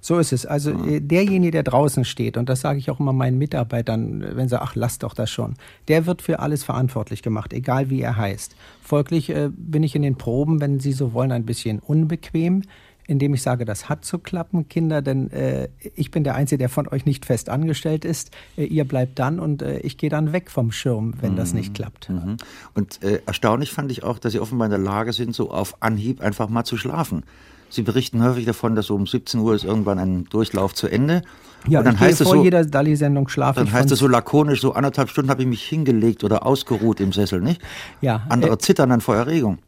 So 0.00 0.18
ist 0.18 0.32
es. 0.32 0.46
Also 0.46 0.70
ja. 0.70 0.84
äh, 0.84 1.00
derjenige, 1.00 1.50
der 1.50 1.62
draußen 1.62 2.04
steht 2.04 2.36
und 2.36 2.48
das 2.48 2.60
sage 2.60 2.78
ich 2.78 2.90
auch 2.90 3.00
immer 3.00 3.12
meinen 3.12 3.38
Mitarbeitern, 3.38 4.24
wenn 4.36 4.48
sie 4.48 4.60
ach 4.60 4.74
lass 4.74 4.98
doch 4.98 5.14
das 5.14 5.30
schon, 5.30 5.54
der 5.88 6.06
wird 6.06 6.22
für 6.22 6.40
alles 6.40 6.62
verantwortlich 6.62 7.22
gemacht, 7.22 7.52
egal 7.52 7.90
wie 7.90 8.00
er 8.00 8.16
heißt 8.16 8.43
ist. 8.44 8.56
Folglich 8.82 9.30
äh, 9.30 9.50
bin 9.50 9.82
ich 9.82 9.94
in 9.94 10.02
den 10.02 10.16
Proben, 10.16 10.60
wenn 10.60 10.80
Sie 10.80 10.92
so 10.92 11.12
wollen, 11.12 11.32
ein 11.32 11.46
bisschen 11.46 11.78
unbequem, 11.78 12.62
indem 13.06 13.34
ich 13.34 13.42
sage, 13.42 13.64
das 13.64 13.88
hat 13.88 14.04
zu 14.04 14.18
klappen, 14.18 14.68
Kinder, 14.68 15.02
denn 15.02 15.30
äh, 15.30 15.68
ich 15.94 16.10
bin 16.10 16.24
der 16.24 16.34
Einzige, 16.34 16.58
der 16.58 16.68
von 16.68 16.88
euch 16.88 17.04
nicht 17.04 17.26
fest 17.26 17.48
angestellt 17.48 18.04
ist. 18.04 18.30
Äh, 18.56 18.64
ihr 18.64 18.84
bleibt 18.84 19.18
dann 19.18 19.40
und 19.40 19.62
äh, 19.62 19.78
ich 19.80 19.98
gehe 19.98 20.10
dann 20.10 20.32
weg 20.32 20.50
vom 20.50 20.72
Schirm, 20.72 21.14
wenn 21.20 21.32
mhm. 21.32 21.36
das 21.36 21.52
nicht 21.54 21.74
klappt. 21.74 22.08
Mhm. 22.10 22.36
Und 22.74 23.02
äh, 23.02 23.20
erstaunlich 23.26 23.72
fand 23.72 23.90
ich 23.90 24.02
auch, 24.02 24.18
dass 24.18 24.32
Sie 24.32 24.40
offenbar 24.40 24.66
in 24.66 24.70
der 24.70 24.80
Lage 24.80 25.12
sind, 25.12 25.34
so 25.34 25.50
auf 25.50 25.82
Anhieb 25.82 26.20
einfach 26.20 26.48
mal 26.48 26.64
zu 26.64 26.76
schlafen. 26.76 27.24
Sie 27.70 27.82
berichten 27.82 28.22
häufig 28.22 28.44
davon, 28.44 28.76
dass 28.76 28.86
so 28.86 28.94
um 28.94 29.06
17 29.06 29.40
Uhr 29.40 29.54
ist 29.54 29.64
irgendwann 29.64 29.98
ein 29.98 30.24
Durchlauf 30.26 30.74
zu 30.74 30.86
Ende. 30.86 31.22
Ja, 31.66 31.78
und 31.78 31.86
dann 31.86 31.98
heißt 31.98 32.20
es 32.20 32.28
so, 32.28 32.42
jeder 32.42 32.64
Dali-Sendung 32.64 33.28
schlafe 33.28 33.60
Dann 33.60 33.72
heißt 33.72 33.90
es 33.90 33.98
so 33.98 34.08
lakonisch, 34.08 34.60
so 34.60 34.74
anderthalb 34.74 35.08
Stunden 35.08 35.30
habe 35.30 35.42
ich 35.42 35.48
mich 35.48 35.62
hingelegt 35.62 36.24
oder 36.24 36.46
ausgeruht 36.46 37.00
im 37.00 37.12
Sessel, 37.12 37.40
nicht? 37.40 37.60
Ja. 38.00 38.22
Andere 38.28 38.54
äh, 38.54 38.58
zittern 38.58 38.90
dann 38.90 39.00
vor 39.00 39.16
Erregung. 39.16 39.58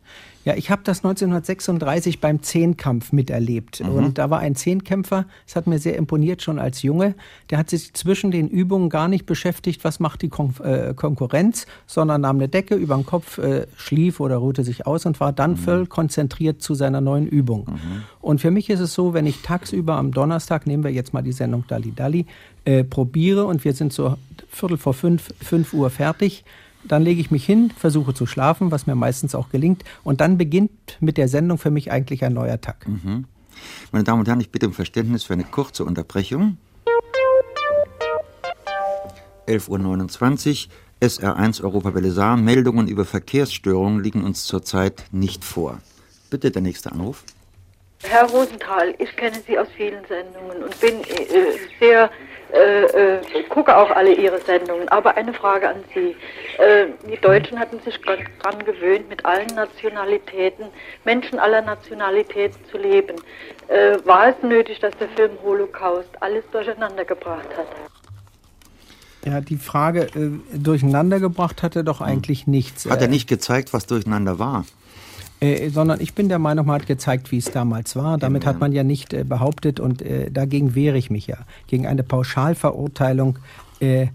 Ja, 0.46 0.54
ich 0.54 0.70
habe 0.70 0.82
das 0.84 0.98
1936 0.98 2.20
beim 2.20 2.40
Zehnkampf 2.40 3.10
miterlebt. 3.10 3.80
Mhm. 3.80 3.90
Und 3.90 4.18
da 4.18 4.30
war 4.30 4.38
ein 4.38 4.54
Zehnkämpfer, 4.54 5.26
das 5.44 5.56
hat 5.56 5.66
mir 5.66 5.80
sehr 5.80 5.96
imponiert 5.96 6.40
schon 6.40 6.60
als 6.60 6.82
Junge, 6.82 7.16
der 7.50 7.58
hat 7.58 7.68
sich 7.68 7.92
zwischen 7.94 8.30
den 8.30 8.48
Übungen 8.48 8.88
gar 8.88 9.08
nicht 9.08 9.26
beschäftigt, 9.26 9.82
was 9.82 9.98
macht 9.98 10.22
die 10.22 10.28
Kon 10.28 10.54
äh, 10.62 10.94
Konkurrenz, 10.94 11.66
sondern 11.88 12.20
nahm 12.20 12.36
eine 12.36 12.48
Decke 12.48 12.76
über 12.76 12.94
den 12.94 13.04
Kopf, 13.04 13.38
äh, 13.38 13.66
schlief 13.76 14.20
oder 14.20 14.36
ruhte 14.36 14.62
sich 14.62 14.86
aus 14.86 15.04
und 15.04 15.18
war 15.18 15.32
dann 15.32 15.52
mhm. 15.52 15.56
voll 15.56 15.86
konzentriert 15.86 16.62
zu 16.62 16.76
seiner 16.76 17.00
neuen 17.00 17.26
Übung. 17.26 17.66
Mhm. 17.68 18.02
Und 18.20 18.40
für 18.40 18.52
mich 18.52 18.70
ist 18.70 18.78
es 18.78 18.94
so, 18.94 19.14
wenn 19.14 19.26
ich 19.26 19.42
tagsüber 19.42 19.96
am 19.96 20.12
Donnerstag, 20.12 20.68
nehmen 20.68 20.84
wir 20.84 20.92
jetzt 20.92 21.12
mal 21.12 21.22
die 21.22 21.32
Sendung 21.32 21.64
Dali 21.66 21.92
Dali, 21.92 22.24
äh, 22.64 22.84
probiere 22.84 23.46
und 23.46 23.64
wir 23.64 23.72
sind 23.72 23.92
so 23.92 24.16
Viertel 24.48 24.78
vor 24.78 24.94
fünf, 24.94 25.34
fünf 25.42 25.72
Uhr 25.72 25.90
fertig, 25.90 26.44
dann 26.88 27.02
lege 27.02 27.20
ich 27.20 27.30
mich 27.30 27.44
hin, 27.44 27.72
versuche 27.76 28.14
zu 28.14 28.26
schlafen, 28.26 28.70
was 28.70 28.86
mir 28.86 28.94
meistens 28.94 29.34
auch 29.34 29.50
gelingt. 29.50 29.84
Und 30.04 30.20
dann 30.20 30.38
beginnt 30.38 30.70
mit 31.00 31.16
der 31.16 31.28
Sendung 31.28 31.58
für 31.58 31.70
mich 31.70 31.90
eigentlich 31.90 32.24
ein 32.24 32.32
neuer 32.32 32.60
Tag. 32.60 32.86
Mhm. 32.88 33.24
Meine 33.92 34.04
Damen 34.04 34.20
und 34.20 34.28
Herren, 34.28 34.40
ich 34.40 34.50
bitte 34.50 34.66
um 34.66 34.72
Verständnis 34.72 35.24
für 35.24 35.32
eine 35.32 35.44
kurze 35.44 35.84
Unterbrechung. 35.84 36.58
11.29 39.46 40.66
Uhr, 40.66 41.08
SR1 41.08 41.62
Europa 41.62 41.90
Belisar. 41.90 42.36
Meldungen 42.36 42.88
über 42.88 43.04
Verkehrsstörungen 43.04 44.02
liegen 44.02 44.24
uns 44.24 44.44
zurzeit 44.44 45.04
nicht 45.12 45.44
vor. 45.44 45.78
Bitte 46.30 46.50
der 46.50 46.62
nächste 46.62 46.92
Anruf. 46.92 47.24
Herr 48.02 48.28
Rosenthal, 48.28 48.94
ich 48.98 49.14
kenne 49.16 49.36
Sie 49.46 49.58
aus 49.58 49.68
vielen 49.76 50.04
Sendungen 50.06 50.62
und 50.62 50.80
bin 50.80 51.00
äh, 51.00 51.56
sehr 51.80 52.10
äh, 52.52 53.16
äh, 53.16 53.42
gucke 53.48 53.76
auch 53.76 53.90
alle 53.90 54.14
Ihre 54.14 54.40
Sendungen. 54.40 54.88
Aber 54.88 55.16
eine 55.16 55.32
Frage 55.32 55.68
an 55.68 55.84
Sie. 55.94 56.16
Äh, 56.58 56.86
die 57.10 57.20
Deutschen 57.20 57.58
hatten 57.58 57.80
sich 57.80 57.98
daran 58.02 58.64
gewöhnt, 58.64 59.08
mit 59.08 59.24
allen 59.24 59.48
Nationalitäten, 59.54 60.66
Menschen 61.04 61.38
aller 61.38 61.62
Nationalitäten 61.62 62.58
zu 62.70 62.78
leben. 62.78 63.16
Äh, 63.68 63.98
war 64.04 64.28
es 64.28 64.42
nötig, 64.42 64.80
dass 64.80 64.96
der 64.98 65.08
Film 65.08 65.32
Holocaust 65.42 66.10
alles 66.20 66.44
durcheinander 66.52 67.04
gebracht 67.04 67.48
hat? 67.56 67.66
Ja, 69.24 69.40
die 69.40 69.56
Frage 69.56 70.02
äh, 70.14 70.56
durcheinander 70.56 71.18
gebracht 71.18 71.64
hat 71.64 71.74
er 71.74 71.82
doch 71.82 72.00
eigentlich 72.00 72.46
nichts. 72.46 72.88
Hat 72.88 73.02
er 73.02 73.08
nicht 73.08 73.28
gezeigt, 73.28 73.72
was 73.72 73.86
durcheinander 73.86 74.38
war? 74.38 74.64
Äh, 75.40 75.68
sondern 75.68 76.00
ich 76.00 76.14
bin 76.14 76.28
der 76.28 76.38
Meinung, 76.38 76.66
man 76.66 76.80
hat 76.80 76.86
gezeigt, 76.86 77.30
wie 77.30 77.38
es 77.38 77.46
damals 77.46 77.94
war. 77.94 78.16
Damit 78.18 78.44
ja. 78.44 78.50
hat 78.50 78.60
man 78.60 78.72
ja 78.72 78.84
nicht 78.84 79.12
äh, 79.12 79.24
behauptet 79.24 79.80
und 79.80 80.02
äh, 80.02 80.30
dagegen 80.30 80.74
wehre 80.74 80.96
ich 80.96 81.10
mich 81.10 81.26
ja. 81.26 81.38
Gegen 81.66 81.86
eine 81.86 82.02
Pauschalverurteilung 82.02 83.38
äh, 83.80 84.06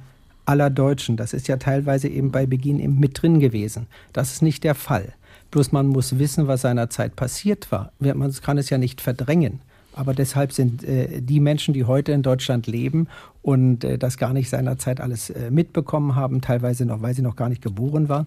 aller 0.46 0.70
Deutschen. 0.70 1.18
Das 1.18 1.34
ist 1.34 1.48
ja 1.48 1.58
teilweise 1.58 2.08
eben 2.08 2.32
bei 2.32 2.46
Beginn 2.46 2.80
eben 2.80 3.00
mit 3.00 3.22
drin 3.22 3.40
gewesen. 3.40 3.88
Das 4.14 4.34
ist 4.34 4.42
nicht 4.42 4.64
der 4.64 4.76
Fall. 4.76 5.14
Bloß 5.52 5.72
man 5.72 5.88
muss 5.88 6.18
wissen, 6.18 6.48
was 6.48 6.62
seinerzeit 6.62 7.16
passiert 7.16 7.72
war. 7.72 7.92
Man 8.00 8.34
kann 8.42 8.58
es 8.58 8.70
ja 8.70 8.78
nicht 8.78 9.02
verdrängen. 9.02 9.60
Aber 9.94 10.14
deshalb 10.14 10.54
sind 10.54 10.84
äh, 10.84 11.22
die 11.22 11.40
Menschen, 11.40 11.74
die 11.74 11.84
heute 11.84 12.14
in 12.14 12.24
Deutschland 12.24 12.66
leben 12.66 13.08
und 13.42 13.84
äh, 13.84 13.98
das 13.98 14.18
gar 14.18 14.34
nicht 14.34 14.50
seinerzeit 14.50 15.02
alles 15.02 15.30
äh, 15.30 15.52
mitbekommen 15.52 16.16
haben, 16.16 16.42
teilweise 16.42 16.86
noch, 16.86 17.02
weil 17.02 17.14
sie 17.14 17.22
noch 17.22 17.36
gar 17.36 17.50
nicht 17.50 17.62
geboren 17.62 18.08
waren, 18.08 18.26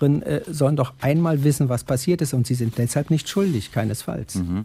äh, 0.00 0.42
sollen 0.46 0.76
doch 0.76 0.94
einmal 1.00 1.44
wissen, 1.44 1.68
was 1.68 1.84
passiert 1.84 2.20
ist 2.20 2.34
und 2.34 2.46
sie 2.46 2.54
sind 2.54 2.78
deshalb 2.78 3.10
nicht 3.10 3.28
schuldig, 3.28 3.72
keinesfalls. 3.72 4.36
Mhm. 4.36 4.64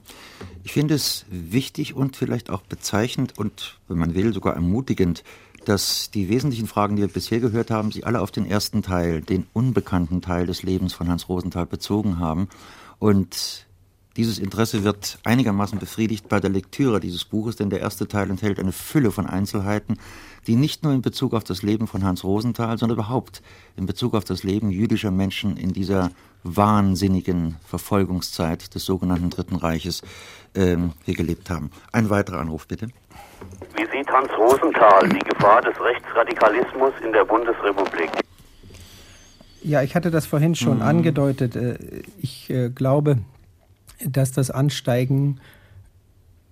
Ich 0.63 0.74
finde 0.74 0.96
es 0.96 1.26
wichtig 1.30 1.96
und 1.96 2.15
vielleicht 2.15 2.50
auch 2.50 2.62
bezeichnend 2.62 3.38
und, 3.38 3.80
wenn 3.88 3.98
man 3.98 4.15
will, 4.15 4.34
sogar 4.34 4.56
ermutigend, 4.56 5.24
dass 5.65 6.10
die 6.12 6.30
wesentlichen 6.30 6.67
Fragen, 6.67 6.96
die 6.96 7.04
wir 7.04 7.10
bisher 7.10 7.39
gehört 7.39 7.72
haben, 7.72 7.91
sich 7.91 8.06
alle 8.06 8.22
auf 8.22 8.32
den 8.32 8.46
ersten 8.46 8.82
Teil, 8.82 9.22
den 9.22 9.46
unbekannten 9.54 10.22
Teil 10.22 10.48
des 10.48 10.63
Lebens 10.63 10.94
von 10.94 11.08
Hans 11.08 11.30
Rosenthal 11.30 11.65
bezogen 11.65 12.20
haben. 12.20 12.48
Und 13.00 13.67
dieses 14.17 14.39
Interesse 14.39 14.84
wird 14.84 15.20
einigermaßen 15.24 15.80
befriedigt 15.80 16.28
bei 16.28 16.39
der 16.39 16.50
Lektüre 16.50 17.00
dieses 17.00 17.24
Buches, 17.26 17.56
denn 17.56 17.70
der 17.70 17.80
erste 17.80 18.08
Teil 18.08 18.30
enthält 18.30 18.60
eine 18.60 18.72
Fülle 18.74 19.12
von 19.12 19.26
Einzelheiten, 19.26 19.98
die 20.48 20.56
nicht 20.56 20.84
nur 20.84 20.94
in 20.94 21.02
Bezug 21.02 21.34
auf 21.34 21.44
das 21.44 21.62
Leben 21.62 21.88
von 21.88 22.04
Hans 22.04 22.24
Rosenthal, 22.24 22.78
sondern 22.78 22.98
überhaupt 22.98 23.42
in 23.78 23.86
Bezug 23.86 24.14
auf 24.14 24.24
das 24.24 24.44
Leben 24.44 24.72
jüdischer 24.72 25.12
Menschen 25.12 25.58
in 25.58 25.74
dieser 25.74 26.12
wahnsinnigen 26.44 27.58
Verfolgungszeit 27.66 28.74
des 28.74 28.86
sogenannten 28.86 29.30
Dritten 29.30 29.56
Reiches 29.56 30.02
ähm, 30.56 30.94
hier 31.06 31.16
gelebt 31.16 31.50
haben. 31.50 31.72
Ein 31.92 32.10
weiterer 32.10 32.40
Anruf, 32.40 32.68
bitte. 32.68 32.88
Wie 33.76 33.86
sieht 33.92 34.08
Hans 34.08 34.30
Rosenthal 34.38 35.08
die 35.10 35.20
Gefahr 35.20 35.62
des 35.62 35.80
Rechtsradikalismus 35.80 36.94
in 37.04 37.14
der 37.14 37.26
Bundesrepublik? 37.26 38.10
Ja, 39.64 39.84
ich 39.84 39.96
hatte 39.96 40.10
das 40.10 40.26
vorhin 40.26 40.56
schon 40.56 40.78
mhm. 40.78 40.84
angedeutet. 40.84 41.56
Äh, 41.56 41.78
ich 42.20 42.50
äh, 42.50 42.70
glaube, 42.70 43.20
dass 44.04 44.32
das 44.32 44.50
Ansteigen 44.50 45.38
äh, 45.38 45.61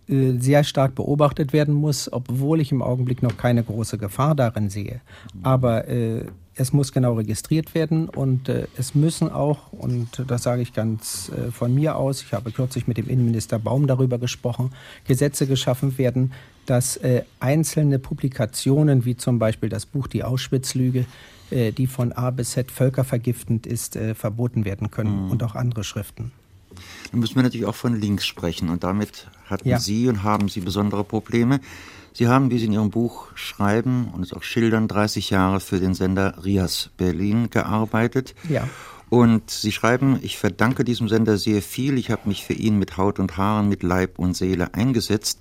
sehr 0.10 0.64
stark 0.64 0.96
beobachtet 0.96 1.54
werden 1.54 1.74
muss, 1.74 2.12
obwohl 2.12 2.62
ich 2.62 2.72
im 2.72 2.82
Augenblick 2.82 3.22
noch 3.22 3.38
keine 3.38 3.64
große 3.64 3.98
Gefahr 4.00 4.34
darin 4.34 4.70
sehe. 4.70 5.02
Aber 5.44 5.88
äh, 5.88 6.26
es 6.56 6.74
muss 6.74 6.92
genau 6.92 7.14
registriert 7.14 7.74
werden 7.74 8.10
und 8.10 8.50
äh, 8.50 8.68
es 8.78 8.94
müssen 8.96 9.32
auch, 9.32 9.72
und 9.72 10.24
das 10.28 10.44
sage 10.44 10.62
ich 10.62 10.74
ganz 10.74 11.32
äh, 11.32 11.52
von 11.52 11.74
mir 11.74 11.96
aus, 11.96 12.22
ich 12.22 12.34
habe 12.34 12.52
kürzlich 12.52 12.88
mit 12.88 12.98
dem 12.98 13.08
Innenminister 13.08 13.60
Baum 13.60 13.88
darüber 13.88 14.18
gesprochen, 14.18 14.72
Gesetze 15.08 15.48
geschaffen 15.48 15.98
werden, 15.98 16.34
dass 16.66 16.98
äh, 16.98 17.24
einzelne 17.40 17.98
Publikationen, 17.98 19.06
wie 19.06 19.16
zum 19.16 19.40
Beispiel 19.40 19.70
das 19.70 19.86
Buch 19.86 20.08
Die 20.08 20.24
Auschwitz-Lüge, 20.24 21.06
äh, 21.50 21.72
die 21.72 21.88
von 21.88 22.12
A 22.12 22.30
bis 22.32 22.52
Z 22.52 22.72
völkervergiftend 22.72 23.66
ist, 23.66 23.96
äh, 23.96 24.14
verboten 24.14 24.66
werden 24.66 24.92
können 24.92 25.26
mhm. 25.26 25.32
und 25.32 25.44
auch 25.44 25.56
andere 25.56 25.84
Schriften. 25.84 26.32
Dann 27.12 27.20
müssen 27.20 27.36
wir 27.36 27.44
natürlich 27.44 27.66
auch 27.66 27.76
von 27.76 28.00
links 28.00 28.26
sprechen 28.26 28.70
und 28.70 28.84
damit 28.84 29.28
hatten 29.50 29.70
ja. 29.70 29.80
Sie 29.80 30.08
und 30.08 30.24
haben 30.24 30.50
Sie 30.50 30.62
besondere 30.62 31.04
Probleme. 31.04 31.60
Sie 32.14 32.28
haben, 32.28 32.52
wie 32.52 32.60
Sie 32.60 32.66
in 32.66 32.74
Ihrem 32.74 32.90
Buch 32.90 33.28
schreiben 33.36 34.10
und 34.14 34.24
es 34.24 34.34
auch 34.34 34.44
schildern, 34.44 34.88
30 34.88 35.30
Jahre 35.30 35.60
für 35.60 35.80
den 35.80 35.94
Sender 35.94 36.44
Rias 36.44 36.90
Berlin 36.98 37.50
gearbeitet. 37.50 38.36
Ja. 38.48 38.68
Und 39.10 39.50
Sie 39.50 39.72
schreiben, 39.72 40.20
ich 40.22 40.38
verdanke 40.38 40.84
diesem 40.84 41.10
Sender 41.10 41.38
sehr 41.38 41.62
viel. 41.62 41.98
Ich 41.98 42.12
habe 42.12 42.28
mich 42.28 42.46
für 42.46 42.54
ihn 42.54 42.78
mit 42.78 42.98
Haut 42.98 43.20
und 43.20 43.38
Haaren, 43.38 43.68
mit 43.68 43.82
Leib 43.82 44.20
und 44.20 44.36
Seele 44.36 44.74
eingesetzt. 44.74 45.40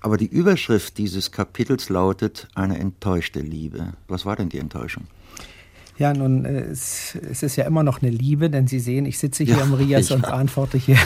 Aber 0.00 0.16
die 0.16 0.26
Überschrift 0.26 0.98
dieses 0.98 1.30
Kapitels 1.30 1.88
lautet 1.88 2.48
eine 2.54 2.78
enttäuschte 2.78 3.40
Liebe. 3.40 3.94
Was 4.08 4.26
war 4.26 4.36
denn 4.36 4.48
die 4.48 4.58
Enttäuschung? 4.58 5.04
Ja, 5.96 6.12
nun, 6.12 6.44
äh, 6.44 6.60
es, 6.62 7.16
es, 7.30 7.42
ist 7.42 7.56
ja 7.56 7.64
immer 7.66 7.84
noch 7.84 8.02
eine 8.02 8.10
Liebe, 8.10 8.50
denn 8.50 8.66
Sie 8.66 8.80
sehen, 8.80 9.06
ich 9.06 9.18
sitze 9.18 9.44
hier 9.44 9.58
ja, 9.58 9.62
im 9.62 9.74
Rias 9.74 10.10
und 10.10 10.22
beantworte 10.22 10.76
hier 10.76 10.96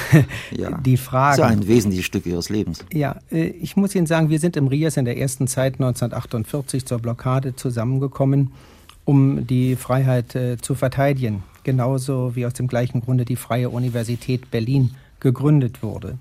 ja. 0.56 0.78
die 0.78 0.96
Fragen. 0.96 1.40
Das 1.40 1.50
ist 1.50 1.56
ein 1.56 1.68
wesentliches 1.68 2.06
Stück 2.06 2.24
Ihres 2.26 2.48
Lebens. 2.48 2.84
Ja, 2.92 3.16
äh, 3.30 3.48
ich 3.48 3.76
muss 3.76 3.94
Ihnen 3.94 4.06
sagen, 4.06 4.30
wir 4.30 4.38
sind 4.38 4.56
im 4.56 4.66
Rias 4.66 4.96
in 4.96 5.04
der 5.04 5.18
ersten 5.18 5.46
Zeit 5.46 5.74
1948 5.74 6.86
zur 6.86 6.98
Blockade 6.98 7.54
zusammengekommen, 7.54 8.52
um 9.04 9.46
die 9.46 9.76
Freiheit 9.76 10.34
äh, 10.34 10.56
zu 10.56 10.74
verteidigen. 10.74 11.42
Genauso 11.64 12.34
wie 12.34 12.46
aus 12.46 12.54
dem 12.54 12.66
gleichen 12.66 13.02
Grunde 13.02 13.26
die 13.26 13.36
Freie 13.36 13.68
Universität 13.68 14.50
Berlin 14.50 14.92
gegründet 15.20 15.82
wurde. 15.82 16.16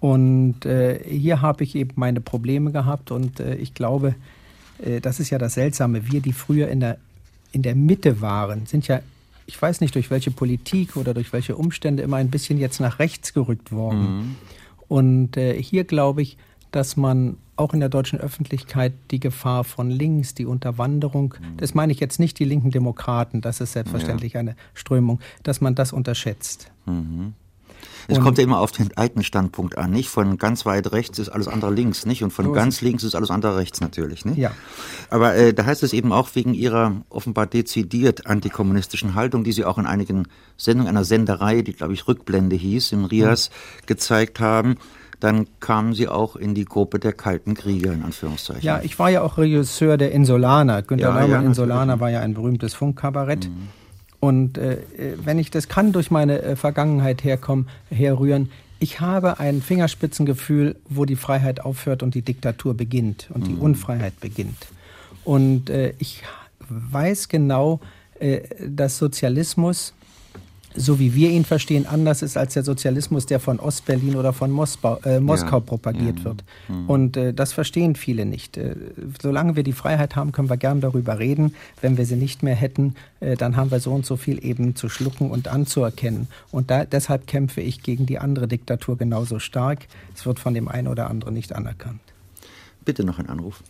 Und 0.00 0.66
äh, 0.66 1.00
hier 1.08 1.42
habe 1.42 1.62
ich 1.62 1.76
eben 1.76 1.92
meine 1.94 2.20
Probleme 2.20 2.72
gehabt 2.72 3.12
und 3.12 3.38
äh, 3.40 3.54
ich 3.54 3.74
glaube, 3.74 4.16
das 5.02 5.20
ist 5.20 5.30
ja 5.30 5.38
das 5.38 5.54
Seltsame. 5.54 6.10
Wir, 6.10 6.20
die 6.20 6.32
früher 6.32 6.66
in 6.66 6.80
der 6.80 6.98
in 7.54 7.62
der 7.62 7.74
Mitte 7.74 8.20
waren, 8.20 8.66
sind 8.66 8.88
ja, 8.88 9.00
ich 9.46 9.60
weiß 9.60 9.80
nicht 9.80 9.94
durch 9.94 10.10
welche 10.10 10.30
Politik 10.30 10.96
oder 10.96 11.14
durch 11.14 11.32
welche 11.32 11.56
Umstände, 11.56 12.02
immer 12.02 12.16
ein 12.16 12.30
bisschen 12.30 12.58
jetzt 12.58 12.80
nach 12.80 12.98
rechts 12.98 13.32
gerückt 13.32 13.72
worden. 13.72 14.00
Mhm. 14.00 14.36
Und 14.88 15.36
äh, 15.36 15.60
hier 15.62 15.84
glaube 15.84 16.22
ich, 16.22 16.36
dass 16.72 16.96
man 16.96 17.36
auch 17.56 17.72
in 17.72 17.78
der 17.78 17.88
deutschen 17.88 18.18
Öffentlichkeit 18.18 18.92
die 19.12 19.20
Gefahr 19.20 19.62
von 19.62 19.88
links, 19.90 20.34
die 20.34 20.46
Unterwanderung, 20.46 21.34
mhm. 21.40 21.56
das 21.58 21.74
meine 21.74 21.92
ich 21.92 22.00
jetzt 22.00 22.18
nicht 22.18 22.38
die 22.40 22.44
linken 22.44 22.72
Demokraten, 22.72 23.40
das 23.40 23.60
ist 23.60 23.72
selbstverständlich 23.72 24.32
ja. 24.32 24.40
eine 24.40 24.56
Strömung, 24.74 25.20
dass 25.44 25.60
man 25.60 25.76
das 25.76 25.92
unterschätzt. 25.92 26.72
Mhm. 26.86 27.34
Es 28.08 28.20
kommt 28.20 28.38
ja 28.38 28.44
immer 28.44 28.60
auf 28.60 28.72
den 28.72 28.96
eigenen 28.96 29.24
Standpunkt 29.24 29.78
an, 29.78 29.90
nicht? 29.90 30.08
Von 30.08 30.38
ganz 30.38 30.66
weit 30.66 30.92
rechts 30.92 31.18
ist 31.18 31.28
alles 31.28 31.48
andere 31.48 31.72
links, 31.72 32.06
nicht? 32.06 32.22
Und 32.22 32.30
von 32.30 32.52
ganz 32.52 32.80
links 32.80 33.02
ist 33.02 33.14
alles 33.14 33.30
andere 33.30 33.56
rechts 33.56 33.80
natürlich, 33.80 34.24
nicht? 34.24 34.38
Ja. 34.38 34.50
Aber 35.10 35.34
äh, 35.34 35.54
da 35.54 35.64
heißt 35.64 35.82
es 35.82 35.92
eben 35.92 36.12
auch 36.12 36.28
wegen 36.34 36.54
ihrer 36.54 36.92
offenbar 37.08 37.46
dezidiert 37.46 38.26
antikommunistischen 38.26 39.14
Haltung, 39.14 39.44
die 39.44 39.52
sie 39.52 39.64
auch 39.64 39.78
in 39.78 39.86
einigen 39.86 40.28
Sendungen 40.56 40.88
einer 40.88 41.04
Senderei, 41.04 41.62
die 41.62 41.72
glaube 41.72 41.94
ich 41.94 42.06
Rückblende 42.06 42.56
hieß, 42.56 42.92
im 42.92 43.04
Rias, 43.04 43.50
mhm. 43.50 43.86
gezeigt 43.86 44.40
haben, 44.40 44.76
dann 45.20 45.46
kamen 45.60 45.94
sie 45.94 46.08
auch 46.08 46.36
in 46.36 46.54
die 46.54 46.64
Gruppe 46.64 46.98
der 46.98 47.12
kalten 47.12 47.54
Krieger, 47.54 47.92
in 47.92 48.02
Anführungszeichen. 48.02 48.62
Ja, 48.62 48.80
ich 48.82 48.98
war 48.98 49.08
ja 49.10 49.22
auch 49.22 49.38
Regisseur 49.38 49.96
der 49.96 50.12
Insolaner. 50.12 50.82
Günter 50.82 51.08
ja, 51.08 51.14
Neumann 51.14 51.42
ja, 51.42 51.48
Insolaner 51.48 52.00
war 52.00 52.10
ja 52.10 52.20
ein 52.20 52.34
berühmtes 52.34 52.74
Funkkabarett. 52.74 53.48
Mhm. 53.48 53.68
Und 54.24 54.56
äh, 54.56 54.78
wenn 55.22 55.38
ich 55.38 55.50
das 55.50 55.68
kann 55.68 55.92
durch 55.92 56.10
meine 56.10 56.40
äh, 56.40 56.56
Vergangenheit 56.56 57.24
herkommen, 57.24 57.68
herrühren, 57.90 58.50
ich 58.78 59.00
habe 59.00 59.38
ein 59.38 59.60
Fingerspitzengefühl, 59.60 60.76
wo 60.88 61.04
die 61.04 61.16
Freiheit 61.16 61.60
aufhört 61.60 62.02
und 62.02 62.14
die 62.14 62.22
Diktatur 62.22 62.74
beginnt 62.74 63.28
und 63.34 63.42
mhm. 63.42 63.48
die 63.48 63.54
Unfreiheit 63.56 64.18
beginnt. 64.20 64.68
Und 65.24 65.68
äh, 65.68 65.92
ich 65.98 66.22
weiß 66.70 67.28
genau, 67.28 67.80
äh, 68.18 68.40
dass 68.66 68.96
Sozialismus 68.96 69.92
so 70.76 70.98
wie 70.98 71.14
wir 71.14 71.30
ihn 71.30 71.44
verstehen, 71.44 71.86
anders 71.86 72.22
ist 72.22 72.36
als 72.36 72.54
der 72.54 72.64
Sozialismus, 72.64 73.26
der 73.26 73.40
von 73.40 73.60
Ostberlin 73.60 74.16
oder 74.16 74.32
von 74.32 74.50
Mosbau, 74.50 74.98
äh, 75.04 75.20
Moskau 75.20 75.58
ja. 75.58 75.60
propagiert 75.60 76.18
ja. 76.18 76.24
wird. 76.24 76.44
Mhm. 76.68 76.90
Und 76.90 77.16
äh, 77.16 77.32
das 77.32 77.52
verstehen 77.52 77.94
viele 77.94 78.24
nicht. 78.26 78.56
Äh, 78.56 78.74
solange 79.20 79.56
wir 79.56 79.62
die 79.62 79.72
Freiheit 79.72 80.16
haben, 80.16 80.32
können 80.32 80.50
wir 80.50 80.56
gern 80.56 80.80
darüber 80.80 81.18
reden. 81.18 81.54
Wenn 81.80 81.96
wir 81.96 82.06
sie 82.06 82.16
nicht 82.16 82.42
mehr 82.42 82.56
hätten, 82.56 82.96
äh, 83.20 83.36
dann 83.36 83.56
haben 83.56 83.70
wir 83.70 83.80
so 83.80 83.92
und 83.92 84.04
so 84.04 84.16
viel 84.16 84.44
eben 84.44 84.74
zu 84.74 84.88
schlucken 84.88 85.30
und 85.30 85.48
anzuerkennen. 85.48 86.28
Und 86.50 86.70
da, 86.70 86.84
deshalb 86.84 87.26
kämpfe 87.26 87.60
ich 87.60 87.82
gegen 87.82 88.06
die 88.06 88.18
andere 88.18 88.48
Diktatur 88.48 88.98
genauso 88.98 89.38
stark. 89.38 89.86
Es 90.14 90.26
wird 90.26 90.40
von 90.40 90.54
dem 90.54 90.68
einen 90.68 90.88
oder 90.88 91.08
anderen 91.08 91.34
nicht 91.34 91.54
anerkannt. 91.54 92.00
Bitte 92.84 93.04
noch 93.04 93.18
ein 93.18 93.28
Anruf. 93.28 93.62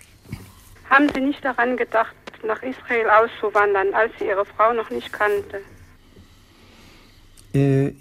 Haben 0.88 1.09
Sie 1.14 1.21
nicht 1.21 1.45
daran 1.45 1.77
gedacht, 1.77 2.14
nach 2.47 2.62
Israel 2.62 3.09
auszuwandern, 3.11 3.95
als 3.95 4.12
Sie 4.19 4.27
Ihre 4.27 4.45
Frau 4.45 4.73
noch 4.73 4.90
nicht 4.90 5.12
kannte? 5.12 5.61
Äh, 7.55 7.93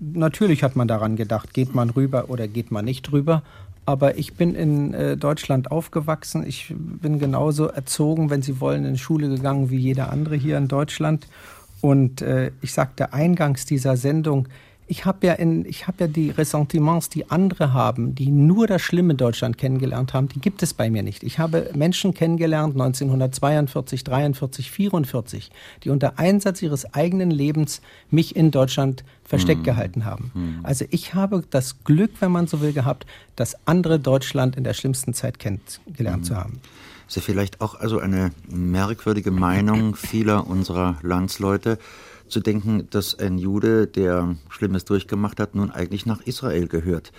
natürlich 0.00 0.62
hat 0.62 0.76
man 0.76 0.88
daran 0.88 1.16
gedacht, 1.16 1.52
geht 1.52 1.74
man 1.74 1.90
rüber 1.90 2.30
oder 2.30 2.48
geht 2.48 2.70
man 2.70 2.84
nicht 2.84 3.12
rüber. 3.12 3.42
Aber 3.86 4.18
ich 4.18 4.34
bin 4.34 4.54
in 4.54 4.94
äh, 4.94 5.16
Deutschland 5.16 5.70
aufgewachsen. 5.70 6.46
Ich 6.46 6.72
bin 6.76 7.18
genauso 7.18 7.66
erzogen, 7.66 8.30
wenn 8.30 8.42
Sie 8.42 8.60
wollen, 8.60 8.84
in 8.84 8.96
Schule 8.98 9.28
gegangen 9.28 9.70
wie 9.70 9.78
jeder 9.78 10.12
andere 10.12 10.36
hier 10.36 10.58
in 10.58 10.68
Deutschland. 10.68 11.26
Und 11.80 12.22
äh, 12.22 12.52
ich 12.60 12.72
sagte 12.72 13.12
eingangs 13.12 13.64
dieser 13.64 13.96
Sendung, 13.96 14.48
ich 14.90 15.04
habe 15.04 15.24
ja, 15.24 15.34
in, 15.34 15.64
ich 15.66 15.86
hab 15.86 16.00
ja 16.00 16.08
die 16.08 16.30
Ressentiments, 16.30 17.08
die 17.08 17.30
andere 17.30 17.72
haben, 17.72 18.16
die 18.16 18.28
nur 18.28 18.66
das 18.66 18.82
schlimme 18.82 19.14
Deutschland 19.14 19.56
kennengelernt 19.56 20.14
haben, 20.14 20.28
die 20.28 20.40
gibt 20.40 20.64
es 20.64 20.74
bei 20.74 20.90
mir 20.90 21.04
nicht. 21.04 21.22
Ich 21.22 21.38
habe 21.38 21.70
Menschen 21.76 22.12
kennengelernt 22.12 22.74
1942, 22.74 24.02
43, 24.02 24.68
44, 24.68 25.52
die 25.84 25.90
unter 25.90 26.18
Einsatz 26.18 26.60
ihres 26.60 26.92
eigenen 26.92 27.30
Lebens 27.30 27.82
mich 28.10 28.34
in 28.34 28.50
Deutschland 28.50 29.04
versteckt 29.24 29.60
mhm. 29.60 29.64
gehalten 29.64 30.04
haben. 30.04 30.32
Mhm. 30.34 30.58
Also 30.64 30.84
ich 30.90 31.14
habe 31.14 31.44
das 31.48 31.84
Glück, 31.84 32.10
wenn 32.18 32.32
man 32.32 32.48
so 32.48 32.60
will, 32.60 32.72
gehabt, 32.72 33.06
das 33.36 33.56
andere 33.68 34.00
Deutschland 34.00 34.56
in 34.56 34.64
der 34.64 34.74
schlimmsten 34.74 35.14
Zeit 35.14 35.38
kennengelernt 35.38 36.22
mhm. 36.22 36.24
zu 36.24 36.36
haben. 36.36 36.60
Das 37.06 37.16
ist 37.16 37.22
ja 37.22 37.32
vielleicht 37.32 37.60
auch 37.60 37.78
also 37.78 38.00
eine 38.00 38.32
merkwürdige 38.48 39.30
Meinung 39.30 39.94
vieler 39.94 40.48
unserer 40.48 40.98
Landsleute 41.02 41.78
zu 42.30 42.40
denken, 42.40 42.88
dass 42.90 43.18
ein 43.18 43.38
Jude, 43.38 43.86
der 43.86 44.36
Schlimmes 44.48 44.84
durchgemacht 44.84 45.40
hat, 45.40 45.54
nun 45.54 45.70
eigentlich 45.70 46.06
nach 46.06 46.22
Israel 46.22 46.66
gehört. 46.66 47.12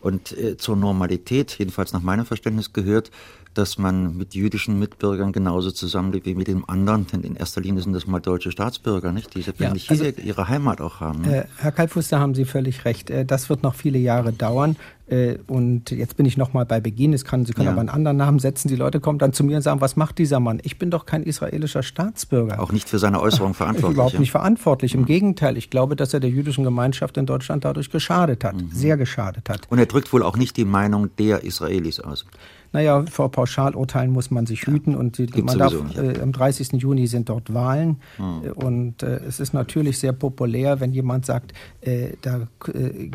Und 0.00 0.36
äh, 0.36 0.56
zur 0.56 0.76
Normalität, 0.76 1.58
jedenfalls 1.58 1.92
nach 1.92 2.02
meinem 2.02 2.26
Verständnis, 2.26 2.72
gehört, 2.72 3.10
dass 3.56 3.78
man 3.78 4.16
mit 4.16 4.34
jüdischen 4.34 4.78
Mitbürgern 4.78 5.32
genauso 5.32 5.70
zusammenlebt 5.70 6.26
wie 6.26 6.34
mit 6.34 6.48
dem 6.48 6.68
anderen. 6.68 7.06
Denn 7.06 7.22
in 7.22 7.36
erster 7.36 7.60
Linie 7.60 7.82
sind 7.82 7.92
das 7.92 8.06
mal 8.06 8.20
deutsche 8.20 8.50
Staatsbürger, 8.50 9.12
nicht? 9.12 9.34
Die 9.34 9.40
ja, 9.40 9.72
also, 9.88 10.04
ihre 10.04 10.48
Heimat 10.48 10.80
auch 10.80 11.00
haben. 11.00 11.22
Ne? 11.22 11.44
Äh, 11.44 11.44
Herr 11.58 11.72
Kalfuß, 11.72 12.08
da 12.08 12.18
haben 12.18 12.34
Sie 12.34 12.44
völlig 12.44 12.84
recht. 12.84 13.10
Äh, 13.10 13.24
das 13.24 13.48
wird 13.48 13.62
noch 13.62 13.74
viele 13.74 13.98
Jahre 13.98 14.32
dauern. 14.32 14.76
Äh, 15.08 15.36
und 15.46 15.90
jetzt 15.90 16.16
bin 16.16 16.26
ich 16.26 16.36
nochmal 16.36 16.66
bei 16.66 16.80
Beginn. 16.80 17.12
Es 17.12 17.24
kann, 17.24 17.46
Sie 17.46 17.52
können 17.52 17.66
ja. 17.66 17.72
aber 17.72 17.80
einen 17.80 17.88
anderen 17.88 18.16
Namen 18.16 18.38
setzen. 18.40 18.68
Die 18.68 18.76
Leute 18.76 19.00
kommen 19.00 19.18
dann 19.18 19.32
zu 19.32 19.44
mir 19.44 19.56
und 19.56 19.62
sagen, 19.62 19.80
was 19.80 19.96
macht 19.96 20.18
dieser 20.18 20.40
Mann? 20.40 20.60
Ich 20.62 20.78
bin 20.78 20.90
doch 20.90 21.06
kein 21.06 21.22
israelischer 21.22 21.82
Staatsbürger. 21.82 22.60
Auch 22.60 22.72
nicht 22.72 22.88
für 22.88 22.98
seine 22.98 23.20
Äußerung 23.20 23.54
verantwortlich. 23.54 23.94
Überhaupt 23.94 24.18
nicht 24.18 24.32
verantwortlich. 24.32 24.94
Im 24.94 25.02
mhm. 25.02 25.06
Gegenteil, 25.06 25.56
ich 25.56 25.70
glaube, 25.70 25.96
dass 25.96 26.12
er 26.12 26.20
der 26.20 26.30
jüdischen 26.30 26.64
Gemeinschaft 26.64 27.16
in 27.16 27.26
Deutschland 27.26 27.64
dadurch 27.64 27.90
geschadet 27.90 28.44
hat. 28.44 28.56
Mhm. 28.56 28.70
Sehr 28.72 28.96
geschadet 28.96 29.48
hat. 29.48 29.62
Und 29.70 29.78
er 29.78 29.86
drückt 29.86 30.12
wohl 30.12 30.22
auch 30.22 30.36
nicht 30.36 30.56
die 30.56 30.64
Meinung 30.64 31.08
der 31.16 31.44
Israelis 31.44 32.00
aus 32.00 32.26
naja, 32.76 33.06
vor 33.10 33.30
Pauschalurteilen 33.30 34.12
muss 34.12 34.30
man 34.30 34.44
sich 34.44 34.66
hüten 34.66 34.94
und 34.94 35.16
die, 35.16 35.42
man 35.42 35.56
darf, 35.56 35.72
äh, 35.96 36.20
am 36.20 36.32
30. 36.32 36.72
Juni 36.72 37.06
sind 37.06 37.30
dort 37.30 37.54
Wahlen 37.54 38.02
hm. 38.18 38.52
und 38.52 39.02
äh, 39.02 39.16
es 39.26 39.40
ist 39.40 39.54
natürlich 39.54 39.98
sehr 39.98 40.12
populär, 40.12 40.78
wenn 40.78 40.92
jemand 40.92 41.24
sagt, 41.24 41.54
äh, 41.80 42.10
da 42.20 42.48
äh, 42.74 43.10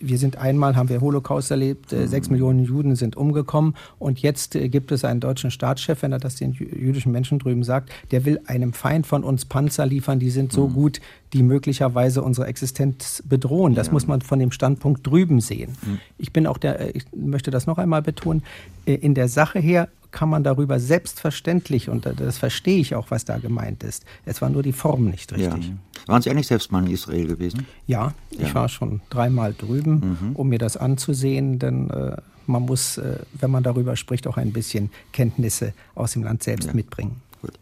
wir 0.00 0.18
sind 0.18 0.36
einmal, 0.36 0.76
haben 0.76 0.88
wir 0.88 1.00
Holocaust 1.00 1.50
erlebt, 1.50 1.92
äh, 1.92 2.06
sechs 2.06 2.30
Millionen 2.30 2.64
Juden 2.64 2.96
sind 2.96 3.16
umgekommen 3.16 3.74
und 3.98 4.20
jetzt 4.20 4.54
äh, 4.54 4.68
gibt 4.68 4.92
es 4.92 5.04
einen 5.04 5.20
deutschen 5.20 5.50
Staatschef, 5.50 6.02
wenn 6.02 6.12
er 6.12 6.18
das 6.18 6.36
den 6.36 6.52
jüdischen 6.52 7.12
Menschen 7.12 7.38
drüben 7.38 7.64
sagt, 7.64 7.90
der 8.10 8.24
will 8.24 8.40
einem 8.46 8.72
Feind 8.72 9.06
von 9.06 9.24
uns 9.24 9.44
Panzer 9.44 9.86
liefern, 9.86 10.18
die 10.18 10.30
sind 10.30 10.52
so 10.52 10.68
mhm. 10.68 10.74
gut, 10.74 11.00
die 11.32 11.42
möglicherweise 11.42 12.22
unsere 12.22 12.46
Existenz 12.46 13.22
bedrohen. 13.28 13.74
Das 13.74 13.88
ja. 13.88 13.92
muss 13.92 14.06
man 14.06 14.20
von 14.20 14.38
dem 14.38 14.52
Standpunkt 14.52 15.06
drüben 15.06 15.40
sehen. 15.40 15.76
Mhm. 15.82 15.98
Ich 16.16 16.32
bin 16.32 16.46
auch 16.46 16.58
der, 16.58 16.80
äh, 16.80 16.90
ich 16.90 17.04
möchte 17.14 17.50
das 17.50 17.66
noch 17.66 17.78
einmal 17.78 18.02
betonen, 18.02 18.42
in 18.84 19.14
der 19.14 19.28
Sache 19.28 19.58
her 19.58 19.88
kann 20.10 20.30
man 20.30 20.42
darüber 20.42 20.80
selbstverständlich, 20.80 21.90
und 21.90 22.06
das 22.06 22.38
verstehe 22.38 22.78
ich 22.78 22.94
auch, 22.94 23.10
was 23.10 23.26
da 23.26 23.36
gemeint 23.38 23.84
ist. 23.84 24.04
Es 24.24 24.40
war 24.40 24.48
nur 24.48 24.62
die 24.62 24.72
Form 24.72 25.10
nicht 25.10 25.32
richtig. 25.32 25.68
Ja. 25.68 25.74
Waren 26.08 26.22
Sie 26.22 26.30
eigentlich 26.30 26.46
selbst 26.46 26.72
mal 26.72 26.84
in 26.84 26.90
Israel 26.90 27.26
gewesen? 27.26 27.66
Ja, 27.86 28.14
ja. 28.30 28.46
ich 28.46 28.54
war 28.54 28.68
schon 28.70 29.02
dreimal 29.10 29.52
drüben, 29.52 30.18
mhm. 30.20 30.36
um 30.36 30.48
mir 30.48 30.58
das 30.58 30.78
anzusehen, 30.78 31.58
denn 31.58 31.90
äh, 31.90 32.16
man 32.46 32.62
muss, 32.62 32.96
äh, 32.96 33.18
wenn 33.38 33.50
man 33.50 33.62
darüber 33.62 33.94
spricht, 33.94 34.26
auch 34.26 34.38
ein 34.38 34.54
bisschen 34.54 34.90
Kenntnisse 35.12 35.74
aus 35.94 36.12
dem 36.12 36.24
Land 36.24 36.42
selbst 36.42 36.68
ja. 36.68 36.74
mitbringen. 36.74 37.20
Gut. 37.42 37.52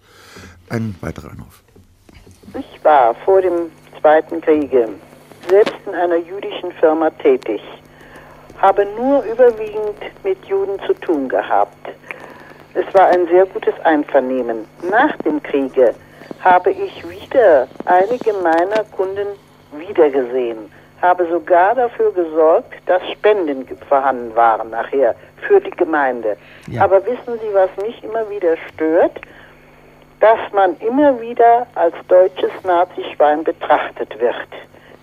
Ein 0.68 0.94
weiterer 1.00 1.32
Anruf. 1.32 1.64
Ich 2.54 2.84
war 2.84 3.16
vor 3.24 3.42
dem 3.42 3.70
Zweiten 4.00 4.40
Kriege 4.40 4.90
selbst 5.50 5.74
in 5.84 5.94
einer 5.94 6.16
jüdischen 6.16 6.70
Firma 6.78 7.10
tätig, 7.10 7.60
habe 8.58 8.86
nur 8.96 9.24
überwiegend 9.24 9.98
mit 10.22 10.38
Juden 10.46 10.78
zu 10.86 10.94
tun 10.94 11.28
gehabt. 11.28 11.88
Es 12.74 12.94
war 12.94 13.08
ein 13.08 13.26
sehr 13.26 13.46
gutes 13.46 13.74
Einvernehmen. 13.84 14.58
Nach 14.88 15.16
dem 15.18 15.42
Kriege 15.42 15.94
habe 16.40 16.70
ich 16.70 17.08
wieder 17.08 17.68
einige 17.84 18.32
meiner 18.34 18.84
Kunden 18.96 19.26
wiedergesehen, 19.72 20.70
habe 21.02 21.26
sogar 21.28 21.74
dafür 21.74 22.12
gesorgt, 22.12 22.74
dass 22.86 23.02
Spenden 23.12 23.66
vorhanden 23.88 24.34
waren 24.34 24.70
nachher 24.70 25.14
für 25.46 25.60
die 25.60 25.70
Gemeinde. 25.70 26.36
Ja. 26.68 26.84
Aber 26.84 27.04
wissen 27.04 27.38
Sie, 27.40 27.54
was 27.54 27.70
mich 27.84 28.02
immer 28.02 28.28
wieder 28.30 28.56
stört? 28.72 29.20
Dass 30.20 30.38
man 30.52 30.76
immer 30.78 31.20
wieder 31.20 31.66
als 31.74 31.94
deutsches 32.08 32.52
Nazischwein 32.64 33.44
betrachtet 33.44 34.18
wird. 34.18 34.34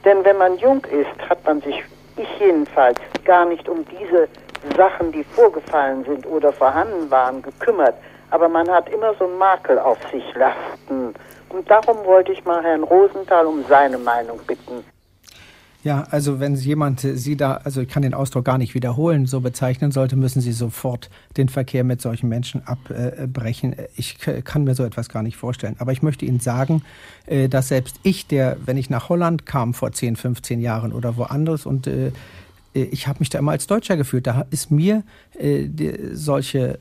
Denn 0.03 0.25
wenn 0.25 0.37
man 0.37 0.57
jung 0.57 0.83
ist, 0.85 1.29
hat 1.29 1.45
man 1.45 1.61
sich, 1.61 1.83
ich 2.17 2.39
jedenfalls, 2.39 2.99
gar 3.23 3.45
nicht 3.45 3.69
um 3.69 3.85
diese 3.85 4.27
Sachen, 4.75 5.11
die 5.11 5.23
vorgefallen 5.23 6.03
sind 6.05 6.25
oder 6.25 6.51
vorhanden 6.51 7.09
waren, 7.11 7.41
gekümmert. 7.41 7.95
Aber 8.33 8.49
man 8.49 8.67
hat 8.67 8.89
immer 8.89 9.13
so 9.19 9.25
einen 9.25 9.37
Makel 9.37 9.77
auf 9.77 9.99
sich 10.11 10.23
lasten. 10.33 11.13
Und 11.49 11.69
darum 11.69 12.03
wollte 12.03 12.31
ich 12.31 12.43
mal 12.45 12.63
Herrn 12.63 12.81
Rosenthal 12.81 13.45
um 13.45 13.63
seine 13.69 13.99
Meinung 13.99 14.39
bitten. 14.47 14.83
Ja, 15.83 16.07
also 16.09 16.39
wenn 16.39 16.55
jemand 16.55 17.01
Sie 17.01 17.37
da, 17.37 17.61
also 17.63 17.81
ich 17.81 17.89
kann 17.89 18.01
den 18.01 18.15
Ausdruck 18.15 18.45
gar 18.45 18.57
nicht 18.57 18.73
wiederholen, 18.73 19.27
so 19.27 19.39
bezeichnen 19.39 19.91
sollte, 19.91 20.15
müssen 20.15 20.41
Sie 20.41 20.51
sofort 20.51 21.11
den 21.37 21.47
Verkehr 21.47 21.83
mit 21.83 22.01
solchen 22.01 22.27
Menschen 22.27 22.63
abbrechen. 22.65 23.75
Ich 23.95 24.17
kann 24.17 24.63
mir 24.63 24.73
so 24.73 24.83
etwas 24.83 25.09
gar 25.09 25.21
nicht 25.21 25.37
vorstellen. 25.37 25.75
Aber 25.77 25.91
ich 25.91 26.01
möchte 26.01 26.25
Ihnen 26.25 26.39
sagen, 26.39 26.81
äh, 27.27 27.47
dass 27.49 27.67
selbst 27.67 27.99
ich, 28.01 28.25
der, 28.25 28.57
wenn 28.65 28.77
ich 28.77 28.89
nach 28.89 29.09
Holland 29.09 29.45
kam 29.45 29.75
vor 29.75 29.91
10, 29.91 30.15
15 30.15 30.59
Jahren 30.59 30.91
oder 30.91 31.17
woanders 31.17 31.67
und 31.67 31.85
äh, 31.85 32.11
ich 32.73 33.07
habe 33.07 33.19
mich 33.19 33.29
da 33.29 33.37
immer 33.37 33.51
als 33.51 33.67
Deutscher 33.67 33.95
gefühlt, 33.95 34.25
da 34.25 34.47
ist 34.49 34.71
mir 34.71 35.03
äh, 35.37 35.67
solche 36.13 36.79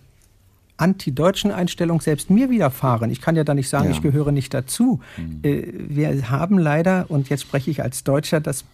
anti-deutschen 0.76 1.50
Einstellung 1.50 2.00
selbst 2.00 2.30
mir 2.30 2.50
widerfahren. 2.50 3.11
Ich 3.11 3.20
kann 3.20 3.37
ja 3.37 3.44
da 3.44 3.54
nicht 3.54 3.68
sagen, 3.68 3.87
ja. 3.87 3.90
ich 3.92 4.02
gehöre 4.02 4.32
nicht 4.32 4.52
dazu. 4.52 5.00
Mhm. 5.16 5.40
Wir 5.42 6.30
haben 6.30 6.58
leider, 6.58 7.06
und 7.08 7.28
jetzt 7.28 7.42
spreche 7.42 7.70
ich 7.70 7.82
als 7.82 8.04
Deutscher, 8.04 8.40
das 8.40 8.64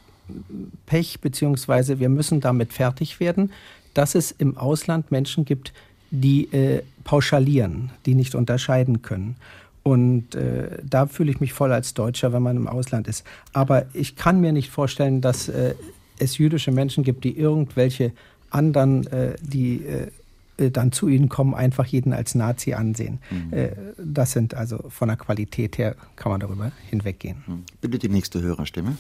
Pech, 0.87 1.21
beziehungsweise 1.21 1.99
wir 1.99 2.09
müssen 2.09 2.41
damit 2.41 2.73
fertig 2.73 3.21
werden, 3.21 3.53
dass 3.95 4.15
es 4.15 4.31
im 4.31 4.57
Ausland 4.57 5.11
Menschen 5.11 5.45
gibt, 5.45 5.73
die 6.11 6.53
äh, 6.53 6.83
pauschalieren, 7.05 7.91
die 8.07 8.15
nicht 8.15 8.35
unterscheiden 8.35 9.03
können. 9.03 9.37
Und 9.83 10.35
äh, 10.35 10.79
da 10.83 11.07
fühle 11.07 11.31
ich 11.31 11.41
mich 11.41 11.53
voll 11.53 11.73
als 11.73 11.95
Deutscher, 11.95 12.33
wenn 12.33 12.43
man 12.43 12.57
im 12.57 12.69
Ausland 12.69 13.09
ist. 13.09 13.25
Aber 13.53 13.87
ich 13.95 14.17
kann 14.17 14.41
mir 14.41 14.53
nicht 14.53 14.71
vorstellen, 14.71 15.21
dass 15.21 15.49
äh, 15.49 15.75
es 16.19 16.39
jüdische 16.39 16.73
Menschen 16.73 17.05
gibt, 17.05 17.25
die 17.25 17.37
irgendwelche 17.37 18.13
anderen, 18.51 19.07
äh, 19.07 19.35
die 19.41 19.85
äh, 19.85 20.03
äh, 20.03 20.11
dann 20.59 20.93
zu 20.93 21.09
ihnen 21.09 21.29
kommen, 21.29 21.55
einfach 21.55 21.87
jeden 21.87 22.13
als 22.13 22.35
Nazi 22.35 22.75
ansehen. 22.75 23.21
Mhm. 23.31 23.53
das 23.97 24.33
sind 24.33 24.55
also 24.55 24.89
von 24.89 25.09
der 25.09 25.17
Qualität 25.17 25.79
her, 25.79 25.95
kann 26.17 26.33
man 26.33 26.41
darüber 26.41 26.73
hinweggehen. 26.91 27.43
Mhm. 27.47 27.65
Bitte 27.81 27.99
die 27.99 28.09
nächste 28.09 28.43
Hörerstimme. 28.43 28.97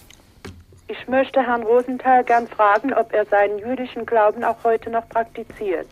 Ich 0.89 1.07
möchte 1.07 1.43
Herrn 1.43 1.63
Rosenthal 1.63 2.25
gern 2.25 2.47
fragen, 2.47 2.95
ob 2.95 3.13
er 3.13 3.27
seinen 3.27 3.59
jüdischen 3.59 4.07
Glauben 4.07 4.43
auch 4.43 4.65
heute 4.65 4.89
noch 4.89 5.07
praktiziert. 5.09 5.89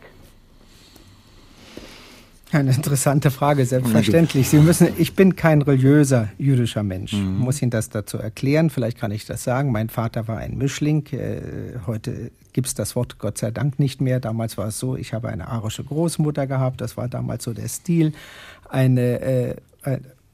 Eine 2.57 2.73
interessante 2.73 3.31
Frage, 3.31 3.66
selbstverständlich. 3.66 4.49
Sie 4.49 4.57
müssen, 4.57 4.88
ich 4.97 5.14
bin 5.14 5.37
kein 5.37 5.61
religiöser 5.61 6.31
jüdischer 6.38 6.83
Mensch. 6.83 7.12
Mhm. 7.12 7.37
Muss 7.37 7.61
Ihnen 7.61 7.71
das 7.71 7.90
dazu 7.90 8.16
erklären? 8.16 8.71
Vielleicht 8.71 8.97
kann 8.99 9.11
ich 9.11 9.27
das 9.27 9.45
sagen. 9.45 9.73
Mein 9.73 9.90
Vater 9.90 10.27
war 10.27 10.38
ein 10.38 10.57
Mischling. 10.57 11.07
Äh, 11.12 11.79
heute 11.87 12.31
gibt 12.55 12.69
es 12.69 12.75
das 12.75 12.97
Wort 12.97 13.19
Gott 13.19 13.37
sei 13.37 13.51
Dank 13.51 13.79
nicht 13.79 14.01
mehr. 14.01 14.21
Damals 14.21 14.57
war 14.57 14.69
es 14.69 14.79
so, 14.79 14.97
ich 14.97 15.12
habe 15.12 15.29
eine 15.29 15.49
arische 15.49 15.85
Großmutter 15.85 16.47
gehabt. 16.47 16.81
Das 16.81 16.97
war 16.97 17.09
damals 17.09 17.45
so 17.45 17.53
der 17.53 17.69
Stil. 17.69 18.14
Eine, 18.71 19.21
äh, 19.21 19.57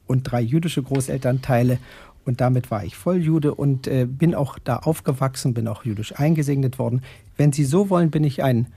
und 0.07 0.23
drei 0.23 0.39
jüdische 0.39 0.81
Großelternteile. 0.81 1.77
Und 2.23 2.39
damit 2.39 2.71
war 2.71 2.85
ich 2.85 2.95
Volljude 2.95 3.53
und 3.53 3.85
äh, 3.87 4.05
bin 4.05 4.33
auch 4.33 4.57
da 4.63 4.77
aufgewachsen, 4.77 5.53
bin 5.53 5.67
auch 5.67 5.83
jüdisch 5.83 6.17
eingesegnet 6.17 6.79
worden. 6.79 7.01
Wenn 7.35 7.51
Sie 7.51 7.65
so 7.65 7.89
wollen, 7.89 8.11
bin 8.11 8.23
ich 8.23 8.43
ein 8.43 8.67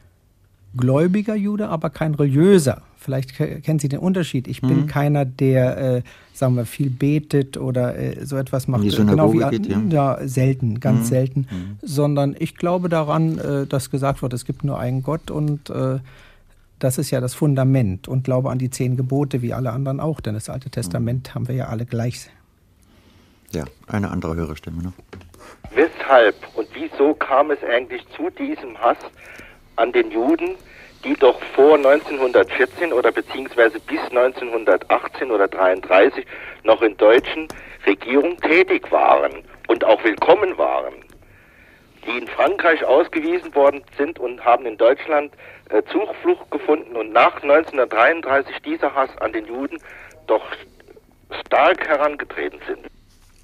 gläubiger 0.76 1.37
Jude, 1.37 1.68
aber 1.68 1.90
kein 1.90 2.14
religiöser. 2.14 2.82
Vielleicht 2.96 3.37
kennen 3.37 3.78
Sie 3.78 3.88
den 3.88 4.00
Unterschied. 4.00 4.48
Ich 4.48 4.61
bin 4.61 4.82
mhm. 4.82 4.87
keiner, 4.87 5.24
der, 5.24 5.96
äh, 5.96 6.02
sagen 6.32 6.56
wir, 6.56 6.66
viel 6.66 6.90
betet 6.90 7.56
oder 7.56 7.96
äh, 7.96 8.24
so 8.24 8.37
etwas 8.37 8.68
macht. 8.68 8.82
Die 8.82 8.90
genau 8.90 9.32
wie 9.32 9.38
geht, 9.50 9.66
ja. 9.66 9.80
ja. 9.88 10.18
selten, 10.26 10.80
ganz 10.80 11.00
mhm. 11.00 11.04
selten. 11.04 11.40
Mhm. 11.50 11.78
Sondern 11.82 12.35
ich 12.38 12.56
glaube 12.56 12.88
daran, 12.88 13.38
äh, 13.38 13.66
dass 13.66 13.90
gesagt 13.90 14.22
wird, 14.22 14.32
es 14.32 14.44
gibt 14.44 14.64
nur 14.64 14.78
einen 14.78 15.02
Gott 15.02 15.30
und 15.30 15.70
äh, 15.70 15.98
das 16.78 16.98
ist 16.98 17.11
ja 17.11 17.20
das 17.20 17.35
Fundament 17.35 18.09
und 18.09 18.24
glaube 18.24 18.50
an 18.50 18.59
die 18.59 18.70
zehn 18.70 18.96
Gebote, 18.96 19.40
wie 19.40 19.54
alle 19.54 19.72
anderen 19.72 20.00
auch, 20.00 20.20
denn 20.20 20.35
das 20.35 20.48
Alte 20.48 20.70
Testament 20.70 21.28
mhm. 21.28 21.35
haben 21.35 21.48
wir 21.48 21.54
ja 21.54 21.66
alle 21.68 21.87
gleich 21.87 22.28
ja, 23.52 23.64
eine 23.87 24.11
andere 24.11 24.37
Hörerstimme 24.37 24.82
noch. 24.82 24.92
Weshalb 25.74 26.35
und 26.54 26.68
wieso 26.74 27.14
kam 27.14 27.50
es 27.50 27.62
eigentlich 27.62 28.02
zu 28.16 28.30
diesem 28.30 28.76
Hass 28.78 28.98
an 29.76 29.92
den 29.92 30.11
Juden, 30.11 30.56
die 31.04 31.14
doch 31.14 31.40
vor 31.54 31.74
1914 31.76 32.92
oder 32.92 33.12
beziehungsweise 33.12 33.78
bis 33.80 34.00
1918 34.00 35.30
oder 35.30 35.48
33 35.48 36.26
noch 36.64 36.82
in 36.82 36.96
deutschen 36.96 37.48
Regierung 37.87 38.37
tätig 38.40 38.90
waren 38.90 39.42
und 39.68 39.85
auch 39.85 40.02
willkommen 40.04 40.56
waren, 40.59 40.94
die 42.04 42.18
in 42.18 42.26
Frankreich 42.28 42.85
ausgewiesen 42.85 43.54
worden 43.54 43.82
sind 43.96 44.18
und 44.18 44.44
haben 44.44 44.66
in 44.66 44.76
Deutschland 44.76 45.32
äh, 45.70 45.82
Zuflucht 45.85 46.50
gefunden 46.50 46.96
und 46.96 47.12
nach 47.12 47.42
1933 47.42 48.56
dieser 48.62 48.94
Hass 48.94 49.11
an 49.18 49.32
den 49.32 49.46
Juden 49.46 49.78
doch 50.26 50.44
stark 51.46 51.87
herangetreten 51.87 52.61
sind. 52.66 52.87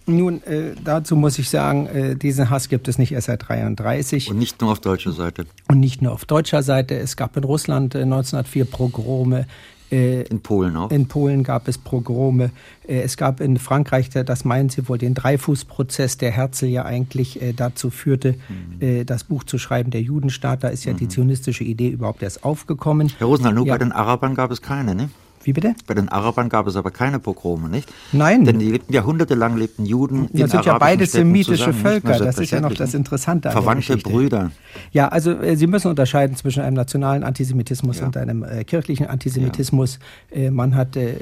Nun, 0.06 0.42
äh, 0.44 0.74
dazu 0.82 1.16
muss 1.16 1.38
ich 1.38 1.48
sagen, 1.48 1.86
äh, 1.86 2.16
diesen 2.16 2.50
Hass 2.50 2.68
gibt 2.68 2.88
es 2.88 2.98
nicht 2.98 3.12
erst 3.12 3.28
seit 3.28 3.48
33. 3.48 4.30
Und 4.30 4.38
nicht 4.38 4.60
nur 4.60 4.72
auf 4.72 4.80
deutscher 4.80 5.12
Seite. 5.12 5.46
Und 5.68 5.80
nicht 5.80 6.02
nur 6.02 6.12
auf 6.12 6.24
deutscher 6.24 6.62
Seite. 6.62 6.96
Es 6.96 7.16
gab 7.16 7.36
in 7.36 7.44
Russland 7.44 7.94
äh, 7.94 8.02
1904 8.02 8.64
Pogrome. 8.64 9.46
Äh, 9.92 10.22
in 10.22 10.40
Polen 10.40 10.76
auch. 10.76 10.90
In 10.90 11.06
Polen 11.06 11.44
gab 11.44 11.68
es 11.68 11.78
Pogrome. 11.78 12.50
Äh, 12.88 13.02
es 13.02 13.16
gab 13.16 13.40
in 13.40 13.58
Frankreich, 13.58 14.08
das 14.08 14.44
meinen 14.44 14.70
Sie 14.70 14.88
wohl, 14.88 14.98
den 14.98 15.14
Dreifußprozess, 15.14 16.16
der 16.16 16.30
Herzl 16.30 16.66
ja 16.66 16.84
eigentlich 16.84 17.40
äh, 17.40 17.52
dazu 17.52 17.90
führte, 17.90 18.36
mhm. 18.80 19.06
das 19.06 19.24
Buch 19.24 19.44
zu 19.44 19.58
schreiben, 19.58 19.90
der 19.90 20.00
Judenstaat. 20.00 20.64
Da 20.64 20.68
ist 20.68 20.84
ja 20.84 20.94
mhm. 20.94 20.96
die 20.96 21.08
zionistische 21.08 21.62
Idee 21.62 21.90
überhaupt 21.90 22.22
erst 22.22 22.42
aufgekommen. 22.42 23.12
Herr 23.18 23.26
Rosenthal, 23.26 23.52
nur 23.52 23.66
ja. 23.66 23.74
bei 23.74 23.78
den 23.78 23.92
Arabern 23.92 24.34
gab 24.34 24.50
es 24.50 24.62
keine, 24.62 24.94
ne? 24.94 25.10
Wie 25.44 25.52
bitte? 25.52 25.74
Bei 25.86 25.94
den 25.94 26.08
Arabern 26.08 26.48
gab 26.48 26.66
es 26.66 26.76
aber 26.76 26.90
keine 26.90 27.18
Pogrome, 27.18 27.68
nicht? 27.68 27.92
Nein. 28.12 28.44
Denn 28.44 28.58
die 28.58 28.70
lebten 28.70 28.92
jahrhundertelang 28.92 29.56
lebten 29.56 29.86
Juden 29.86 30.28
das 30.32 30.40
in 30.40 30.48
sind 30.48 30.64
ja 30.64 30.78
beide 30.78 31.06
semitische 31.06 31.72
Völker. 31.72 32.18
Das 32.18 32.38
ist 32.38 32.50
ja 32.50 32.60
noch 32.60 32.74
das 32.74 32.94
Interessante. 32.94 33.48
An 33.48 33.52
Verwandte 33.52 33.96
Brüder. 33.96 34.50
Ja, 34.92 35.08
also 35.08 35.32
äh, 35.32 35.56
Sie 35.56 35.66
müssen 35.66 35.88
unterscheiden 35.88 36.36
zwischen 36.36 36.62
einem 36.62 36.76
nationalen 36.76 37.24
Antisemitismus 37.24 38.00
ja. 38.00 38.06
und 38.06 38.16
einem 38.16 38.42
äh, 38.42 38.64
kirchlichen 38.64 39.06
Antisemitismus. 39.06 39.98
Ja. 40.30 40.42
Äh, 40.42 40.50
man 40.50 40.74
hat 40.74 40.96
äh, 40.96 41.14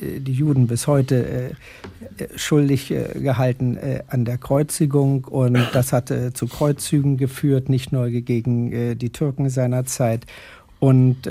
die 0.00 0.32
Juden 0.32 0.66
bis 0.66 0.86
heute 0.86 1.24
äh, 1.24 1.50
schuldig 2.36 2.90
äh, 2.90 3.18
gehalten 3.20 3.76
äh, 3.76 4.02
an 4.08 4.24
der 4.24 4.38
Kreuzigung 4.38 5.24
und 5.24 5.58
das 5.72 5.92
hat 5.92 6.12
zu 6.34 6.46
Kreuzzügen 6.46 7.16
geführt, 7.16 7.68
nicht 7.68 7.92
nur 7.92 8.08
gegen 8.08 8.98
die 8.98 9.10
Türken 9.10 9.50
seiner 9.50 9.84
Zeit. 9.84 10.26
Und 10.80 11.28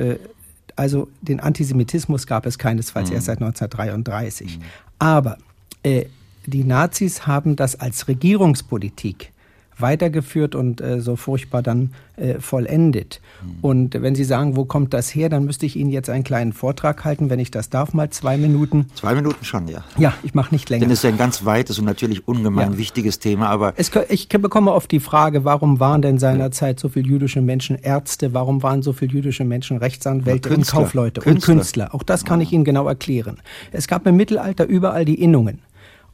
also 0.77 1.09
den 1.21 1.39
Antisemitismus 1.39 2.27
gab 2.27 2.45
es 2.45 2.57
keinesfalls 2.57 3.09
mhm. 3.09 3.15
erst 3.15 3.25
seit 3.25 3.41
1933. 3.41 4.57
Mhm. 4.57 4.63
Aber 4.99 5.37
äh, 5.83 6.05
die 6.45 6.63
Nazis 6.63 7.27
haben 7.27 7.55
das 7.55 7.79
als 7.79 8.07
Regierungspolitik 8.07 9.33
weitergeführt 9.79 10.55
und 10.55 10.81
äh, 10.81 11.01
so 11.01 11.15
furchtbar 11.15 11.61
dann 11.61 11.91
äh, 12.17 12.39
vollendet. 12.39 13.21
Mhm. 13.43 13.57
Und 13.61 14.01
wenn 14.01 14.15
Sie 14.15 14.23
sagen, 14.23 14.55
wo 14.55 14.65
kommt 14.65 14.93
das 14.93 15.13
her, 15.13 15.29
dann 15.29 15.45
müsste 15.45 15.65
ich 15.65 15.75
Ihnen 15.75 15.91
jetzt 15.91 16.09
einen 16.09 16.23
kleinen 16.23 16.53
Vortrag 16.53 17.05
halten, 17.05 17.29
wenn 17.29 17.39
ich 17.39 17.51
das 17.51 17.69
darf, 17.69 17.93
mal 17.93 18.09
zwei 18.09 18.37
Minuten. 18.37 18.87
Zwei 18.95 19.13
Minuten 19.13 19.45
schon, 19.45 19.67
ja. 19.67 19.83
Ja, 19.97 20.13
ich 20.23 20.33
mache 20.33 20.53
nicht 20.53 20.69
länger. 20.69 20.81
Denn 20.81 20.91
es 20.91 20.99
ist 20.99 21.03
ja 21.03 21.09
ein 21.09 21.17
ganz 21.17 21.45
weites 21.45 21.77
und 21.79 21.85
natürlich 21.85 22.27
ungemein 22.27 22.73
ja. 22.73 22.77
wichtiges 22.77 23.19
Thema, 23.19 23.49
aber... 23.49 23.73
Es, 23.77 23.91
ich 24.09 24.29
bekomme 24.29 24.71
oft 24.71 24.91
die 24.91 24.99
Frage, 24.99 25.45
warum 25.45 25.79
waren 25.79 26.01
denn 26.01 26.17
seinerzeit 26.17 26.79
so 26.79 26.89
viele 26.89 27.07
jüdische 27.07 27.41
Menschen 27.41 27.75
Ärzte, 27.75 28.33
warum 28.33 28.63
waren 28.63 28.81
so 28.81 28.93
viele 28.93 29.13
jüdische 29.13 29.45
Menschen 29.45 29.77
Rechtsanwälte 29.77 30.49
und 30.49 30.67
Kaufleute 30.67 31.21
Künstler. 31.21 31.53
und 31.53 31.57
Künstler? 31.59 31.95
Auch 31.95 32.03
das 32.03 32.25
kann 32.25 32.41
ich 32.41 32.51
Ihnen 32.51 32.65
genau 32.65 32.87
erklären. 32.87 33.37
Es 33.71 33.87
gab 33.87 34.07
im 34.07 34.15
Mittelalter 34.15 34.65
überall 34.65 35.05
die 35.05 35.21
Innungen. 35.21 35.59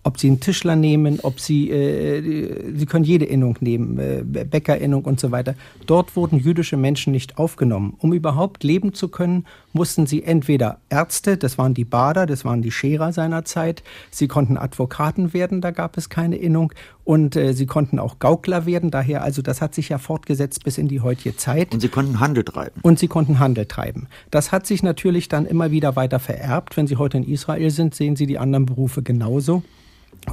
Ob 0.04 0.20
Sie 0.20 0.28
einen 0.28 0.40
Tischler 0.40 0.76
nehmen, 0.76 1.20
ob 1.22 1.40
Sie, 1.40 1.70
äh, 1.70 2.76
Sie 2.76 2.86
können 2.86 3.06
jede 3.06 3.26
Innung 3.26 3.58
nehmen, 3.62 3.98
äh, 3.98 4.24
Bäckerinnung 4.24 5.06
und 5.06 5.20
so 5.20 5.32
weiter. 5.32 5.56
Dort 5.86 6.16
wurden 6.16 6.40
jüdische 6.40 6.78
Menschen 6.78 7.12
nicht 7.12 7.38
aufgenommen. 7.38 7.96
Um 8.00 8.14
überhaupt 8.14 8.64
leben 8.64 8.94
zu 8.94 9.08
können, 9.08 9.46
mussten 9.72 10.06
sie 10.06 10.24
entweder 10.24 10.78
Ärzte, 10.90 11.38
das 11.38 11.58
waren 11.58 11.74
die 11.74 11.86
Bader, 11.86 12.26
das 12.26 12.46
waren 12.46 12.62
die 12.62 12.72
Scherer 12.72 13.12
seiner 13.12 13.44
Zeit, 13.46 13.84
sie 14.12 14.28
konnten 14.28 14.58
Advokaten 14.58 15.34
werden, 15.34 15.62
da 15.62 15.72
gab 15.72 15.98
es 15.98 16.10
keine 16.10 16.36
Innung, 16.36 16.74
und 17.06 17.36
äh, 17.36 17.54
sie 17.54 17.66
konnten 17.66 18.00
auch 18.00 18.20
Gaukler 18.20 18.66
werden, 18.66 18.90
daher, 18.90 19.24
also 19.24 19.42
das 19.42 19.62
hat 19.62 19.76
sich 19.76 19.90
ja 19.90 19.98
fortgesetzt 19.98 20.64
bis 20.64 20.78
in 20.78 20.88
die 20.88 21.02
heutige 21.02 21.36
Zeit. 21.36 21.74
Und 21.74 21.82
sie 21.82 21.90
konnten 21.90 22.20
Handel 22.20 22.44
treiben. 22.44 22.80
Und 22.82 22.98
sie 22.98 23.08
konnten 23.08 23.40
Handel 23.40 23.66
treiben. 23.66 24.08
Das 24.32 24.52
hat 24.52 24.66
sich 24.66 24.84
natürlich 24.84 25.28
dann 25.28 25.46
immer 25.46 25.72
wieder 25.72 25.96
weiter 25.96 26.20
vererbt. 26.20 26.78
Wenn 26.78 26.88
Sie 26.88 26.96
heute 26.96 27.18
in 27.18 27.24
Israel 27.24 27.70
sind, 27.72 27.94
sehen 27.94 28.16
Sie 28.16 28.26
die 28.26 28.40
anderen 28.40 28.66
Berufe 28.66 29.04
genauso. 29.04 29.64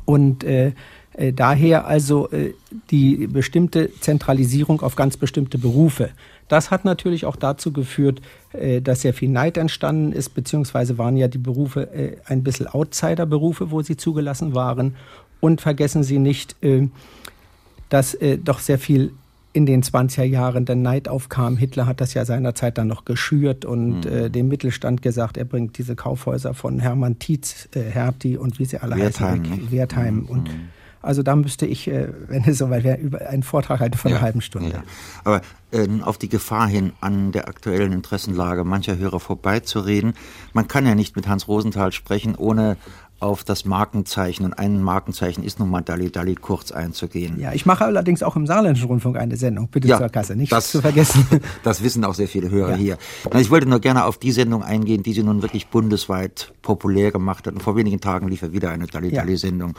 Und 0.05 0.45
äh, 0.45 0.73
äh, 1.15 1.33
daher 1.33 1.87
also 1.87 2.31
äh, 2.31 2.55
die 2.91 3.27
bestimmte 3.27 3.91
Zentralisierung 4.01 4.81
auf 4.81 4.97
ganz 4.97 5.17
bestimmte 5.17 5.59
Berufe. 5.59 6.11
Das 6.49 6.71
hat 6.71 6.85
natürlich 6.85 7.27
auch 7.27 7.37
dazu 7.37 7.73
geführt, 7.73 8.21
äh, 8.53 8.81
dass 8.81 9.03
sehr 9.03 9.15
viel 9.15 9.29
Neid 9.29 9.57
entstanden 9.57 10.13
ist, 10.13 10.31
beziehungsweise 10.31 10.99
waren 10.99 11.17
ja 11.17 11.29
die 11.29 11.39
Berufe 11.39 11.93
äh, 11.93 12.17
ein 12.27 12.43
bisschen 12.43 12.69
Outsider-Berufe, 12.69 13.71
wo 13.71 13.83
sie 13.83 13.97
zugelassen 13.97 14.55
waren. 14.55 14.97
Und 15.41 15.61
vergessen 15.61 16.03
Sie 16.03 16.19
nicht, 16.19 16.57
äh, 16.63 16.89
dass 17.89 18.15
äh, 18.15 18.39
doch 18.39 18.59
sehr 18.59 18.79
viel 18.79 19.13
in 19.53 19.67
den 19.67 19.83
20er 19.83 20.23
Jahren 20.23 20.65
der 20.65 20.77
Neid 20.77 21.09
aufkam. 21.09 21.57
Hitler 21.57 21.87
hat 21.87 22.01
das 22.01 22.15
ja 22.15 22.25
seinerzeit 22.25 22.79
dann 22.79 22.87
noch 22.87 23.05
geschürt 23.05 23.65
und 23.65 24.05
mhm. 24.05 24.13
äh, 24.13 24.31
dem 24.31 24.49
Mittelstand 24.49 25.03
gesagt, 25.03 25.37
er 25.37 25.45
bringt 25.45 25.77
diese 25.79 25.97
Kaufhäuser 25.97 26.55
von 26.55 26.79
Hermann 26.79 27.19
Tietz, 27.19 27.69
äh, 27.75 27.81
Hertie 27.81 28.37
und 28.37 28.59
wie 28.59 28.65
sie 28.65 28.79
alle 28.79 28.97
Wertheim, 28.97 29.43
heißen, 29.43 29.73
Wertheim. 29.73 30.15
Mhm. 30.17 30.27
Und 30.27 30.51
also 31.03 31.23
da 31.23 31.35
müsste 31.35 31.67
ich, 31.67 31.89
äh, 31.89 32.09
wenn 32.29 32.45
es 32.45 32.59
soweit 32.59 32.85
wäre, 32.85 32.99
über 32.99 33.27
einen 33.29 33.43
Vortrag 33.43 33.81
halten 33.81 33.97
von 33.97 34.11
ja. 34.11 34.19
einer 34.19 34.25
halben 34.25 34.41
Stunde. 34.41 34.71
Ja. 34.71 34.83
Aber 35.25 35.41
äh, 35.73 35.89
auf 36.03 36.19
die 36.19 36.29
Gefahr 36.29 36.69
hin, 36.69 36.93
an 37.01 37.33
der 37.33 37.49
aktuellen 37.49 37.93
Interessenlage 37.93 38.65
mancher 38.65 38.99
Hörer 38.99 39.19
vorbeizureden, 39.19 40.15
man 40.53 40.69
kann 40.69 40.87
ja 40.87 40.95
nicht 40.95 41.17
mit 41.17 41.27
Hans 41.27 41.49
Rosenthal 41.49 41.93
sprechen, 41.93 42.35
ohne 42.35 42.77
auf 43.21 43.45
das 43.45 43.67
Markenzeichen 43.67 44.47
und 44.47 44.55
ein 44.55 44.83
Markenzeichen 44.83 45.45
ist 45.45 45.59
nun 45.59 45.71
mal 45.71 45.83
Dalli 45.83 46.11
Dalli 46.11 46.35
kurz 46.35 46.73
einzugehen. 46.73 47.39
Ja, 47.39 47.53
ich 47.53 47.67
mache 47.67 47.85
allerdings 47.85 48.23
auch 48.23 48.35
im 48.35 48.47
Saarländischen 48.47 48.89
Rundfunk 48.89 49.19
eine 49.19 49.37
Sendung, 49.37 49.69
bitte 49.69 49.89
ja, 49.89 49.99
zur 49.99 50.09
Kasse, 50.09 50.37
nicht 50.37 50.51
das, 50.51 50.71
zu 50.71 50.81
vergessen. 50.81 51.27
das 51.63 51.85
wissen 51.85 52.05
auch 52.05 52.15
sehr 52.15 52.29
viele 52.29 52.51
Hörer 52.51 52.73
ja. 52.73 52.77
hier. 52.77 52.99
Ich 53.39 53.51
wollte 53.51 53.69
nur 53.69 53.81
gerne 53.81 54.07
auf 54.07 54.17
die 54.17 54.33
Sendung 54.33 54.63
eingehen, 54.63 55.03
die 55.03 55.13
sie 55.13 55.23
nun 55.23 55.43
wirklich 55.43 55.69
bundesweit 55.69 56.53
populär 56.63 57.13
gemacht 57.13 57.47
hat. 57.47 57.55
Und 57.55 57.63
vor 57.63 57.77
wenigen 57.77 58.01
Tagen 58.01 58.29
lief 58.29 58.41
ja 58.41 58.53
wieder 58.53 58.71
eine 58.71 58.87
Dalli 58.87 59.11
Dalli 59.11 59.37
Sendung. 59.37 59.75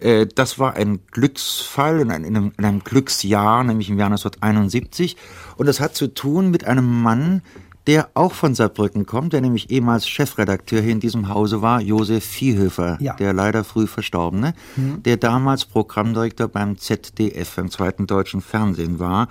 Äh, 0.00 0.26
das 0.26 0.58
war 0.58 0.74
ein 0.74 1.00
Glücksfall 1.12 2.00
in 2.00 2.10
einem, 2.10 2.52
in 2.56 2.64
einem 2.64 2.80
Glücksjahr, 2.82 3.62
nämlich 3.62 3.90
im 3.90 3.98
Jahr 3.98 4.08
1971. 4.08 5.16
Und 5.56 5.66
das 5.66 5.80
hat 5.80 5.94
zu 5.94 6.08
tun 6.08 6.50
mit 6.50 6.64
einem 6.64 7.02
Mann, 7.02 7.42
der 7.86 8.10
auch 8.14 8.32
von 8.32 8.54
Saarbrücken 8.54 9.06
kommt, 9.06 9.32
der 9.32 9.40
nämlich 9.40 9.70
ehemals 9.70 10.08
Chefredakteur 10.08 10.80
hier 10.80 10.92
in 10.92 11.00
diesem 11.00 11.28
Hause 11.28 11.62
war, 11.62 11.80
Josef 11.80 12.24
Viehhöfer, 12.24 12.98
ja. 13.00 13.14
der 13.14 13.32
leider 13.32 13.64
früh 13.64 13.86
verstorbene, 13.86 14.54
mhm. 14.76 15.02
der 15.02 15.16
damals 15.16 15.64
Programmdirektor 15.64 16.48
beim 16.48 16.78
ZDF, 16.78 17.56
beim 17.56 17.70
zweiten 17.70 18.06
deutschen 18.06 18.40
Fernsehen 18.40 18.98
war. 18.98 19.28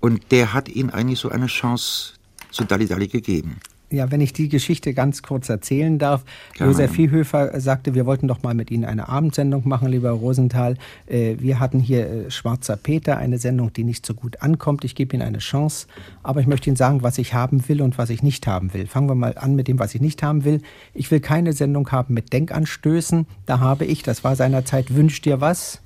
Und 0.00 0.32
der 0.32 0.52
hat 0.52 0.68
ihnen 0.68 0.90
eigentlich 0.90 1.20
so 1.20 1.28
eine 1.28 1.46
Chance 1.46 2.14
zu 2.50 2.64
Dalli 2.64 2.86
Dalli 2.86 3.08
gegeben. 3.08 3.60
Ja, 3.92 4.10
wenn 4.10 4.20
ich 4.20 4.32
die 4.32 4.48
Geschichte 4.48 4.94
ganz 4.94 5.22
kurz 5.22 5.48
erzählen 5.48 5.98
darf. 5.98 6.24
Ja, 6.58 6.66
Josef 6.66 6.92
Viehhöfer 6.92 7.60
sagte, 7.60 7.94
wir 7.94 8.06
wollten 8.06 8.26
doch 8.26 8.42
mal 8.42 8.54
mit 8.54 8.70
Ihnen 8.70 8.84
eine 8.84 9.08
Abendsendung 9.08 9.68
machen, 9.68 9.88
lieber 9.88 10.10
Rosenthal. 10.10 10.76
Äh, 11.06 11.36
wir 11.38 11.60
hatten 11.60 11.78
hier 11.78 12.08
äh, 12.08 12.30
Schwarzer 12.30 12.76
Peter, 12.76 13.18
eine 13.18 13.38
Sendung, 13.38 13.72
die 13.72 13.84
nicht 13.84 14.06
so 14.06 14.14
gut 14.14 14.40
ankommt. 14.42 14.84
Ich 14.84 14.94
gebe 14.94 15.14
Ihnen 15.14 15.22
eine 15.22 15.38
Chance, 15.38 15.86
aber 16.22 16.40
ich 16.40 16.46
möchte 16.46 16.70
Ihnen 16.70 16.76
sagen, 16.76 17.02
was 17.02 17.18
ich 17.18 17.34
haben 17.34 17.68
will 17.68 17.82
und 17.82 17.98
was 17.98 18.10
ich 18.10 18.22
nicht 18.22 18.46
haben 18.46 18.72
will. 18.74 18.86
Fangen 18.86 19.08
wir 19.08 19.14
mal 19.14 19.36
an 19.36 19.54
mit 19.54 19.68
dem, 19.68 19.78
was 19.78 19.94
ich 19.94 20.00
nicht 20.00 20.22
haben 20.22 20.44
will. 20.44 20.62
Ich 20.94 21.10
will 21.10 21.20
keine 21.20 21.52
Sendung 21.52 21.90
haben 21.90 22.14
mit 22.14 22.32
Denkanstößen. 22.32 23.26
Da 23.46 23.60
habe 23.60 23.84
ich, 23.84 24.02
das 24.02 24.24
war 24.24 24.36
seinerzeit, 24.36 24.94
Wünsch 24.94 25.20
dir 25.20 25.40
was 25.40 25.82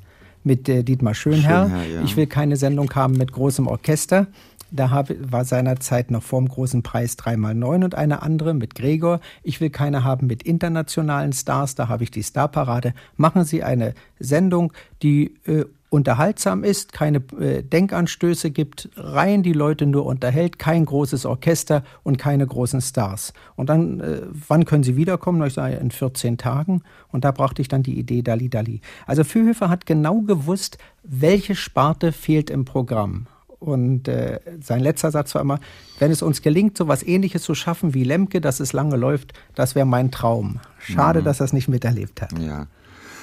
mit 0.46 0.68
äh, 0.68 0.84
Dietmar 0.84 1.14
Schönherr. 1.14 1.66
Schönherr 1.66 1.86
ja. 1.86 2.02
Ich 2.04 2.16
will 2.16 2.26
keine 2.26 2.56
Sendung 2.56 2.94
haben 2.94 3.14
mit 3.14 3.32
großem 3.32 3.66
Orchester. 3.66 4.28
Da 4.70 4.90
habe, 4.90 5.16
war 5.32 5.44
seinerzeit 5.44 6.10
noch 6.10 6.22
vorm 6.22 6.48
großen 6.48 6.82
Preis 6.82 7.16
3x9 7.18 7.84
und 7.84 7.94
eine 7.94 8.22
andere 8.22 8.54
mit 8.54 8.74
Gregor. 8.74 9.20
Ich 9.42 9.60
will 9.60 9.70
keine 9.70 10.04
haben 10.04 10.26
mit 10.26 10.42
internationalen 10.42 11.32
Stars, 11.32 11.74
da 11.74 11.88
habe 11.88 12.04
ich 12.04 12.10
die 12.10 12.22
Starparade. 12.22 12.94
Machen 13.16 13.44
Sie 13.44 13.62
eine 13.62 13.94
Sendung, 14.18 14.72
die 15.02 15.34
äh, 15.46 15.64
unterhaltsam 15.88 16.64
ist, 16.64 16.92
keine 16.92 17.18
äh, 17.40 17.62
Denkanstöße 17.62 18.50
gibt, 18.50 18.90
rein 18.96 19.42
die 19.42 19.52
Leute 19.52 19.86
nur 19.86 20.04
unterhält, 20.04 20.58
kein 20.58 20.84
großes 20.84 21.26
Orchester 21.26 21.82
und 22.02 22.18
keine 22.18 22.46
großen 22.46 22.80
Stars. 22.80 23.32
Und 23.54 23.68
dann, 23.70 24.00
äh, 24.00 24.22
wann 24.48 24.64
können 24.64 24.82
Sie 24.82 24.96
wiederkommen? 24.96 25.44
Ich 25.46 25.54
sage, 25.54 25.76
in 25.76 25.90
14 25.90 26.38
Tagen. 26.38 26.82
Und 27.12 27.24
da 27.24 27.30
brachte 27.30 27.62
ich 27.62 27.68
dann 27.68 27.82
die 27.82 27.98
Idee 27.98 28.22
Dali 28.22 28.48
Dali. 28.48 28.80
Also 29.06 29.24
Fühöfer 29.24 29.70
hat 29.70 29.86
genau 29.86 30.20
gewusst, 30.20 30.78
welche 31.02 31.54
Sparte 31.54 32.12
fehlt 32.12 32.50
im 32.50 32.64
Programm. 32.64 33.26
Und 33.58 34.08
äh, 34.08 34.40
sein 34.60 34.80
letzter 34.80 35.10
Satz 35.10 35.34
war 35.34 35.42
immer, 35.42 35.60
wenn 35.98 36.10
es 36.10 36.22
uns 36.22 36.42
gelingt, 36.42 36.76
so 36.76 36.84
etwas 36.84 37.02
Ähnliches 37.02 37.42
zu 37.42 37.54
schaffen 37.54 37.94
wie 37.94 38.04
Lemke, 38.04 38.40
dass 38.40 38.60
es 38.60 38.72
lange 38.72 38.96
läuft, 38.96 39.32
das 39.54 39.74
wäre 39.74 39.86
mein 39.86 40.10
Traum. 40.10 40.60
Schade, 40.78 41.20
mhm. 41.20 41.24
dass 41.24 41.40
er 41.40 41.44
es 41.44 41.52
nicht 41.52 41.68
miterlebt 41.68 42.22
hat. 42.22 42.38
Ja. 42.38 42.66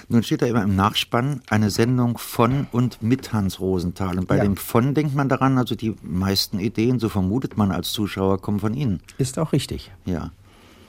Nun 0.09 0.21
steht 0.21 0.41
da 0.41 0.47
immer 0.47 0.63
im 0.63 0.75
Nachspann 0.75 1.41
eine 1.49 1.69
Sendung 1.69 2.17
von 2.17 2.67
und 2.71 3.01
mit 3.01 3.31
Hans 3.31 3.59
Rosenthal. 3.59 4.19
Und 4.19 4.27
bei 4.27 4.37
ja. 4.37 4.43
dem 4.43 4.57
von 4.57 4.93
denkt 4.93 5.15
man 5.15 5.29
daran, 5.29 5.57
also 5.57 5.75
die 5.75 5.95
meisten 6.01 6.59
Ideen, 6.59 6.99
so 6.99 7.09
vermutet 7.09 7.57
man 7.57 7.71
als 7.71 7.91
Zuschauer, 7.91 8.41
kommen 8.41 8.59
von 8.59 8.73
Ihnen. 8.73 8.99
Ist 9.17 9.39
auch 9.39 9.53
richtig. 9.53 9.91
Ja. 10.05 10.31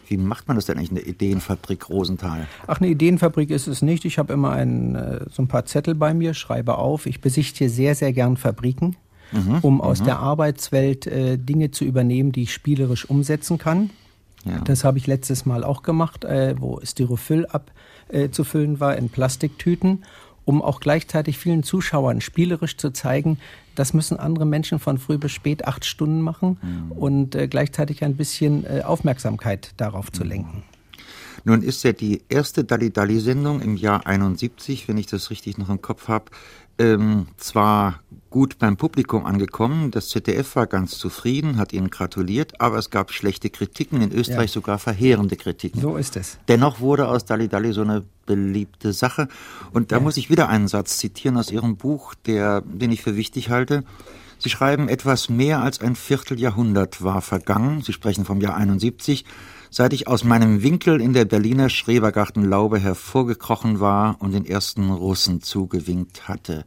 Wie 0.09 0.17
macht 0.17 0.49
man 0.49 0.57
das 0.57 0.67
denn 0.67 0.77
eigentlich, 0.77 0.91
eine 0.91 1.01
Ideenfabrik 1.01 1.89
Rosenthal? 1.89 2.47
Ach, 2.67 2.81
eine 2.81 2.89
Ideenfabrik 2.89 3.51
ist 3.51 3.67
es 3.67 3.81
nicht. 3.81 4.05
Ich 4.05 4.19
habe 4.19 4.33
immer 4.33 4.51
ein, 4.51 4.95
äh, 4.95 5.21
so 5.31 5.43
ein 5.43 5.49
paar 5.49 5.65
Zettel 5.65 5.95
bei 5.95 6.13
mir, 6.13 6.35
schreibe 6.35 6.77
auf. 6.77 7.07
Ich 7.07 7.21
besichtige 7.21 7.71
sehr, 7.71 7.95
sehr 7.95 8.13
gern 8.13 8.37
Fabriken 8.37 8.97
mhm. 9.35 9.59
um 9.62 9.80
aus 9.80 10.01
mhm. 10.01 10.05
der 10.05 10.18
Arbeitswelt 10.18 11.07
äh, 11.07 11.37
Dinge 11.37 11.70
zu 11.70 11.85
übernehmen, 11.85 12.32
die 12.32 12.45
ich 12.45 12.53
spielerisch 12.53 13.09
umsetzen 13.09 13.59
kann. 13.59 13.91
Ja. 14.45 14.59
Das 14.61 14.85
habe 14.85 14.99
ich 14.99 15.07
letztes 15.07 15.47
Mal 15.47 15.64
auch 15.64 15.82
gemacht, 15.82 16.24
äh, 16.24 16.55
wo 16.59 16.80
Styrofoam 16.82 17.47
abzufüllen 17.47 18.76
äh, 18.76 18.80
war 18.80 18.97
in 18.97 19.09
Plastiktüten, 19.09 20.05
um 20.45 20.62
auch 20.62 20.80
gleichzeitig 20.80 21.39
vielen 21.39 21.62
Zuschauern 21.62 22.20
spielerisch 22.20 22.76
zu 22.76 22.91
zeigen, 22.91 23.39
das 23.74 23.95
müssen 23.95 24.18
andere 24.18 24.47
Menschen 24.47 24.78
von 24.78 24.99
früh 24.99 25.18
bis 25.18 25.32
spät 25.32 25.66
acht 25.66 25.85
Stunden 25.85 26.20
machen 26.20 26.59
mhm. 26.62 26.93
und 26.93 27.35
äh, 27.35 27.49
gleichzeitig 27.49 28.05
ein 28.05 28.16
bisschen 28.16 28.64
äh, 28.64 28.82
Aufmerksamkeit 28.82 29.72
darauf 29.78 30.12
zu 30.12 30.22
mhm. 30.22 30.28
lenken. 30.28 30.62
Nun 31.47 31.62
ist 31.62 31.82
ja 31.82 31.93
die 31.93 32.22
erste 32.28 32.64
Dalli 32.64 32.91
Dalli 32.91 33.20
Sendung 33.20 33.61
im 33.61 33.76
Jahr 33.76 34.07
71, 34.07 34.89
wenn 34.89 34.97
ich 34.97 35.07
das 35.07 35.30
richtig 35.30 35.59
noch 35.59 35.68
im 35.68 35.82
Kopf 35.82 36.09
habe, 36.09 36.26
ähm, 36.79 37.29
zwar 37.37 38.01
gut 38.31 38.59
beim 38.59 38.77
Publikum 38.77 39.27
angekommen. 39.27 39.93
Das 39.93 40.09
ZDF 40.09 40.57
war 40.57 40.66
ganz 40.66 40.99
zufrieden, 40.99 41.57
hat 41.57 41.72
ihnen 41.72 41.89
gratuliert, 41.89 42.61
aber 42.61 42.79
es 42.79 42.91
gab 42.91 43.12
schlechte 43.12 43.49
Kritiken, 43.49 44.03
in 44.03 44.12
Österreich 44.12 44.51
ja. 44.51 44.55
sogar 44.55 44.79
verheerende 44.79 45.37
Kritiken. 45.37 45.81
So 45.81 45.97
ist 45.97 46.16
es. 46.16 46.39
Dennoch 46.49 46.81
wurde 46.81 47.07
aus 47.07 47.25
Dalli 47.25 47.49
Dalli 47.49 47.72
so 47.72 47.83
eine 47.83 48.03
beliebte 48.27 48.93
Sache. 48.93 49.29
Und 49.72 49.93
da 49.93 49.97
ja. 49.97 50.03
muss 50.03 50.16
ich 50.16 50.31
wieder 50.31 50.49
einen 50.49 50.66
Satz 50.66 50.99
zitieren 50.99 51.37
aus 51.37 51.53
Ihrem 51.53 51.77
Buch, 51.77 52.14
der, 52.27 52.62
den 52.62 52.91
ich 52.91 53.03
für 53.03 53.14
wichtig 53.14 53.51
halte. 53.51 53.85
Sie 54.39 54.51
schreiben, 54.51 54.89
etwas 54.89 55.29
mehr 55.29 55.62
als 55.62 55.81
ein 55.81 55.95
Vierteljahrhundert 55.95 57.05
war 57.05 57.22
vergangen. 57.22 57.83
Sie 57.83 57.93
sprechen 57.93 58.25
vom 58.25 58.41
Jahr 58.41 58.57
71 58.57 59.25
seit 59.75 59.93
ich 59.93 60.07
aus 60.07 60.22
meinem 60.22 60.62
Winkel 60.62 61.01
in 61.01 61.14
der 61.14 61.25
Berliner 61.25 61.68
Schrebergartenlaube 61.68 62.79
hervorgekrochen 62.79 63.81
war 63.81 64.14
und 64.20 64.33
den 64.33 64.47
ersten 64.47 64.89
Russen 64.89 65.43
zugewinkt 65.43 66.29
hatte. 66.29 66.64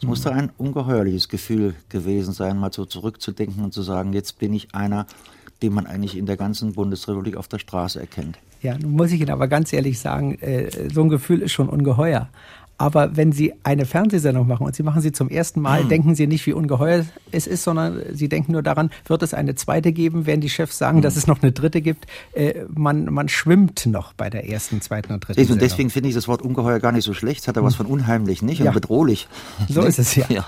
Es 0.00 0.04
musste 0.04 0.32
ein 0.32 0.50
ungeheuerliches 0.58 1.28
Gefühl 1.28 1.76
gewesen 1.90 2.32
sein, 2.32 2.58
mal 2.58 2.72
so 2.72 2.86
zurückzudenken 2.86 3.62
und 3.62 3.72
zu 3.72 3.82
sagen, 3.82 4.12
jetzt 4.12 4.40
bin 4.40 4.52
ich 4.52 4.74
einer, 4.74 5.06
den 5.62 5.72
man 5.72 5.86
eigentlich 5.86 6.16
in 6.16 6.26
der 6.26 6.36
ganzen 6.36 6.72
Bundesrepublik 6.72 7.36
auf 7.36 7.46
der 7.46 7.60
Straße 7.60 8.00
erkennt. 8.00 8.36
Ja, 8.62 8.76
nun 8.76 8.92
muss 8.92 9.12
ich 9.12 9.20
Ihnen 9.20 9.30
aber 9.30 9.46
ganz 9.46 9.72
ehrlich 9.72 10.00
sagen, 10.00 10.34
äh, 10.40 10.90
so 10.92 11.02
ein 11.02 11.08
Gefühl 11.08 11.42
ist 11.42 11.52
schon 11.52 11.68
ungeheuer. 11.68 12.30
Aber 12.80 13.14
wenn 13.14 13.30
Sie 13.30 13.52
eine 13.62 13.84
Fernsehsendung 13.84 14.46
machen 14.46 14.64
und 14.64 14.74
Sie 14.74 14.82
machen 14.82 15.02
sie 15.02 15.12
zum 15.12 15.28
ersten 15.28 15.60
Mal, 15.60 15.84
mhm. 15.84 15.90
denken 15.90 16.14
Sie 16.14 16.26
nicht, 16.26 16.46
wie 16.46 16.54
ungeheuer 16.54 17.04
es 17.30 17.46
ist, 17.46 17.62
sondern 17.62 18.00
Sie 18.12 18.30
denken 18.30 18.52
nur 18.52 18.62
daran, 18.62 18.90
wird 19.06 19.22
es 19.22 19.34
eine 19.34 19.54
zweite 19.54 19.92
geben, 19.92 20.24
werden 20.24 20.40
die 20.40 20.48
Chefs 20.48 20.78
sagen, 20.78 20.96
mhm. 20.96 21.02
dass 21.02 21.16
es 21.16 21.26
noch 21.26 21.42
eine 21.42 21.52
dritte 21.52 21.82
gibt. 21.82 22.06
Äh, 22.32 22.64
man, 22.74 23.04
man 23.12 23.28
schwimmt 23.28 23.84
noch 23.84 24.14
bei 24.14 24.30
der 24.30 24.48
ersten, 24.48 24.80
zweiten 24.80 25.12
und 25.12 25.20
dritten. 25.20 25.52
Und 25.52 25.60
deswegen 25.60 25.90
finde 25.90 26.08
ich 26.08 26.14
das 26.14 26.26
Wort 26.26 26.40
ungeheuer 26.40 26.80
gar 26.80 26.92
nicht 26.92 27.04
so 27.04 27.12
schlecht. 27.12 27.48
Hat 27.48 27.56
er 27.58 27.62
was 27.62 27.78
hm. 27.78 27.84
von 27.84 27.98
unheimlich, 27.98 28.40
nicht? 28.40 28.60
Und 28.60 28.64
ja. 28.64 28.72
bedrohlich. 28.72 29.28
So 29.68 29.82
ist 29.82 29.98
es 29.98 30.14
ja. 30.14 30.24
ja. 30.30 30.46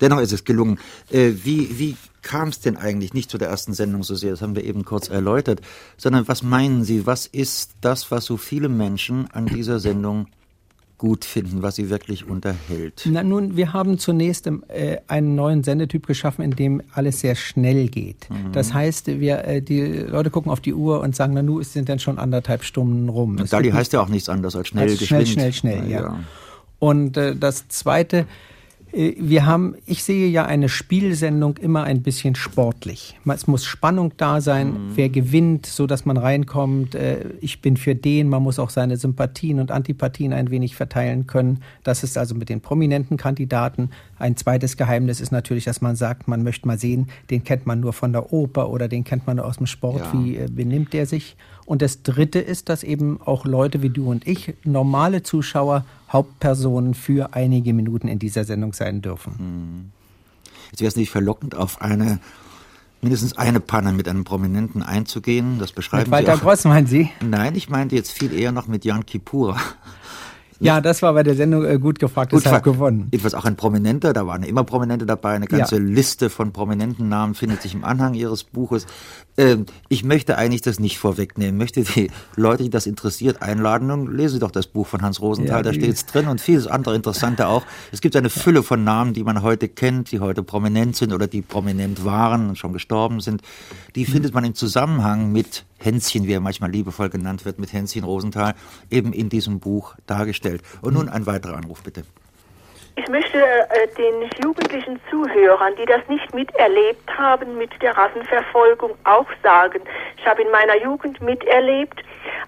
Dennoch 0.00 0.20
ist 0.20 0.32
es 0.32 0.44
gelungen. 0.46 0.78
Äh, 1.10 1.32
wie, 1.44 1.78
wie 1.78 1.96
kam 2.22 2.48
es 2.48 2.60
denn 2.60 2.78
eigentlich 2.78 3.12
nicht 3.12 3.30
zu 3.30 3.36
der 3.36 3.48
ersten 3.48 3.74
Sendung 3.74 4.04
so 4.04 4.14
sehr? 4.14 4.30
Das 4.30 4.40
haben 4.40 4.56
wir 4.56 4.64
eben 4.64 4.86
kurz 4.86 5.10
erläutert. 5.10 5.60
Sondern 5.98 6.28
was 6.28 6.42
meinen 6.42 6.82
Sie? 6.82 7.04
Was 7.04 7.26
ist 7.26 7.72
das, 7.82 8.10
was 8.10 8.24
so 8.24 8.38
viele 8.38 8.70
Menschen 8.70 9.30
an 9.30 9.44
dieser 9.44 9.80
Sendung 9.80 10.26
gut 11.00 11.24
finden, 11.24 11.62
was 11.62 11.76
Sie 11.76 11.88
wirklich 11.88 12.28
unterhält? 12.28 13.04
Na 13.06 13.22
nun, 13.22 13.56
wir 13.56 13.72
haben 13.72 13.98
zunächst 13.98 14.46
äh, 14.46 14.98
einen 15.08 15.34
neuen 15.34 15.64
Sendetyp 15.64 16.06
geschaffen, 16.06 16.44
in 16.44 16.50
dem 16.50 16.82
alles 16.92 17.20
sehr 17.20 17.36
schnell 17.36 17.88
geht. 17.88 18.28
Mhm. 18.28 18.52
Das 18.52 18.74
heißt, 18.74 19.06
wir, 19.06 19.44
äh, 19.46 19.62
die 19.62 19.80
Leute 19.80 20.28
gucken 20.28 20.52
auf 20.52 20.60
die 20.60 20.74
Uhr 20.74 21.00
und 21.00 21.16
sagen, 21.16 21.32
na 21.32 21.42
nun 21.42 21.64
sind 21.64 21.88
denn 21.88 22.00
schon 22.00 22.18
anderthalb 22.18 22.64
Stunden 22.64 23.08
rum. 23.08 23.38
Und 23.38 23.50
Dali 23.50 23.70
heißt 23.70 23.94
ja 23.94 24.02
auch 24.02 24.10
nichts 24.10 24.28
anderes 24.28 24.54
als 24.54 24.68
schnell, 24.68 24.90
als 24.90 25.02
schnell, 25.02 25.24
schnell, 25.24 25.54
schnell, 25.54 25.90
ja. 25.90 26.00
ja. 26.02 26.20
Und 26.78 27.16
äh, 27.16 27.34
das 27.34 27.68
Zweite, 27.68 28.26
wir 28.92 29.46
haben, 29.46 29.76
ich 29.86 30.02
sehe 30.02 30.28
ja 30.28 30.46
eine 30.46 30.68
Spielsendung 30.68 31.56
immer 31.58 31.84
ein 31.84 32.02
bisschen 32.02 32.34
sportlich. 32.34 33.16
Es 33.26 33.46
muss 33.46 33.64
Spannung 33.64 34.12
da 34.16 34.40
sein, 34.40 34.72
mhm. 34.72 34.90
wer 34.94 35.08
gewinnt, 35.08 35.66
so 35.66 35.86
dass 35.86 36.04
man 36.04 36.16
reinkommt. 36.16 36.94
Äh, 36.94 37.26
ich 37.40 37.62
bin 37.62 37.76
für 37.76 37.94
den, 37.94 38.28
man 38.28 38.42
muss 38.42 38.58
auch 38.58 38.70
seine 38.70 38.96
Sympathien 38.96 39.60
und 39.60 39.70
Antipathien 39.70 40.32
ein 40.32 40.50
wenig 40.50 40.74
verteilen 40.74 41.26
können. 41.26 41.62
Das 41.84 42.02
ist 42.02 42.18
also 42.18 42.34
mit 42.34 42.48
den 42.48 42.60
prominenten 42.60 43.16
Kandidaten. 43.16 43.90
Ein 44.20 44.36
zweites 44.36 44.76
Geheimnis 44.76 45.20
ist 45.20 45.32
natürlich, 45.32 45.64
dass 45.64 45.80
man 45.80 45.96
sagt, 45.96 46.28
man 46.28 46.42
möchte 46.42 46.66
mal 46.66 46.78
sehen, 46.78 47.08
den 47.30 47.42
kennt 47.42 47.66
man 47.66 47.80
nur 47.80 47.92
von 47.92 48.12
der 48.12 48.32
Oper 48.32 48.70
oder 48.70 48.88
den 48.88 49.04
kennt 49.04 49.26
man 49.26 49.36
nur 49.36 49.46
aus 49.46 49.56
dem 49.56 49.66
Sport. 49.66 50.00
Ja. 50.00 50.12
Wie 50.12 50.36
äh, 50.36 50.48
benimmt 50.50 50.92
der 50.92 51.06
sich? 51.06 51.36
Und 51.66 51.82
das 51.82 52.02
Dritte 52.02 52.38
ist, 52.38 52.68
dass 52.68 52.82
eben 52.82 53.20
auch 53.22 53.44
Leute 53.44 53.82
wie 53.82 53.90
du 53.90 54.10
und 54.10 54.26
ich, 54.26 54.54
normale 54.64 55.22
Zuschauer, 55.22 55.84
Hauptpersonen 56.10 56.94
für 56.94 57.34
einige 57.34 57.72
Minuten 57.72 58.08
in 58.08 58.18
dieser 58.18 58.44
Sendung 58.44 58.72
sein 58.72 59.02
dürfen. 59.02 59.38
Hm. 59.38 59.92
Jetzt 60.70 60.80
wäre 60.80 60.88
es 60.88 60.96
nicht 60.96 61.10
verlockend, 61.10 61.54
auf 61.54 61.80
eine 61.80 62.20
mindestens 63.02 63.36
eine 63.38 63.60
Panne 63.60 63.92
mit 63.92 64.08
einem 64.08 64.24
Prominenten 64.24 64.82
einzugehen. 64.82 65.58
Das 65.58 65.72
beschreiben 65.72 66.10
mit 66.10 66.12
Walter 66.12 66.36
Sie 66.36 66.42
auch. 66.42 66.44
Gross, 66.44 66.64
meinen 66.64 66.86
Sie? 66.86 67.10
Nein, 67.20 67.54
ich 67.54 67.68
meinte 67.68 67.96
jetzt 67.96 68.12
viel 68.12 68.32
eher 68.32 68.52
noch 68.52 68.66
mit 68.66 68.84
Jan 68.84 69.06
Kipura. 69.06 69.56
Ja, 70.60 70.80
das 70.80 71.00
war 71.00 71.14
bei 71.14 71.22
der 71.22 71.34
Sendung 71.34 71.64
äh, 71.64 71.78
gut 71.78 71.98
gefragt, 71.98 72.32
gut 72.32 72.44
deshalb 72.44 72.64
gewonnen. 72.64 73.08
Etwas 73.12 73.34
auch 73.34 73.46
ein 73.46 73.56
Prominenter, 73.56 74.12
da 74.12 74.26
waren 74.26 74.42
immer 74.42 74.62
Prominente 74.62 75.06
dabei, 75.06 75.30
eine 75.30 75.46
ganze 75.46 75.76
ja. 75.76 75.82
Liste 75.82 76.28
von 76.28 76.52
prominenten 76.52 77.08
Namen 77.08 77.34
findet 77.34 77.62
sich 77.62 77.74
im 77.74 77.82
Anhang 77.82 78.14
Ihres 78.14 78.44
Buches. 78.44 78.86
Ähm, 79.38 79.64
ich 79.88 80.04
möchte 80.04 80.36
eigentlich 80.36 80.60
das 80.60 80.78
nicht 80.78 80.98
vorwegnehmen, 80.98 81.56
möchte 81.56 81.82
die 81.82 82.10
Leute, 82.36 82.64
die 82.64 82.70
das 82.70 82.86
interessiert, 82.86 83.40
einladen 83.40 83.90
und 83.90 84.14
lesen 84.14 84.34
Sie 84.34 84.38
doch 84.40 84.50
das 84.50 84.66
Buch 84.66 84.86
von 84.86 85.00
Hans 85.00 85.22
Rosenthal, 85.22 85.58
ja, 85.58 85.62
da 85.62 85.72
steht 85.72 85.94
es 85.94 86.04
drin 86.04 86.28
und 86.28 86.40
vieles 86.40 86.66
andere 86.66 86.94
Interessante 86.94 87.48
auch. 87.48 87.64
Es 87.90 88.02
gibt 88.02 88.14
eine 88.14 88.28
Fülle 88.28 88.62
von 88.62 88.84
Namen, 88.84 89.14
die 89.14 89.24
man 89.24 89.42
heute 89.42 89.68
kennt, 89.68 90.12
die 90.12 90.20
heute 90.20 90.42
prominent 90.42 90.94
sind 90.94 91.14
oder 91.14 91.26
die 91.26 91.40
prominent 91.40 92.04
waren 92.04 92.50
und 92.50 92.58
schon 92.58 92.74
gestorben 92.74 93.20
sind. 93.20 93.40
Die 93.94 94.02
mhm. 94.02 94.12
findet 94.12 94.34
man 94.34 94.44
im 94.44 94.54
Zusammenhang 94.54 95.32
mit 95.32 95.64
Hänschen, 95.80 96.26
wie 96.26 96.34
er 96.34 96.40
manchmal 96.40 96.70
liebevoll 96.70 97.08
genannt 97.08 97.44
wird, 97.44 97.58
mit 97.58 97.72
Hänschen 97.72 98.04
Rosenthal, 98.04 98.54
eben 98.90 99.12
in 99.12 99.28
diesem 99.28 99.60
Buch 99.60 99.94
dargestellt. 100.06 100.62
Und 100.82 100.94
nun 100.94 101.08
ein 101.08 101.26
weiterer 101.26 101.56
Anruf, 101.56 101.82
bitte. 101.82 102.04
Ich 102.96 103.08
möchte 103.08 103.38
äh, 103.38 103.88
den 103.96 104.28
jugendlichen 104.42 105.00
Zuhörern, 105.10 105.74
die 105.80 105.86
das 105.86 106.06
nicht 106.08 106.34
miterlebt 106.34 107.08
haben 107.16 107.56
mit 107.56 107.70
der 107.80 107.96
Rassenverfolgung, 107.96 108.90
auch 109.04 109.26
sagen, 109.42 109.80
ich 110.18 110.26
habe 110.26 110.42
in 110.42 110.50
meiner 110.50 110.82
Jugend 110.82 111.20
miterlebt, 111.20 112.02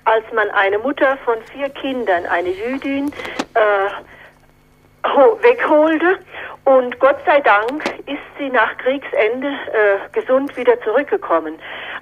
als 0.04 0.24
man 0.34 0.50
eine 0.50 0.78
Mutter 0.78 1.16
von 1.24 1.36
vier 1.52 1.70
Kindern, 1.70 2.26
eine 2.26 2.50
Jüdin, 2.50 3.12
äh, 3.54 3.60
wegholte 5.02 6.18
und 6.64 6.98
Gott 7.00 7.18
sei 7.26 7.40
Dank 7.40 7.84
ist 8.06 8.22
sie 8.38 8.48
nach 8.48 8.76
Kriegsende 8.78 9.48
äh, 9.48 9.98
gesund 10.12 10.56
wieder 10.56 10.80
zurückgekommen. 10.82 11.58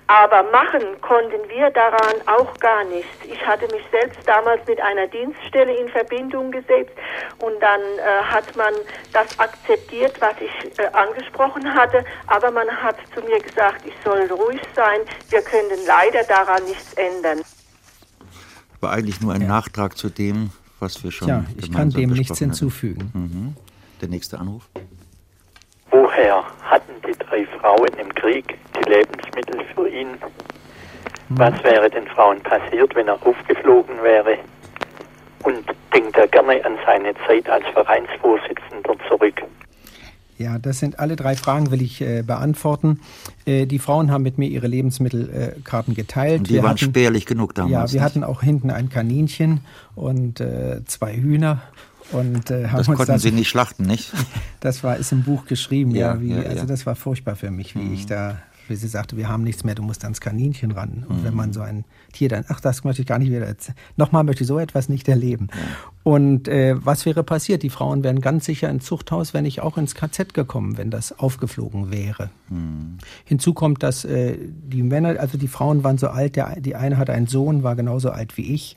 Aber 0.06 0.42
machen 0.50 1.00
konnten 1.00 1.48
wir 1.48 1.70
daran 1.70 2.16
auch 2.26 2.52
gar 2.58 2.84
nichts. 2.84 3.10
Ich 3.24 3.46
hatte 3.46 3.64
mich 3.74 3.82
selbst 3.90 4.20
damals 4.26 4.60
mit 4.66 4.80
einer 4.80 5.06
Dienststelle 5.06 5.74
in 5.74 5.88
Verbindung 5.88 6.50
gesetzt 6.50 6.92
und 7.38 7.58
dann 7.60 7.80
äh, 7.80 8.22
hat 8.22 8.54
man 8.56 8.74
das 9.12 9.38
akzeptiert, 9.38 10.20
was 10.20 10.34
ich 10.40 10.78
äh, 10.78 10.86
angesprochen 10.92 11.72
hatte. 11.72 12.04
Aber 12.26 12.50
man 12.50 12.68
hat 12.68 12.96
zu 13.14 13.22
mir 13.22 13.40
gesagt, 13.40 13.86
ich 13.86 13.94
soll 14.04 14.26
ruhig 14.26 14.60
sein. 14.74 15.00
Wir 15.30 15.42
können 15.42 15.78
leider 15.86 16.24
daran 16.24 16.64
nichts 16.64 16.92
ändern. 16.94 17.40
War 18.80 18.92
eigentlich 18.92 19.20
nur 19.20 19.32
ein 19.32 19.42
ja. 19.42 19.48
Nachtrag 19.48 19.96
zu 19.96 20.10
dem, 20.10 20.50
was 20.80 21.02
wir 21.04 21.10
schon. 21.10 21.28
Ja, 21.28 21.44
ich 21.56 21.70
kann 21.72 21.90
dem 21.90 22.10
nichts 22.10 22.38
hinzufügen. 22.38 23.10
Mhm. 23.12 23.56
Der 24.00 24.08
nächste 24.08 24.38
Anruf. 24.38 24.68
Woher 25.90 26.44
hatten 26.62 26.92
die 27.06 27.18
drei 27.18 27.46
Frauen 27.58 27.90
im 28.00 28.14
Krieg 28.14 28.56
die 28.76 28.90
Lebensmittel 28.90 29.64
für 29.74 29.88
ihn? 29.88 30.16
Was 31.30 31.62
wäre 31.62 31.88
den 31.88 32.06
Frauen 32.08 32.40
passiert, 32.40 32.94
wenn 32.94 33.08
er 33.08 33.14
aufgeflogen 33.24 34.02
wäre? 34.02 34.38
Und 35.42 35.64
denkt 35.94 36.16
er 36.16 36.26
gerne 36.28 36.64
an 36.64 36.76
seine 36.84 37.14
Zeit 37.26 37.48
als 37.48 37.64
Vereinsvorsitzender 37.68 38.94
zurück? 39.08 39.42
Ja, 40.40 40.58
das 40.58 40.78
sind 40.78 40.98
alle 40.98 41.16
drei 41.16 41.36
Fragen, 41.36 41.70
will 41.70 41.82
ich 41.82 42.00
äh, 42.00 42.22
beantworten. 42.22 43.00
Äh, 43.44 43.66
die 43.66 43.78
Frauen 43.78 44.10
haben 44.10 44.22
mit 44.22 44.38
mir 44.38 44.48
ihre 44.48 44.68
Lebensmittelkarten 44.68 45.92
äh, 45.92 45.96
geteilt. 45.96 46.38
Und 46.38 46.48
die 46.48 46.54
wir 46.54 46.62
waren 46.62 46.70
hatten, 46.70 46.78
spärlich 46.78 47.26
genug 47.26 47.54
damals. 47.54 47.72
Ja, 47.72 47.92
wir 47.92 48.00
nicht? 48.00 48.02
hatten 48.02 48.24
auch 48.24 48.40
hinten 48.42 48.70
ein 48.70 48.88
Kaninchen 48.88 49.60
und 49.94 50.40
äh, 50.40 50.82
zwei 50.86 51.14
Hühner 51.14 51.60
und, 52.12 52.50
äh, 52.50 52.66
das 52.74 52.86
konnten 52.86 53.06
das, 53.06 53.22
Sie 53.22 53.30
nicht 53.30 53.48
schlachten, 53.48 53.84
nicht? 53.84 54.12
Das 54.60 54.84
war 54.84 54.98
ist 54.98 55.10
im 55.10 55.22
Buch 55.22 55.46
geschrieben, 55.46 55.92
ja. 55.92 56.14
ja, 56.14 56.20
wie, 56.20 56.32
ja 56.32 56.42
also 56.42 56.66
das 56.66 56.84
war 56.84 56.94
furchtbar 56.94 57.34
für 57.34 57.50
mich, 57.50 57.74
wie 57.74 57.80
mhm. 57.80 57.94
ich 57.94 58.04
da, 58.06 58.38
wie 58.70 58.76
sie 58.76 58.88
sagte, 58.88 59.16
wir 59.16 59.28
haben 59.28 59.42
nichts 59.42 59.64
mehr, 59.64 59.74
du 59.74 59.82
musst 59.82 60.04
ans 60.04 60.20
Kaninchen 60.20 60.70
ran. 60.70 61.04
Und 61.08 61.20
mhm. 61.20 61.24
wenn 61.24 61.34
man 61.34 61.52
so 61.52 61.60
ein 61.60 61.84
Tier 62.12 62.28
dann, 62.28 62.44
ach, 62.48 62.60
das 62.60 62.84
möchte 62.84 63.02
ich 63.02 63.08
gar 63.08 63.18
nicht 63.18 63.30
wieder 63.30 63.46
erzählen. 63.46 63.76
Nochmal 63.96 64.24
möchte 64.24 64.44
ich 64.44 64.48
so 64.48 64.58
etwas 64.58 64.88
nicht 64.88 65.08
erleben. 65.08 65.48
Ja. 65.50 65.58
Und 66.02 66.48
äh, 66.48 66.74
was 66.82 67.04
wäre 67.04 67.22
passiert? 67.22 67.62
Die 67.62 67.70
Frauen 67.70 68.02
wären 68.02 68.20
ganz 68.20 68.46
sicher 68.46 68.70
ins 68.70 68.84
Zuchthaus, 68.84 69.34
wenn 69.34 69.44
ich 69.44 69.60
auch 69.60 69.76
ins 69.76 69.94
KZ 69.94 70.32
gekommen, 70.32 70.78
wenn 70.78 70.90
das 70.90 71.18
aufgeflogen 71.18 71.90
wäre. 71.90 72.30
Mhm. 72.48 72.98
Hinzu 73.24 73.52
kommt, 73.52 73.82
dass 73.82 74.04
äh, 74.04 74.38
die 74.38 74.82
Männer, 74.82 75.20
also 75.20 75.36
die 75.36 75.48
Frauen 75.48 75.84
waren 75.84 75.98
so 75.98 76.08
alt, 76.08 76.36
der, 76.36 76.60
die 76.60 76.76
eine 76.76 76.96
hatte 76.96 77.12
einen 77.12 77.26
Sohn, 77.26 77.62
war 77.62 77.76
genauso 77.76 78.10
alt 78.10 78.36
wie 78.36 78.54
ich. 78.54 78.76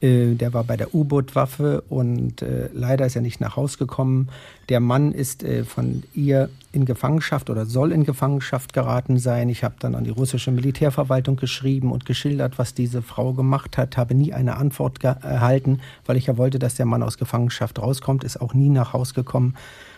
Äh, 0.00 0.34
der 0.34 0.54
war 0.54 0.64
bei 0.64 0.76
der 0.76 0.94
U-Boot-Waffe 0.94 1.82
und 1.88 2.42
äh, 2.42 2.70
leider 2.72 3.06
ist 3.06 3.16
er 3.16 3.22
nicht 3.22 3.40
nach 3.40 3.56
Haus 3.56 3.76
gekommen. 3.76 4.28
Der 4.68 4.80
Mann 4.80 5.12
ist 5.12 5.42
äh, 5.42 5.64
von 5.64 6.02
ihr 6.14 6.48
in 6.72 6.84
Gefangenschaft 6.84 7.50
oder 7.50 7.66
soll 7.66 7.92
in 7.92 8.04
Gefangenschaft 8.04 8.72
geraten 8.72 9.18
sein. 9.18 9.48
Ich 9.48 9.62
habe 9.62 9.74
dann 9.78 9.94
an 9.94 10.04
die 10.04 10.10
russische 10.10 10.52
Militärverwaltung 10.52 11.36
geschrieben 11.36 11.92
und 11.92 12.06
geschildert, 12.06 12.58
was 12.58 12.74
diese 12.74 13.02
Frau 13.02 13.32
gemacht 13.34 13.76
hat, 13.76 13.96
habe 13.96 14.14
nie 14.14 14.32
eine 14.32 14.56
Antwort 14.56 15.02
erhalten, 15.04 15.80
weil 16.06 16.16
ich 16.16 16.26
ja 16.26 16.36
wollte, 16.36 16.58
dass 16.58 16.76
der 16.76 16.86
Mann 16.86 17.02
aus 17.02 17.18
Gefangenschaft 17.18 17.78
rauskommt, 17.80 18.24
ist 18.24 18.40
auch 18.40 18.54
nie 18.54 18.70
nach 18.70 18.92
Haus 18.92 19.12
gekommen. 19.14 19.54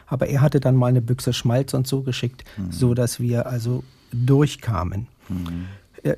Aber 0.07 0.27
er 0.27 0.41
hatte 0.41 0.61
dann 0.61 0.77
mal 0.77 0.89
eine 0.89 1.01
Büchse 1.01 1.33
Schmalz 1.33 1.75
und 1.75 1.87
so 1.87 2.03
geschickt, 2.03 2.45
mhm. 2.57 2.73
so 2.73 2.95
dass 2.95 3.21
wir 3.21 3.47
also 3.47 3.85
durchkamen. 4.13 5.07
Mhm. 5.29 5.67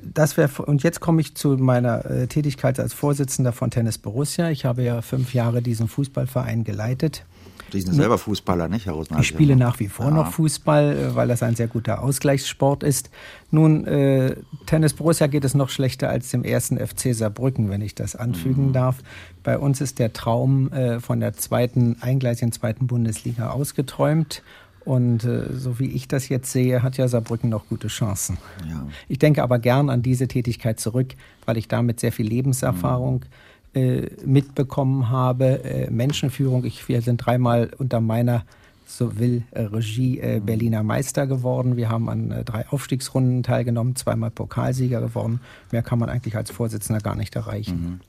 Das 0.01 0.35
wäre 0.35 0.63
und 0.63 0.81
jetzt 0.83 0.99
komme 0.99 1.21
ich 1.21 1.35
zu 1.35 1.57
meiner 1.57 2.05
äh, 2.05 2.27
Tätigkeit 2.27 2.79
als 2.79 2.93
Vorsitzender 2.93 3.53
von 3.53 3.69
Tennis 3.69 3.99
Borussia. 3.99 4.49
Ich 4.49 4.65
habe 4.65 4.81
ja 4.83 5.01
fünf 5.01 5.33
Jahre 5.33 5.61
diesen 5.61 5.87
Fußballverein 5.87 6.63
geleitet. 6.63 7.23
Sie 7.71 7.81
sind 7.81 7.93
selber 7.95 8.17
Fußballer, 8.17 8.67
nicht, 8.67 8.85
Herr 8.85 8.93
Rosenthal? 8.93 9.21
Ich 9.21 9.27
spiele 9.27 9.55
nach 9.55 9.79
wie 9.79 9.87
vor 9.87 10.05
ja. 10.05 10.11
noch 10.11 10.31
Fußball, 10.31 10.97
äh, 10.97 11.15
weil 11.15 11.27
das 11.27 11.43
ein 11.43 11.55
sehr 11.55 11.67
guter 11.67 12.01
Ausgleichssport 12.01 12.83
ist. 12.83 13.09
Nun, 13.51 13.85
äh, 13.85 14.35
Tennis 14.65 14.93
Borussia 14.93 15.27
geht 15.27 15.43
es 15.45 15.55
noch 15.55 15.69
schlechter 15.69 16.09
als 16.09 16.29
dem 16.29 16.43
ersten 16.43 16.77
FC 16.77 17.13
Saarbrücken, 17.13 17.69
wenn 17.69 17.81
ich 17.81 17.95
das 17.95 18.15
anfügen 18.15 18.67
mhm. 18.67 18.73
darf. 18.73 18.97
Bei 19.43 19.57
uns 19.57 19.81
ist 19.81 19.99
der 19.99 20.13
Traum 20.13 20.71
äh, 20.71 20.99
von 20.99 21.19
der 21.19 21.33
zweiten, 21.33 21.97
eingleisigen 22.01 22.51
zweiten 22.51 22.87
Bundesliga 22.87 23.49
ausgeträumt. 23.49 24.41
Und 24.85 25.23
äh, 25.23 25.51
so 25.53 25.79
wie 25.79 25.87
ich 25.87 26.07
das 26.07 26.29
jetzt 26.29 26.51
sehe, 26.51 26.83
hat 26.83 26.97
ja 26.97 27.07
Saarbrücken 27.07 27.49
noch 27.49 27.67
gute 27.67 27.87
Chancen. 27.87 28.37
Ja. 28.69 28.87
Ich 29.07 29.17
denke 29.19 29.41
aber 29.41 29.57
gern 29.59 29.89
an 29.89 30.03
diese 30.03 30.27
Tätigkeit 30.27 30.79
zurück, 30.79 31.15
weil 31.45 31.57
ich 31.57 31.67
damit 31.67 31.99
sehr 31.99 32.11
viel 32.11 32.27
Lebenserfahrung 32.27 33.25
mhm. 33.73 33.79
äh, 33.81 34.09
mitbekommen 34.23 35.09
habe. 35.09 35.63
Äh, 35.63 35.89
Menschenführung, 35.89 36.63
ich, 36.65 36.87
wir 36.87 37.01
sind 37.01 37.17
dreimal 37.17 37.71
unter 37.77 37.99
meiner 37.99 38.45
so 38.85 39.17
will 39.17 39.43
äh, 39.51 39.61
Regie 39.61 40.19
äh, 40.19 40.39
mhm. 40.39 40.45
Berliner 40.45 40.83
Meister 40.83 41.27
geworden. 41.27 41.75
Wir 41.75 41.89
haben 41.89 42.07
an 42.09 42.31
äh, 42.31 42.43
drei 42.43 42.67
Aufstiegsrunden 42.69 43.43
teilgenommen, 43.43 43.95
zweimal 43.95 44.31
Pokalsieger 44.31 45.01
geworden. 45.01 45.39
Mehr 45.71 45.81
kann 45.81 45.99
man 45.99 46.09
eigentlich 46.09 46.35
als 46.35 46.51
Vorsitzender 46.51 47.01
gar 47.01 47.15
nicht 47.15 47.35
erreichen. 47.35 47.83
Mhm. 47.83 47.99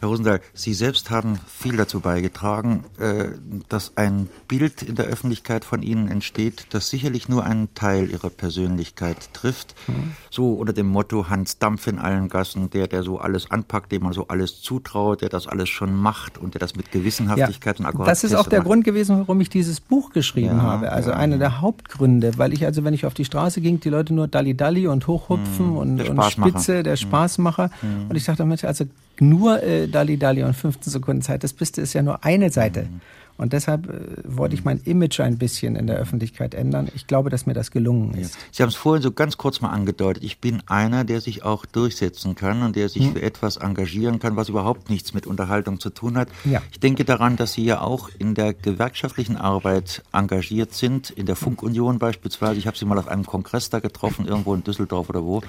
Herr 0.00 0.08
Rosenthal, 0.08 0.40
Sie 0.54 0.74
selbst 0.74 1.10
haben 1.10 1.40
viel 1.46 1.76
dazu 1.76 2.00
beigetragen, 2.00 2.84
äh, 2.98 3.30
dass 3.68 3.96
ein 3.96 4.28
Bild 4.46 4.82
in 4.82 4.94
der 4.94 5.06
Öffentlichkeit 5.06 5.64
von 5.64 5.82
Ihnen 5.82 6.08
entsteht, 6.08 6.66
das 6.70 6.88
sicherlich 6.88 7.28
nur 7.28 7.44
einen 7.44 7.74
Teil 7.74 8.10
Ihrer 8.10 8.30
Persönlichkeit 8.30 9.32
trifft. 9.32 9.74
Mhm. 9.88 10.12
So 10.30 10.52
unter 10.52 10.72
dem 10.72 10.86
Motto 10.86 11.28
Hans 11.28 11.58
Dampf 11.58 11.86
in 11.88 11.98
allen 11.98 12.28
Gassen, 12.28 12.70
der, 12.70 12.86
der 12.86 13.02
so 13.02 13.18
alles 13.18 13.50
anpackt, 13.50 13.90
dem 13.90 14.04
man 14.04 14.12
so 14.12 14.28
alles 14.28 14.60
zutraut, 14.60 15.22
der 15.22 15.28
das 15.30 15.46
alles 15.46 15.68
schon 15.68 15.94
macht 15.94 16.38
und 16.38 16.54
der 16.54 16.60
das 16.60 16.76
mit 16.76 16.92
Gewissenhaftigkeit 16.92 17.78
ja, 17.78 17.84
und 17.84 17.86
Akkuratesse 17.86 18.26
Das 18.26 18.32
ist 18.32 18.38
auch 18.38 18.48
der 18.48 18.60
macht. 18.60 18.68
Grund 18.68 18.84
gewesen, 18.84 19.18
warum 19.18 19.40
ich 19.40 19.50
dieses 19.50 19.80
Buch 19.80 20.10
geschrieben 20.10 20.58
ja, 20.58 20.62
habe. 20.62 20.92
Also 20.92 21.10
ja. 21.10 21.16
einer 21.16 21.38
der 21.38 21.60
Hauptgründe, 21.60 22.38
weil 22.38 22.52
ich 22.52 22.64
also, 22.64 22.84
wenn 22.84 22.94
ich 22.94 23.04
auf 23.04 23.14
die 23.14 23.24
Straße 23.24 23.60
ging, 23.60 23.80
die 23.80 23.88
Leute 23.88 24.14
nur 24.14 24.28
Dalli 24.28 24.54
Dalli 24.54 24.86
und 24.86 25.06
hochhupfen 25.06 25.70
mhm, 25.70 25.76
und, 25.76 26.08
und 26.08 26.24
Spitze, 26.24 26.82
der 26.82 26.92
mhm. 26.92 26.98
Spaßmacher. 26.98 27.70
Mhm. 27.82 28.10
Und 28.10 28.16
ich 28.16 28.24
sagte, 28.24 28.44
also 28.44 28.84
nur 29.20 29.62
äh, 29.62 29.88
Dali 29.88 30.18
Dali 30.18 30.42
und 30.42 30.54
15 30.54 30.92
Sekunden 30.92 31.22
Zeit. 31.22 31.44
Das 31.44 31.52
Beste 31.52 31.80
ist 31.80 31.92
ja 31.92 32.02
nur 32.02 32.24
eine 32.24 32.50
Seite. 32.50 32.82
Mhm. 32.82 33.00
Und 33.38 33.52
deshalb 33.52 33.88
äh, 33.88 34.00
wollte 34.24 34.56
ich 34.56 34.64
mein 34.64 34.80
Image 34.84 35.20
ein 35.20 35.38
bisschen 35.38 35.76
in 35.76 35.86
der 35.86 35.96
Öffentlichkeit 35.96 36.54
ändern. 36.54 36.88
Ich 36.94 37.06
glaube, 37.06 37.30
dass 37.30 37.46
mir 37.46 37.54
das 37.54 37.70
gelungen 37.70 38.14
ist. 38.14 38.34
Ja. 38.34 38.40
Sie 38.50 38.62
haben 38.64 38.68
es 38.68 38.74
vorhin 38.74 39.00
so 39.00 39.12
ganz 39.12 39.36
kurz 39.36 39.60
mal 39.60 39.70
angedeutet. 39.70 40.24
Ich 40.24 40.40
bin 40.40 40.60
einer, 40.66 41.04
der 41.04 41.20
sich 41.20 41.44
auch 41.44 41.64
durchsetzen 41.64 42.34
kann 42.34 42.62
und 42.62 42.74
der 42.74 42.88
sich 42.88 43.04
hm. 43.04 43.12
für 43.12 43.22
etwas 43.22 43.56
engagieren 43.56 44.18
kann, 44.18 44.34
was 44.34 44.48
überhaupt 44.48 44.90
nichts 44.90 45.14
mit 45.14 45.26
Unterhaltung 45.26 45.78
zu 45.78 45.90
tun 45.90 46.18
hat. 46.18 46.28
Ja. 46.44 46.62
Ich 46.72 46.80
denke 46.80 47.04
daran, 47.04 47.36
dass 47.36 47.52
Sie 47.52 47.64
ja 47.64 47.80
auch 47.80 48.10
in 48.18 48.34
der 48.34 48.52
gewerkschaftlichen 48.54 49.36
Arbeit 49.36 50.02
engagiert 50.12 50.74
sind, 50.74 51.10
in 51.10 51.26
der 51.26 51.36
Funkunion 51.36 52.00
beispielsweise. 52.00 52.58
Ich 52.58 52.66
habe 52.66 52.76
Sie 52.76 52.86
mal 52.86 52.98
auf 52.98 53.06
einem 53.06 53.24
Kongress 53.24 53.70
da 53.70 53.78
getroffen, 53.78 54.26
irgendwo 54.26 54.52
in 54.52 54.64
Düsseldorf 54.64 55.08
oder 55.08 55.22
wo 55.22 55.42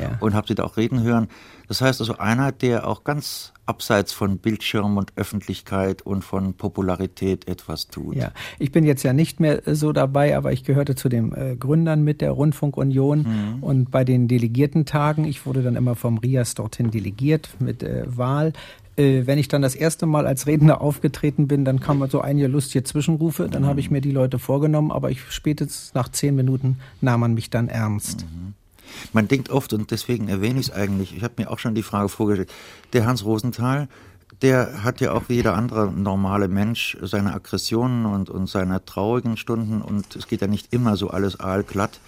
ja. 0.00 0.16
und 0.20 0.34
habe 0.34 0.46
sie 0.48 0.54
da 0.54 0.64
auch 0.64 0.76
reden 0.76 1.02
hören. 1.02 1.28
Das 1.68 1.80
heißt 1.80 2.00
also 2.00 2.16
einer, 2.18 2.52
der 2.52 2.88
auch 2.88 3.04
ganz 3.04 3.52
abseits 3.66 4.12
von 4.12 4.38
Bildschirm 4.38 4.96
und 4.96 5.12
Öffentlichkeit 5.16 6.00
und 6.02 6.24
von 6.24 6.54
Popularität 6.54 7.46
etwas 7.46 7.88
tut. 7.88 8.16
Ja, 8.16 8.32
ich 8.58 8.72
bin 8.72 8.84
jetzt 8.84 9.02
ja 9.02 9.12
nicht 9.12 9.40
mehr 9.40 9.62
so 9.66 9.92
dabei, 9.92 10.36
aber 10.36 10.52
ich 10.52 10.64
gehörte 10.64 10.94
zu 10.94 11.10
den 11.10 11.34
äh, 11.34 11.56
Gründern 11.56 12.02
mit 12.02 12.22
der 12.22 12.30
Rundfunkunion 12.30 13.18
mhm. 13.18 13.62
und 13.62 13.90
bei 13.90 14.04
den 14.04 14.26
Delegiertentagen, 14.26 15.24
ich 15.26 15.44
wurde 15.44 15.62
dann 15.62 15.76
immer 15.76 15.94
vom 15.94 16.18
RIAS 16.18 16.54
dorthin 16.54 16.90
delegiert 16.90 17.50
mit 17.58 17.82
äh, 17.82 18.04
Wahl 18.06 18.54
äh, 18.96 19.26
wenn 19.26 19.38
ich 19.38 19.48
dann 19.48 19.62
das 19.62 19.74
erste 19.74 20.06
Mal 20.06 20.26
als 20.26 20.46
Redner 20.46 20.80
aufgetreten 20.80 21.46
bin, 21.46 21.64
dann 21.64 21.78
kam 21.78 22.04
so 22.08 22.20
einige 22.20 22.48
lustige 22.48 22.82
Zwischenrufe, 22.82 23.48
dann 23.48 23.64
habe 23.64 23.80
ich 23.80 23.90
mir 23.90 24.00
die 24.00 24.10
Leute 24.10 24.38
vorgenommen, 24.38 24.90
aber 24.90 25.10
ich 25.10 25.20
spätestens 25.30 25.94
nach 25.94 26.08
zehn 26.08 26.34
Minuten 26.34 26.78
nahm 27.00 27.20
man 27.20 27.34
mich 27.34 27.48
dann 27.48 27.68
ernst. 27.68 28.24
Mhm. 28.24 28.54
Man 29.12 29.28
denkt 29.28 29.50
oft, 29.50 29.72
und 29.72 29.90
deswegen 29.90 30.28
erwähne 30.28 30.60
ich 30.60 30.68
es 30.68 30.72
eigentlich, 30.72 31.16
ich 31.16 31.22
habe 31.22 31.34
mir 31.38 31.50
auch 31.50 31.58
schon 31.58 31.74
die 31.74 31.82
Frage 31.82 32.08
vorgestellt, 32.08 32.50
der 32.92 33.06
Hans 33.06 33.24
Rosenthal, 33.24 33.88
der 34.42 34.84
hat 34.84 35.00
ja 35.00 35.12
auch 35.12 35.24
wie 35.28 35.34
jeder 35.34 35.54
andere 35.54 35.90
normale 35.90 36.48
Mensch 36.48 36.96
seine 37.02 37.34
Aggressionen 37.34 38.06
und, 38.06 38.30
und 38.30 38.48
seine 38.48 38.84
traurigen 38.84 39.36
Stunden 39.36 39.82
und 39.82 40.14
es 40.16 40.28
geht 40.28 40.40
ja 40.40 40.46
nicht 40.46 40.72
immer 40.72 40.96
so 40.96 41.08
alles 41.08 41.40
aalglatt. 41.40 42.00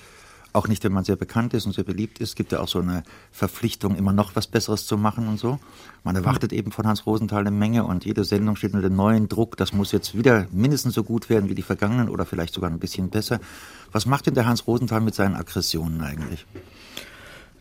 Auch 0.53 0.67
nicht, 0.67 0.83
wenn 0.83 0.93
man 0.93 1.05
sehr 1.05 1.17
bekannt 1.17 1.55
ist 1.55 1.67
und 1.67 1.73
sehr 1.73 1.85
beliebt 1.85 2.19
ist, 2.19 2.35
gibt 2.35 2.51
ja 2.51 2.61
auch 2.61 2.69
so 2.69 2.81
eine 2.81 3.05
Verpflichtung, 3.31 3.97
immer 3.97 4.13
noch 4.13 4.35
was 4.35 4.49
Besseres 4.49 4.85
zu 4.85 4.99
machen 4.99 5.29
und 5.29 5.39
so. 5.39 5.61
Man 6.03 6.17
erwartet 6.17 6.53
eben 6.53 6.73
von 6.73 6.87
Hans 6.87 7.07
Rosenthal 7.07 7.41
eine 7.41 7.53
Menge 7.53 7.85
und 7.85 8.05
jede 8.05 8.25
Sendung 8.25 8.57
steht 8.57 8.75
unter 8.75 8.89
dem 8.89 8.97
neuen 8.97 9.29
Druck. 9.29 9.57
Das 9.57 9.73
muss 9.73 9.93
jetzt 9.93 10.17
wieder 10.17 10.47
mindestens 10.51 10.95
so 10.95 11.05
gut 11.05 11.31
werden 11.31 11.49
wie 11.49 11.55
die 11.55 11.63
vergangenen 11.63 12.09
oder 12.09 12.27
vielleicht 12.27 12.55
sogar 12.55 12.71
ein 12.71 12.79
bisschen 12.81 13.11
besser. 13.11 13.39
Was 13.93 14.07
macht 14.07 14.27
denn 14.27 14.35
der 14.35 14.47
Hans 14.47 14.67
Rosenthal 14.67 15.01
mit 15.01 15.15
seinen 15.15 15.37
Aggressionen 15.37 16.01
eigentlich? 16.01 16.47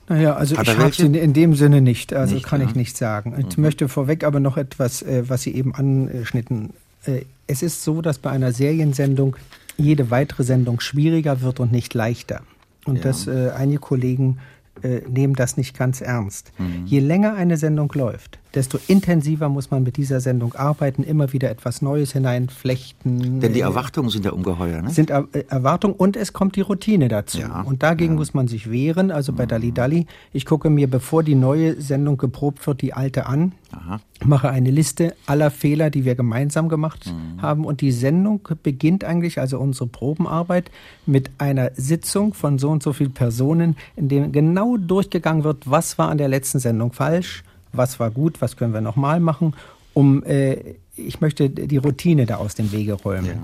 Naja, 0.08 0.36
also 0.36 0.60
ich 0.60 0.78
habe 0.78 0.92
sie 0.92 1.06
in 1.06 1.34
dem 1.34 1.54
Sinne 1.54 1.82
nicht, 1.82 2.14
also 2.14 2.34
nicht, 2.34 2.46
kann 2.48 2.62
ja. 2.62 2.68
ich 2.68 2.74
nicht 2.74 2.98
sagen. 2.98 3.36
Ich 3.48 3.58
mhm. 3.58 3.64
möchte 3.64 3.88
vorweg 3.88 4.24
aber 4.24 4.40
noch 4.40 4.58
etwas, 4.58 5.04
äh, 5.04 5.30
was 5.30 5.44
Sie 5.44 5.54
eben 5.54 5.76
anschnitten. 5.76 6.74
Äh, 7.06 7.26
es 7.46 7.62
ist 7.62 7.84
so, 7.84 8.02
dass 8.02 8.18
bei 8.18 8.32
einer 8.32 8.52
Seriensendung 8.52 9.36
jede 9.78 10.10
weitere 10.10 10.44
Sendung 10.44 10.80
schwieriger 10.80 11.42
wird 11.42 11.60
und 11.60 11.72
nicht 11.72 11.94
leichter. 11.94 12.42
Und 12.90 12.98
ja. 12.98 13.04
dass 13.04 13.28
äh, 13.28 13.52
einige 13.56 13.80
Kollegen 13.80 14.40
äh, 14.82 15.02
nehmen 15.08 15.34
das 15.34 15.58
nicht 15.58 15.78
ganz 15.78 16.02
ernst. 16.02 16.52
Mhm. 16.58 16.86
Je 16.86 17.00
länger 17.00 17.34
eine 17.34 17.58
Sendung 17.58 17.92
läuft, 17.94 18.40
desto 18.56 18.80
intensiver 18.88 19.48
muss 19.48 19.70
man 19.70 19.84
mit 19.84 19.98
dieser 19.98 20.20
Sendung 20.22 20.56
arbeiten, 20.56 21.04
immer 21.04 21.34
wieder 21.34 21.50
etwas 21.52 21.82
Neues 21.82 22.14
hineinflechten. 22.14 23.40
Denn 23.40 23.54
die 23.54 23.60
Erwartungen 23.62 24.10
sind 24.10 24.26
ja 24.26 24.32
ungeheuer, 24.32 24.82
ne? 24.82 24.90
Sind 24.90 25.12
er 25.12 25.28
äh, 25.34 25.44
Erwartungen 25.50 25.94
und 25.94 26.18
es 26.18 26.34
kommt 26.34 26.56
die 26.56 26.62
Routine 26.62 27.10
dazu. 27.10 27.40
Ja, 27.40 27.62
und 27.62 27.84
dagegen 27.84 28.14
ja. 28.14 28.20
muss 28.20 28.34
man 28.34 28.48
sich 28.48 28.72
wehren. 28.72 29.12
Also 29.12 29.34
bei 29.34 29.44
mhm. 29.44 29.50
Dali 29.50 29.72
Dali, 29.72 30.08
ich 30.34 30.46
gucke 30.46 30.70
mir, 30.70 30.90
bevor 30.90 31.24
die 31.24 31.36
neue 31.36 31.80
Sendung 31.80 32.18
geprobt 32.18 32.66
wird, 32.66 32.82
die 32.82 32.94
alte 32.94 33.28
an, 33.28 33.54
Aha. 33.72 34.00
mache 34.26 34.50
eine 34.50 34.72
Liste 34.72 35.16
aller 35.28 35.52
Fehler, 35.52 35.92
die 35.92 36.06
wir 36.06 36.16
gemeinsam 36.16 36.70
gemacht 36.70 37.06
mhm. 37.14 37.42
haben. 37.42 37.66
Und 37.66 37.82
die 37.82 37.92
Sendung 37.92 38.48
beginnt 38.64 39.04
eigentlich, 39.04 39.40
also 39.40 39.60
unsere 39.60 39.88
Probenarbeit, 39.88 40.72
mit 41.06 41.30
einer 41.38 41.72
Sitzung 41.76 42.34
von 42.34 42.58
so 42.58 42.70
und 42.70 42.82
so 42.82 42.94
vielen 42.94 43.14
Personen, 43.14 43.76
in 43.96 44.10
dem 44.10 44.32
genau 44.32 44.78
durchgegangen 44.78 45.44
wird, 45.44 45.70
was 45.70 46.00
war 46.00 46.10
an 46.10 46.18
der 46.18 46.30
letzten 46.30 46.60
Sendung 46.60 46.94
falsch 46.94 47.44
was 47.74 48.00
war 48.00 48.12
gut, 48.12 48.42
was 48.42 48.58
können 48.58 48.74
wir 48.74 48.82
nochmal 48.82 49.20
machen, 49.20 49.54
um, 49.94 50.24
äh, 50.24 50.76
ich 50.96 51.22
möchte 51.22 51.50
die 51.50 51.78
Routine 51.78 52.26
da 52.26 52.38
aus 52.38 52.56
dem 52.56 52.72
Wege 52.72 52.94
räumen. 52.94 53.26
Ja. 53.26 53.36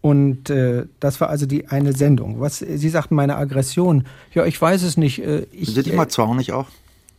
Und 0.00 0.50
äh, 0.50 0.86
das 1.00 1.20
war 1.20 1.30
also 1.30 1.46
die 1.46 1.68
eine 1.68 1.92
Sendung. 1.92 2.38
Was 2.38 2.58
Sie 2.58 2.88
sagten, 2.88 3.16
meine 3.16 3.36
Aggression. 3.36 4.04
Ja, 4.34 4.44
ich 4.44 4.60
weiß 4.60 4.82
es 4.82 4.96
nicht. 4.96 5.20
Äh, 5.24 5.46
ich, 5.52 5.74
Sind 5.74 5.88
immer 5.88 6.08
zornig 6.08 6.52
auch? 6.52 6.66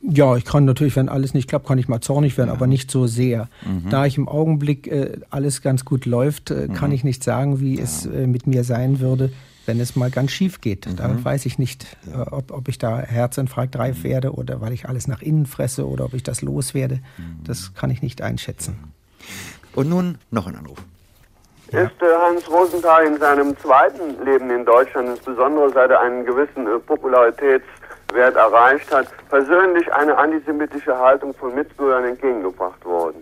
Ja, 0.01 0.37
ich 0.37 0.45
kann 0.45 0.63
natürlich, 0.63 0.95
wenn 0.95 1.09
alles 1.09 1.33
nicht 1.33 1.49
klappt, 1.49 1.67
kann 1.67 1.79
ich 1.79 1.87
mal 1.87 2.01
zornig 2.01 2.37
werden, 2.37 2.49
ja. 2.49 2.53
aber 2.53 2.67
nicht 2.67 2.89
so 2.89 3.07
sehr. 3.07 3.49
Mhm. 3.65 3.89
Da 3.89 4.05
ich 4.05 4.17
im 4.17 4.29
Augenblick 4.29 4.87
äh, 4.87 5.17
alles 5.31 5.61
ganz 5.61 5.85
gut 5.85 6.05
läuft, 6.05 6.51
äh, 6.51 6.67
kann 6.67 6.91
mhm. 6.91 6.95
ich 6.95 7.03
nicht 7.03 7.23
sagen, 7.23 7.59
wie 7.59 7.75
ja. 7.75 7.83
es 7.83 8.05
äh, 8.05 8.27
mit 8.27 8.47
mir 8.47 8.63
sein 8.63 8.99
würde, 8.99 9.31
wenn 9.67 9.79
es 9.79 9.95
mal 9.95 10.09
ganz 10.09 10.31
schief 10.31 10.61
geht. 10.61 10.87
Mhm. 10.87 10.95
Da 10.95 11.23
weiß 11.23 11.45
ich 11.45 11.59
nicht. 11.59 11.85
Äh, 12.07 12.17
ob, 12.31 12.51
ob 12.51 12.67
ich 12.67 12.77
da 12.77 12.99
Herzinfarkt 12.99 13.77
reif 13.77 13.99
mhm. 13.99 14.03
werde 14.03 14.31
oder 14.33 14.61
weil 14.61 14.73
ich 14.73 14.87
alles 14.87 15.07
nach 15.07 15.21
innen 15.21 15.45
fresse 15.45 15.87
oder 15.87 16.05
ob 16.05 16.13
ich 16.13 16.23
das 16.23 16.41
loswerde. 16.41 16.99
Mhm. 17.17 17.43
Das 17.45 17.73
kann 17.73 17.89
ich 17.89 18.01
nicht 18.01 18.21
einschätzen. 18.21 18.93
Und 19.75 19.89
nun 19.89 20.17
noch 20.31 20.47
ein 20.47 20.55
Anruf. 20.55 20.77
Ja. 21.71 21.81
Ist 21.81 22.01
äh, 22.01 22.05
Hans 22.25 22.49
Rosenthal 22.49 23.05
in 23.05 23.17
seinem 23.17 23.57
zweiten 23.57 24.23
Leben 24.23 24.49
in 24.49 24.65
Deutschland, 24.65 25.09
insbesondere 25.09 25.69
seit 25.73 25.91
er 25.91 25.99
einen 25.99 26.25
gewissen 26.25 26.65
äh, 26.65 26.79
Popularitätswert 26.79 28.35
erreicht 28.35 28.89
hat, 28.93 29.07
persönlich 29.29 29.91
eine 29.93 30.17
antisemitische 30.17 30.97
Haltung 30.97 31.33
von 31.33 31.53
Mitbürgern 31.53 32.05
entgegengebracht 32.05 32.83
worden? 32.85 33.17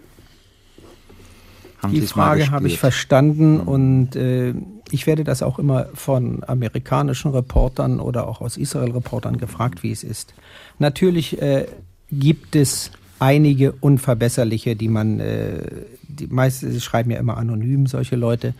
Haben 1.81 1.93
die 1.93 2.01
Frage 2.01 2.51
habe 2.51 2.67
ich 2.67 2.79
verstanden 2.79 3.61
mhm. 3.61 3.67
und 3.67 4.15
äh, 4.15 4.53
ich 4.95 5.07
werde 5.07 5.25
das 5.25 5.43
auch 5.43 5.59
immer 5.59 5.87
von 5.93 6.41
amerikanischen 6.47 7.31
Reportern 7.31 7.99
oder 7.99 8.29
auch 8.29 8.39
aus 8.39 8.55
Israel-Reportern 8.55 9.37
gefragt, 9.37 9.83
wie 9.83 9.91
es 9.91 10.05
ist. 10.05 10.33
Natürlich 10.79 11.41
äh, 11.41 11.65
gibt 12.09 12.55
es 12.55 12.91
einige 13.19 13.73
Unverbesserliche, 13.73 14.77
die 14.77 14.87
man, 14.87 15.19
äh, 15.19 15.59
die 16.07 16.27
meisten 16.27 16.79
schreiben 16.79 17.11
ja 17.11 17.19
immer 17.19 17.35
anonym, 17.35 17.87
solche 17.87 18.15
Leute. 18.15 18.53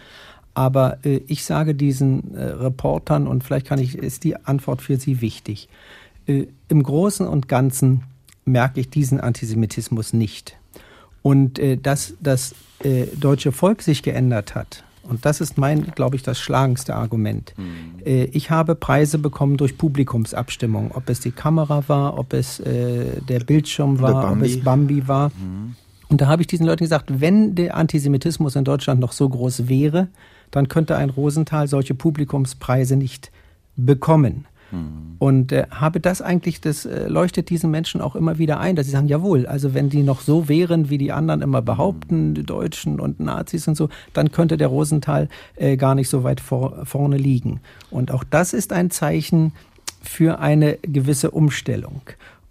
Aber 0.54 0.98
äh, 1.06 1.22
ich 1.28 1.46
sage 1.46 1.74
diesen 1.74 2.36
äh, 2.36 2.44
Reportern, 2.44 3.28
und 3.28 3.46
vielleicht 3.46 3.66
kann 3.66 3.80
ich, 3.80 3.98
ist 3.98 4.26
die 4.26 4.36
Antwort 4.36 4.82
für 4.82 4.98
sie 4.98 5.22
wichtig. 5.22 5.70
Äh, 6.28 6.48
Im 6.68 6.84
Großen 6.84 7.26
und 7.26 7.48
Ganzen 7.48 8.04
merke 8.44 8.82
ich 8.82 8.90
diesen 8.90 9.22
Antisemitismus 9.22 10.12
nicht. 10.12 10.58
Und 11.22 11.60
äh, 11.60 11.78
dass 11.78 12.16
das 12.20 12.56
äh, 12.84 13.06
deutsche 13.16 13.54
Volk 13.54 13.82
sich 13.82 14.04
geändert 14.04 14.54
hat, 14.54 14.84
und 15.08 15.26
das 15.26 15.42
ist 15.42 15.58
mein, 15.58 15.92
glaube 15.96 16.16
ich, 16.16 16.24
das 16.24 16.40
schlagendste 16.40 16.96
Argument. 16.96 17.54
Mhm. 17.58 18.00
Äh, 18.06 18.26
ich 18.26 18.50
habe 18.50 18.76
Preise 18.76 19.18
bekommen 19.18 19.58
durch 19.58 19.78
Publikumsabstimmung, 19.78 20.92
ob 20.94 21.10
es 21.10 21.20
die 21.20 21.32
Kamera 21.32 21.84
war, 21.88 22.18
ob 22.18 22.34
es 22.34 22.60
äh, 22.60 23.22
der 23.22 23.40
Bildschirm 23.40 24.00
war, 24.02 24.32
ob 24.32 24.42
es 24.42 24.64
Bambi 24.64 25.08
war. 25.08 25.30
Mhm. 25.30 25.76
Und 26.10 26.22
da 26.22 26.28
habe 26.28 26.42
ich 26.42 26.48
diesen 26.48 26.66
Leuten 26.66 26.84
gesagt, 26.84 27.20
wenn 27.20 27.56
der 27.56 27.76
Antisemitismus 27.76 28.56
in 28.56 28.64
Deutschland 28.64 29.00
noch 29.00 29.12
so 29.12 29.28
groß 29.28 29.68
wäre, 29.68 30.08
dann 30.52 30.68
könnte 30.68 30.96
ein 30.96 31.10
Rosenthal 31.10 31.68
solche 31.68 31.96
Publikumspreise 31.96 32.96
nicht 32.96 33.32
bekommen. 33.76 34.46
Mhm. 34.72 35.16
Und 35.20 35.52
äh, 35.52 35.66
habe 35.72 36.00
das 36.00 36.22
eigentlich, 36.22 36.62
das 36.62 36.86
äh, 36.86 37.08
leuchtet 37.08 37.50
diesen 37.50 37.72
Menschen 37.72 38.02
auch 38.02 38.16
immer 38.16 38.38
wieder 38.38 38.60
ein, 38.60 38.76
dass 38.76 38.86
sie 38.86 38.92
sagen, 38.92 39.08
jawohl, 39.08 39.46
also 39.46 39.74
wenn 39.74 39.90
die 39.90 40.04
noch 40.04 40.22
so 40.22 40.48
wären, 40.50 40.90
wie 40.90 40.98
die 40.98 41.12
anderen 41.12 41.42
immer 41.42 41.62
behaupten, 41.62 42.30
mhm. 42.30 42.34
die 42.36 42.44
Deutschen 42.44 43.00
und 43.00 43.20
Nazis 43.20 43.68
und 43.68 43.76
so, 43.76 43.90
dann 44.14 44.32
könnte 44.32 44.58
der 44.58 44.68
Rosenthal 44.68 45.30
äh, 45.56 45.78
gar 45.78 45.96
nicht 45.96 46.10
so 46.10 46.24
weit 46.24 46.42
vor, 46.42 46.86
vorne 46.86 47.18
liegen. 47.18 47.62
Und 47.90 48.12
auch 48.12 48.24
das 48.24 48.54
ist 48.54 48.74
ein 48.74 48.92
Zeichen 48.92 49.54
für 50.02 50.40
eine 50.40 50.78
gewisse 50.82 51.32
Umstellung. 51.32 52.02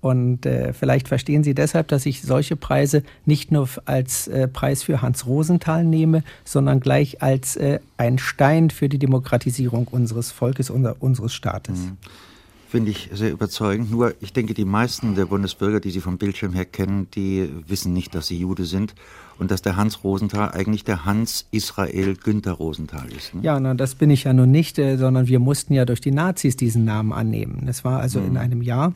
Und 0.04 0.44
äh, 0.44 0.74
vielleicht 0.74 1.08
verstehen 1.08 1.42
Sie 1.44 1.54
deshalb, 1.54 1.88
dass 1.88 2.04
ich 2.04 2.20
solche 2.20 2.56
Preise 2.56 3.02
nicht 3.24 3.50
nur 3.50 3.70
als 3.86 4.28
äh, 4.28 4.46
Preis 4.46 4.82
für 4.82 5.00
Hans 5.00 5.24
Rosenthal 5.24 5.82
nehme, 5.82 6.22
sondern 6.44 6.80
gleich 6.80 7.22
als 7.22 7.56
äh, 7.56 7.78
ein 7.96 8.18
Stein 8.18 8.68
für 8.68 8.90
die 8.90 8.98
Demokratisierung 8.98 9.88
unseres 9.90 10.30
Volkes, 10.30 10.68
unser, 10.68 10.96
unseres 11.00 11.32
Staates. 11.32 11.78
Mhm. 11.78 11.96
Finde 12.68 12.90
ich 12.90 13.08
sehr 13.14 13.32
überzeugend. 13.32 13.90
Nur, 13.90 14.12
ich 14.20 14.34
denke, 14.34 14.52
die 14.52 14.66
meisten 14.66 15.14
der 15.14 15.24
Bundesbürger, 15.24 15.80
die 15.80 15.90
Sie 15.90 16.00
vom 16.00 16.18
Bildschirm 16.18 16.52
her 16.52 16.66
kennen, 16.66 17.08
die 17.14 17.48
wissen 17.66 17.94
nicht, 17.94 18.14
dass 18.14 18.26
Sie 18.26 18.38
Jude 18.38 18.66
sind 18.66 18.94
und 19.38 19.50
dass 19.50 19.62
der 19.62 19.76
Hans 19.76 20.04
Rosenthal 20.04 20.50
eigentlich 20.50 20.84
der 20.84 21.06
Hans 21.06 21.46
Israel 21.50 22.14
Günther 22.14 22.52
Rosenthal 22.52 23.06
ist. 23.10 23.34
Ne? 23.34 23.40
Ja, 23.42 23.58
na, 23.58 23.72
das 23.72 23.94
bin 23.94 24.10
ich 24.10 24.24
ja 24.24 24.34
nun 24.34 24.50
nicht, 24.50 24.78
äh, 24.78 24.98
sondern 24.98 25.28
wir 25.28 25.38
mussten 25.38 25.72
ja 25.72 25.86
durch 25.86 26.02
die 26.02 26.10
Nazis 26.10 26.56
diesen 26.56 26.84
Namen 26.84 27.14
annehmen. 27.14 27.62
Das 27.64 27.86
war 27.86 28.00
also 28.00 28.20
mhm. 28.20 28.26
in 28.26 28.36
einem 28.36 28.60
Jahr, 28.60 28.92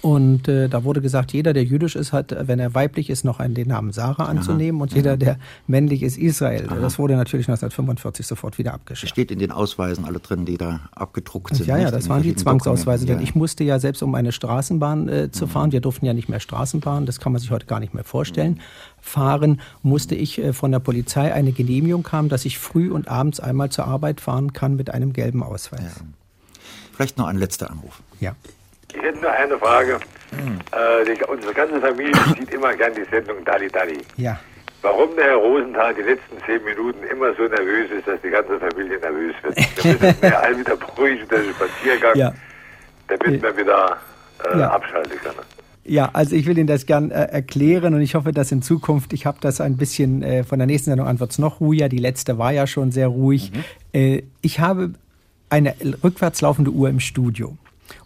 Und 0.00 0.48
äh, 0.48 0.68
da 0.68 0.84
wurde 0.84 1.00
gesagt, 1.00 1.32
jeder, 1.32 1.52
der 1.52 1.64
jüdisch 1.64 1.96
ist, 1.96 2.12
hat, 2.12 2.34
wenn 2.48 2.58
er 2.58 2.74
weiblich 2.74 3.10
ist, 3.10 3.24
noch 3.24 3.38
einen, 3.38 3.54
den 3.54 3.68
Namen 3.68 3.92
Sarah 3.92 4.24
anzunehmen 4.24 4.80
Aha. 4.80 4.82
und 4.84 4.94
jeder, 4.94 5.16
der 5.16 5.38
männlich 5.66 6.02
ist, 6.02 6.18
Israel. 6.18 6.66
Aha. 6.68 6.76
Das 6.80 6.98
wurde 6.98 7.16
natürlich 7.16 7.46
1945 7.48 8.26
sofort 8.26 8.58
wieder 8.58 8.74
abgeschafft. 8.74 9.10
Steht 9.10 9.30
in 9.30 9.38
den 9.38 9.50
Ausweisen 9.50 10.04
alle 10.04 10.20
drin, 10.20 10.44
die 10.44 10.56
da 10.56 10.80
abgedruckt 10.92 11.54
sind. 11.54 11.66
Ja, 11.66 11.78
ja, 11.78 11.90
das 11.90 12.08
waren 12.08 12.22
die 12.22 12.34
Zwangsausweise. 12.34 13.06
Denn 13.06 13.20
ich 13.20 13.34
musste 13.34 13.64
ja 13.64 13.78
selbst, 13.78 14.02
um 14.02 14.14
eine 14.14 14.32
Straßenbahn 14.32 15.08
äh, 15.08 15.30
zu 15.30 15.46
mhm. 15.46 15.50
fahren, 15.50 15.72
wir 15.72 15.80
durften 15.80 16.06
ja 16.06 16.14
nicht 16.14 16.28
mehr 16.28 16.40
Straßenbahn, 16.40 17.06
das 17.06 17.20
kann 17.20 17.32
man 17.32 17.40
sich 17.40 17.50
heute 17.50 17.66
gar 17.66 17.80
nicht 17.80 17.94
mehr 17.94 18.04
vorstellen, 18.04 18.52
mhm. 18.52 18.60
fahren, 19.00 19.60
musste 19.82 20.14
ich 20.14 20.38
äh, 20.38 20.52
von 20.52 20.72
der 20.72 20.80
Polizei 20.80 21.32
eine 21.32 21.52
Genehmigung 21.52 22.06
haben, 22.10 22.28
dass 22.28 22.44
ich 22.44 22.58
früh 22.58 22.90
und 22.90 23.08
abends 23.08 23.40
einmal 23.40 23.70
zur 23.70 23.86
Arbeit 23.86 24.20
fahren 24.20 24.52
kann 24.52 24.76
mit 24.76 24.90
einem 24.90 25.12
gelben 25.12 25.42
Ausweis. 25.42 25.80
Ja. 25.82 26.06
Vielleicht 26.94 27.18
noch 27.18 27.26
ein 27.26 27.38
letzter 27.38 27.70
Anruf. 27.70 28.02
Ja. 28.20 28.34
Ich 28.94 29.02
hätte 29.02 29.18
nur 29.20 29.30
eine 29.30 29.58
Frage. 29.58 29.98
Hm. 30.30 30.58
Äh, 30.72 31.14
die, 31.14 31.24
unsere 31.24 31.52
ganze 31.52 31.80
Familie 31.80 32.12
sieht 32.38 32.52
immer 32.52 32.74
gern 32.74 32.92
die 32.94 33.04
Sendung 33.10 33.44
Dali 33.44 33.68
Dali. 33.68 33.98
Ja. 34.16 34.38
Warum 34.82 35.14
der 35.16 35.26
Herr 35.26 35.36
Rosenthal 35.36 35.94
die 35.94 36.02
letzten 36.02 36.36
zehn 36.44 36.62
Minuten 36.64 37.04
immer 37.04 37.32
so 37.34 37.42
nervös 37.42 37.90
ist, 37.96 38.08
dass 38.08 38.20
die 38.20 38.30
ganze 38.30 38.58
Familie 38.58 38.98
nervös 38.98 39.34
wird. 39.42 39.56
Wir 39.84 39.92
müssen 39.92 40.20
mehr 40.20 40.42
all 40.42 40.58
wieder 40.58 40.76
beruhigen, 40.76 41.28
der 41.28 41.38
Spaziergang, 41.38 42.16
ja. 42.16 42.34
damit 43.06 43.42
man 43.42 43.56
wieder 43.56 43.96
äh, 44.44 44.58
ja. 44.58 44.70
abschalten 44.70 45.18
kann. 45.22 45.34
Ja, 45.84 46.10
also 46.12 46.36
ich 46.36 46.46
will 46.46 46.58
Ihnen 46.58 46.68
das 46.68 46.86
gern 46.86 47.10
äh, 47.10 47.24
erklären 47.24 47.94
und 47.94 48.00
ich 48.02 48.14
hoffe, 48.14 48.32
dass 48.32 48.52
in 48.52 48.62
Zukunft, 48.62 49.12
ich 49.12 49.26
habe 49.26 49.38
das 49.40 49.60
ein 49.60 49.76
bisschen, 49.76 50.22
äh, 50.22 50.44
von 50.44 50.58
der 50.58 50.66
nächsten 50.66 50.90
Sendung 50.90 51.06
an 51.08 51.18
wird 51.18 51.32
es 51.32 51.38
noch 51.38 51.60
ruhiger, 51.60 51.88
die 51.88 51.98
letzte 51.98 52.38
war 52.38 52.52
ja 52.52 52.66
schon 52.66 52.92
sehr 52.92 53.08
ruhig. 53.08 53.52
Mhm. 53.52 53.64
Äh, 53.92 54.22
ich 54.42 54.60
habe 54.60 54.92
eine 55.48 55.74
rückwärts 56.02 56.40
laufende 56.40 56.70
Uhr 56.70 56.88
im 56.88 57.00
Studio. 57.00 57.56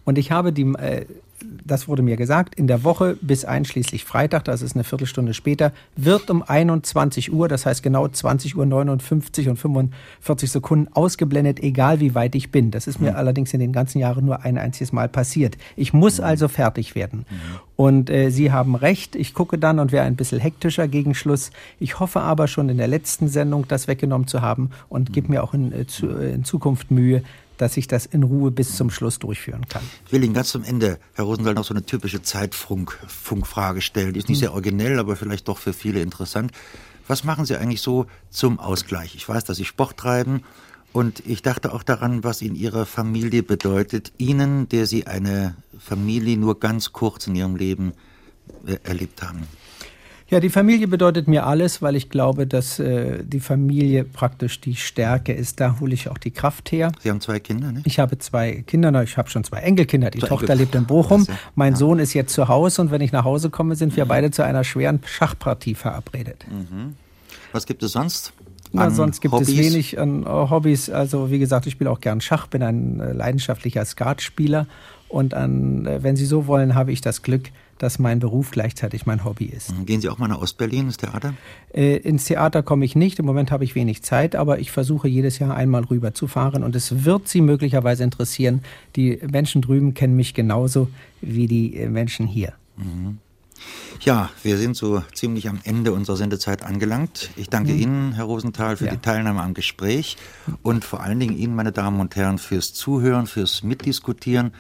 Und 0.05 0.19
ich 0.19 0.31
habe 0.31 0.53
die, 0.53 0.63
äh, 0.63 1.07
das 1.65 1.89
wurde 1.89 2.03
mir 2.03 2.17
gesagt, 2.17 2.55
in 2.55 2.67
der 2.67 2.85
Woche 2.85 3.17
bis 3.21 3.45
einschließlich 3.45 4.05
Freitag, 4.05 4.45
das 4.45 4.63
ist 4.63 4.75
eine 4.75 4.85
Viertelstunde 4.85 5.35
später, 5.35 5.73
wird 5.97 6.31
um 6.31 6.43
21 6.43 7.33
Uhr, 7.33 7.49
das 7.49 7.67
heißt 7.67 7.83
genau 7.83 8.09
20 8.09 8.57
Uhr 8.57 8.67
59 8.67 9.49
und 9.49 9.57
45 9.57 10.51
Sekunden 10.51 10.93
ausgeblendet, 10.93 11.61
egal 11.61 12.01
wie 12.01 12.15
weit 12.15 12.35
ich 12.35 12.51
bin. 12.51 12.71
Das 12.71 12.87
ist 12.87 13.01
mir 13.01 13.13
mhm. 13.13 13.17
allerdings 13.17 13.53
in 13.53 13.61
den 13.61 13.73
ganzen 13.73 13.99
Jahren 13.99 14.25
nur 14.25 14.45
ein 14.45 14.59
einziges 14.59 14.93
Mal 14.93 15.09
passiert. 15.09 15.57
Ich 15.77 15.93
muss 15.93 16.19
mhm. 16.19 16.25
also 16.25 16.49
fertig 16.49 16.95
werden. 16.95 17.27
Mhm. 17.29 17.37
Und 17.77 18.11
äh, 18.11 18.31
Sie 18.31 18.53
haben 18.53 18.75
recht, 18.75 19.17
ich 19.17 19.35
gucke 19.35 19.59
dann 19.59 19.79
und 19.79 19.93
wäre 19.93 20.07
ein 20.07 20.17
bisschen 20.17 20.41
hektischer 20.41 20.89
gegen 20.89 21.15
Schluss. 21.15 21.51
Ich 21.79 22.01
hoffe 22.01 22.21
aber 22.21 22.49
schon 22.49 22.69
in 22.69 22.79
der 22.79 22.89
letzten 22.89 23.29
Sendung 23.29 23.69
das 23.69 23.87
weggenommen 23.87 24.27
zu 24.27 24.41
haben 24.41 24.71
und 24.89 25.13
gebe 25.13 25.29
mir 25.29 25.45
auch 25.45 25.53
in, 25.53 25.73
äh, 25.73 25.87
zu, 25.87 26.09
äh, 26.09 26.33
in 26.33 26.45
Zukunft 26.45 26.91
Mühe, 26.91 27.23
dass 27.59 27.77
ich 27.77 27.89
das 27.89 28.07
in 28.07 28.23
Ruhe 28.23 28.51
bis 28.51 28.77
zum 28.77 28.91
Schluss 28.91 29.19
durchführen 29.19 29.67
kann. 29.69 29.83
Ich 30.07 30.13
will 30.13 30.23
Ihnen 30.23 30.35
ganz 30.35 30.51
zum 30.51 30.65
Ende, 30.65 30.99
Herr 31.15 31.25
Rosenthal, 31.25 31.55
noch 31.55 31.65
so 31.65 31.75
eine 31.75 31.85
typische 31.85 32.23
Zeitfunkfrage 32.23 33.81
stellen. 33.81 34.13
Die 34.13 34.19
ist 34.19 34.29
nicht 34.29 34.39
hm. 34.39 34.47
sehr 34.47 34.53
originell, 34.53 34.99
aber 34.99 35.17
vielleicht 35.17 35.49
doch 35.49 35.59
für 35.59 35.73
viele 35.73 36.01
interessant. 36.01 36.53
Was 37.09 37.25
machen 37.25 37.45
Sie 37.45 37.57
eigentlich 37.57 37.83
so 37.83 38.07
zum 38.31 38.59
Ausgleich? 38.59 39.15
Ich 39.15 39.29
weiß, 39.29 39.45
dass 39.45 39.57
Sie 39.57 39.65
Sport 39.65 39.97
treiben 39.97 40.43
und 40.93 41.23
ich 41.27 41.43
dachte 41.43 41.73
auch 41.73 41.83
daran, 41.83 42.25
was 42.25 42.43
in 42.43 42.55
Ihrer 42.55 42.87
Familie 42.87 43.43
bedeutet. 43.43 44.13
Ihnen, 44.19 44.69
der 44.69 44.87
Sie 44.87 45.07
eine 45.07 45.55
Familie 45.79 46.37
nur 46.37 46.59
ganz 46.59 46.93
kurz 46.93 47.27
in 47.27 47.35
Ihrem 47.35 47.57
Leben 47.57 47.93
äh, 48.67 48.79
erlebt 48.83 49.23
haben. 49.23 49.43
Ja, 50.29 50.41
die 50.41 50.49
Familie 50.49 50.89
bedeutet 50.89 51.29
mir 51.29 51.47
alles, 51.47 51.83
weil 51.83 51.95
ich 51.95 52.11
glaube, 52.11 52.49
dass 52.49 52.81
äh, 52.81 53.23
die 53.23 53.39
Familie 53.39 54.03
praktisch 54.03 54.61
die 54.61 54.75
Stärke 54.75 55.33
ist. 55.33 55.61
Da 55.61 55.79
hole 55.79 55.95
ich 55.95 56.09
auch 56.09 56.19
die 56.19 56.33
Kraft 56.33 56.73
her. 56.73 56.91
Sie 57.01 57.11
haben 57.11 57.21
zwei 57.21 57.39
Kinder, 57.39 57.71
ne? 57.71 57.83
Ich 57.85 58.01
habe 58.01 58.19
zwei 58.19 58.65
Kinder, 58.67 58.91
na, 58.91 59.05
ich 59.05 59.17
habe 59.17 59.31
schon 59.31 59.45
zwei 59.45 59.59
Enkelkinder. 59.59 60.11
Die 60.11 60.19
zwei 60.19 60.27
Tochter 60.27 60.51
Enkel. 60.51 60.65
lebt 60.65 60.75
in 60.75 60.87
Bochum. 60.87 61.27
Mein 61.55 61.75
ja. 61.75 61.79
Sohn 61.79 62.01
ist 62.01 62.13
jetzt 62.13 62.35
zu 62.35 62.49
Hause 62.49 62.83
und 62.83 62.91
wenn 62.91 63.03
ich 63.03 63.13
nach 63.13 63.25
Hause 63.25 63.51
komme, 63.51 63.77
sind 63.77 63.95
wir 63.95 64.05
mhm. 64.05 64.09
beide 64.09 64.31
zu 64.33 64.45
einer 64.45 64.65
schweren 64.65 65.01
Schachpartie 65.05 65.77
verabredet. 65.77 66.45
Mhm. 66.51 66.97
Was 67.53 67.65
gibt 67.65 67.85
es 67.85 67.93
sonst? 67.93 68.33
Na, 68.73 68.91
sonst 68.91 69.21
gibt 69.21 69.33
Hobbys? 69.33 69.49
es 69.49 69.57
wenig 69.57 69.99
an 69.99 70.27
uh, 70.27 70.51
Hobbys. 70.51 70.91
Also 70.91 71.31
wie 71.31 71.39
gesagt, 71.39 71.67
ich 71.67 71.73
spiele 71.73 71.91
auch 71.91 72.01
gern 72.01 72.21
Schach, 72.21 72.49
bin 72.49 72.65
ein 72.65 72.99
äh, 72.99 73.13
leidenschaftlicher 73.13 73.85
Skatspieler 73.85 74.67
und 75.09 75.35
an, 75.35 75.87
äh, 75.87 76.03
wenn 76.03 76.17
Sie 76.17 76.27
so 76.27 76.47
wollen, 76.49 76.75
habe 76.75 76.93
ich 76.93 77.01
das 77.01 77.23
Glück, 77.23 77.51
dass 77.79 77.99
mein 77.99 78.19
Beruf 78.19 78.51
gleichzeitig 78.51 79.07
mein 79.07 79.25
Hobby 79.25 79.47
ist. 79.47 79.73
Gehen 79.85 80.01
Sie 80.01 80.09
auch 80.09 80.19
mal 80.19 80.29
nach 80.29 80.41
Ostberlin 80.41 80.87
ins 80.87 80.97
Theater? 80.97 81.35
Äh, 81.73 81.97
ins 81.97 82.25
Theater 82.25 82.63
komme 82.63 82.85
ich 82.85 82.97
nicht. 82.97 83.19
Im 83.19 83.27
Moment 83.27 83.51
habe 83.51 83.65
ich 83.65 83.75
wenig 83.75 84.03
Zeit, 84.03 84.35
aber 84.35 84.59
ich 84.59 84.71
versuche 84.71 85.09
jedes 85.09 85.39
Jahr 85.39 85.55
einmal 85.55 85.85
rüber 85.85 86.15
zu 86.15 86.27
fahren 86.27 86.65
und 86.65 86.75
es 86.77 87.05
wird 87.05 87.29
Sie 87.29 87.41
möglicherweise 87.41 88.05
interessieren. 88.05 88.63
Die 88.97 89.19
Menschen 89.31 89.63
drüben 89.63 89.95
kennen 89.95 90.17
mich 90.17 90.35
genauso 90.35 90.89
wie 91.21 91.47
die 91.47 91.77
äh, 91.77 91.89
Menschen 91.89 92.27
hier. 92.27 92.53
Mhm. 92.77 93.19
Ja, 94.01 94.31
wir 94.43 94.59
sind 94.59 94.77
so 94.77 95.03
ziemlich 95.15 95.49
am 95.49 95.61
Ende 95.65 95.93
unserer 95.93 96.17
Sendezeit 96.17 96.63
angelangt. 96.63 97.31
Ich 97.37 97.49
danke 97.49 97.73
mhm. 97.73 97.81
Ihnen, 97.81 98.13
Herr 98.13 98.25
Rosenthal, 98.25 98.77
für 98.77 98.87
ja. 98.87 98.93
die 98.93 98.99
Teilnahme 98.99 99.43
am 99.43 99.55
Gespräch 99.55 100.17
und 100.63 100.85
vor 100.85 101.01
allen 101.03 101.19
Dingen 101.19 101.37
Ihnen, 101.37 101.55
meine 101.55 101.73
Damen 101.73 102.01
und 102.01 102.15
Herren, 102.17 102.39
fürs 102.39 102.75
Zuhören, 102.75 103.27
fürs 103.27 103.63
Mitdiskutieren. 103.63 104.53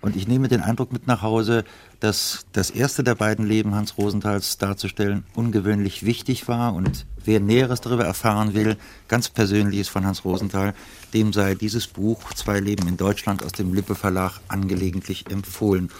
Und 0.00 0.14
ich 0.14 0.28
nehme 0.28 0.48
den 0.48 0.60
Eindruck 0.60 0.92
mit 0.92 1.06
nach 1.06 1.22
Hause, 1.22 1.64
dass 2.00 2.46
das 2.52 2.70
erste 2.70 3.02
der 3.02 3.16
beiden 3.16 3.46
Leben 3.46 3.74
Hans 3.74 3.98
Rosenthals 3.98 4.58
darzustellen 4.58 5.24
ungewöhnlich 5.34 6.04
wichtig 6.04 6.46
war 6.46 6.74
und 6.74 7.06
wer 7.24 7.40
Näheres 7.40 7.80
darüber 7.80 8.04
erfahren 8.04 8.54
will, 8.54 8.76
ganz 9.08 9.28
Persönliches 9.28 9.88
von 9.88 10.06
Hans 10.06 10.24
Rosenthal, 10.24 10.74
dem 11.12 11.32
sei 11.32 11.54
dieses 11.56 11.88
Buch 11.88 12.32
Zwei 12.34 12.60
Leben 12.60 12.86
in 12.86 12.96
Deutschland 12.96 13.44
aus 13.44 13.52
dem 13.52 13.74
Lippe 13.74 13.96
Verlag 13.96 14.40
angelegentlich 14.46 15.30
empfohlen. 15.30 15.90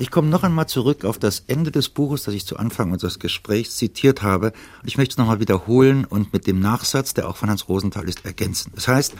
Ich 0.00 0.10
komme 0.10 0.28
noch 0.28 0.42
einmal 0.42 0.66
zurück 0.66 1.04
auf 1.04 1.20
das 1.20 1.44
Ende 1.46 1.70
des 1.70 1.88
Buches, 1.88 2.24
das 2.24 2.34
ich 2.34 2.44
zu 2.44 2.56
Anfang 2.56 2.90
unseres 2.90 3.20
Gesprächs 3.20 3.76
zitiert 3.76 4.22
habe. 4.22 4.52
Ich 4.84 4.96
möchte 4.96 5.12
es 5.12 5.18
nochmal 5.18 5.38
wiederholen 5.38 6.04
und 6.04 6.32
mit 6.32 6.48
dem 6.48 6.58
Nachsatz, 6.58 7.14
der 7.14 7.28
auch 7.28 7.36
von 7.36 7.48
Hans 7.48 7.68
Rosenthal 7.68 8.08
ist, 8.08 8.24
ergänzen. 8.24 8.72
Das 8.74 8.88
heißt, 8.88 9.14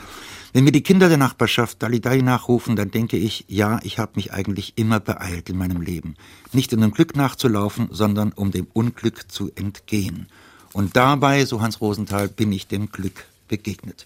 wenn 0.51 0.65
mir 0.65 0.73
die 0.73 0.83
Kinder 0.83 1.07
der 1.07 1.17
Nachbarschaft 1.17 1.81
Dalidai 1.81 2.17
nachrufen, 2.17 2.75
dann 2.75 2.91
denke 2.91 3.15
ich, 3.15 3.45
ja, 3.47 3.79
ich 3.83 3.99
habe 3.99 4.13
mich 4.15 4.33
eigentlich 4.33 4.73
immer 4.75 4.99
beeilt 4.99 5.49
in 5.49 5.57
meinem 5.57 5.81
Leben. 5.81 6.15
Nicht 6.51 6.73
um 6.73 6.81
dem 6.81 6.91
Glück 6.91 7.15
nachzulaufen, 7.15 7.87
sondern 7.91 8.33
um 8.33 8.51
dem 8.51 8.67
Unglück 8.73 9.31
zu 9.31 9.51
entgehen. 9.55 10.27
Und 10.73 10.97
dabei, 10.97 11.45
so 11.45 11.61
Hans 11.61 11.79
Rosenthal, 11.79 12.27
bin 12.27 12.51
ich 12.51 12.67
dem 12.67 12.91
Glück 12.91 13.25
begegnet. 13.47 14.05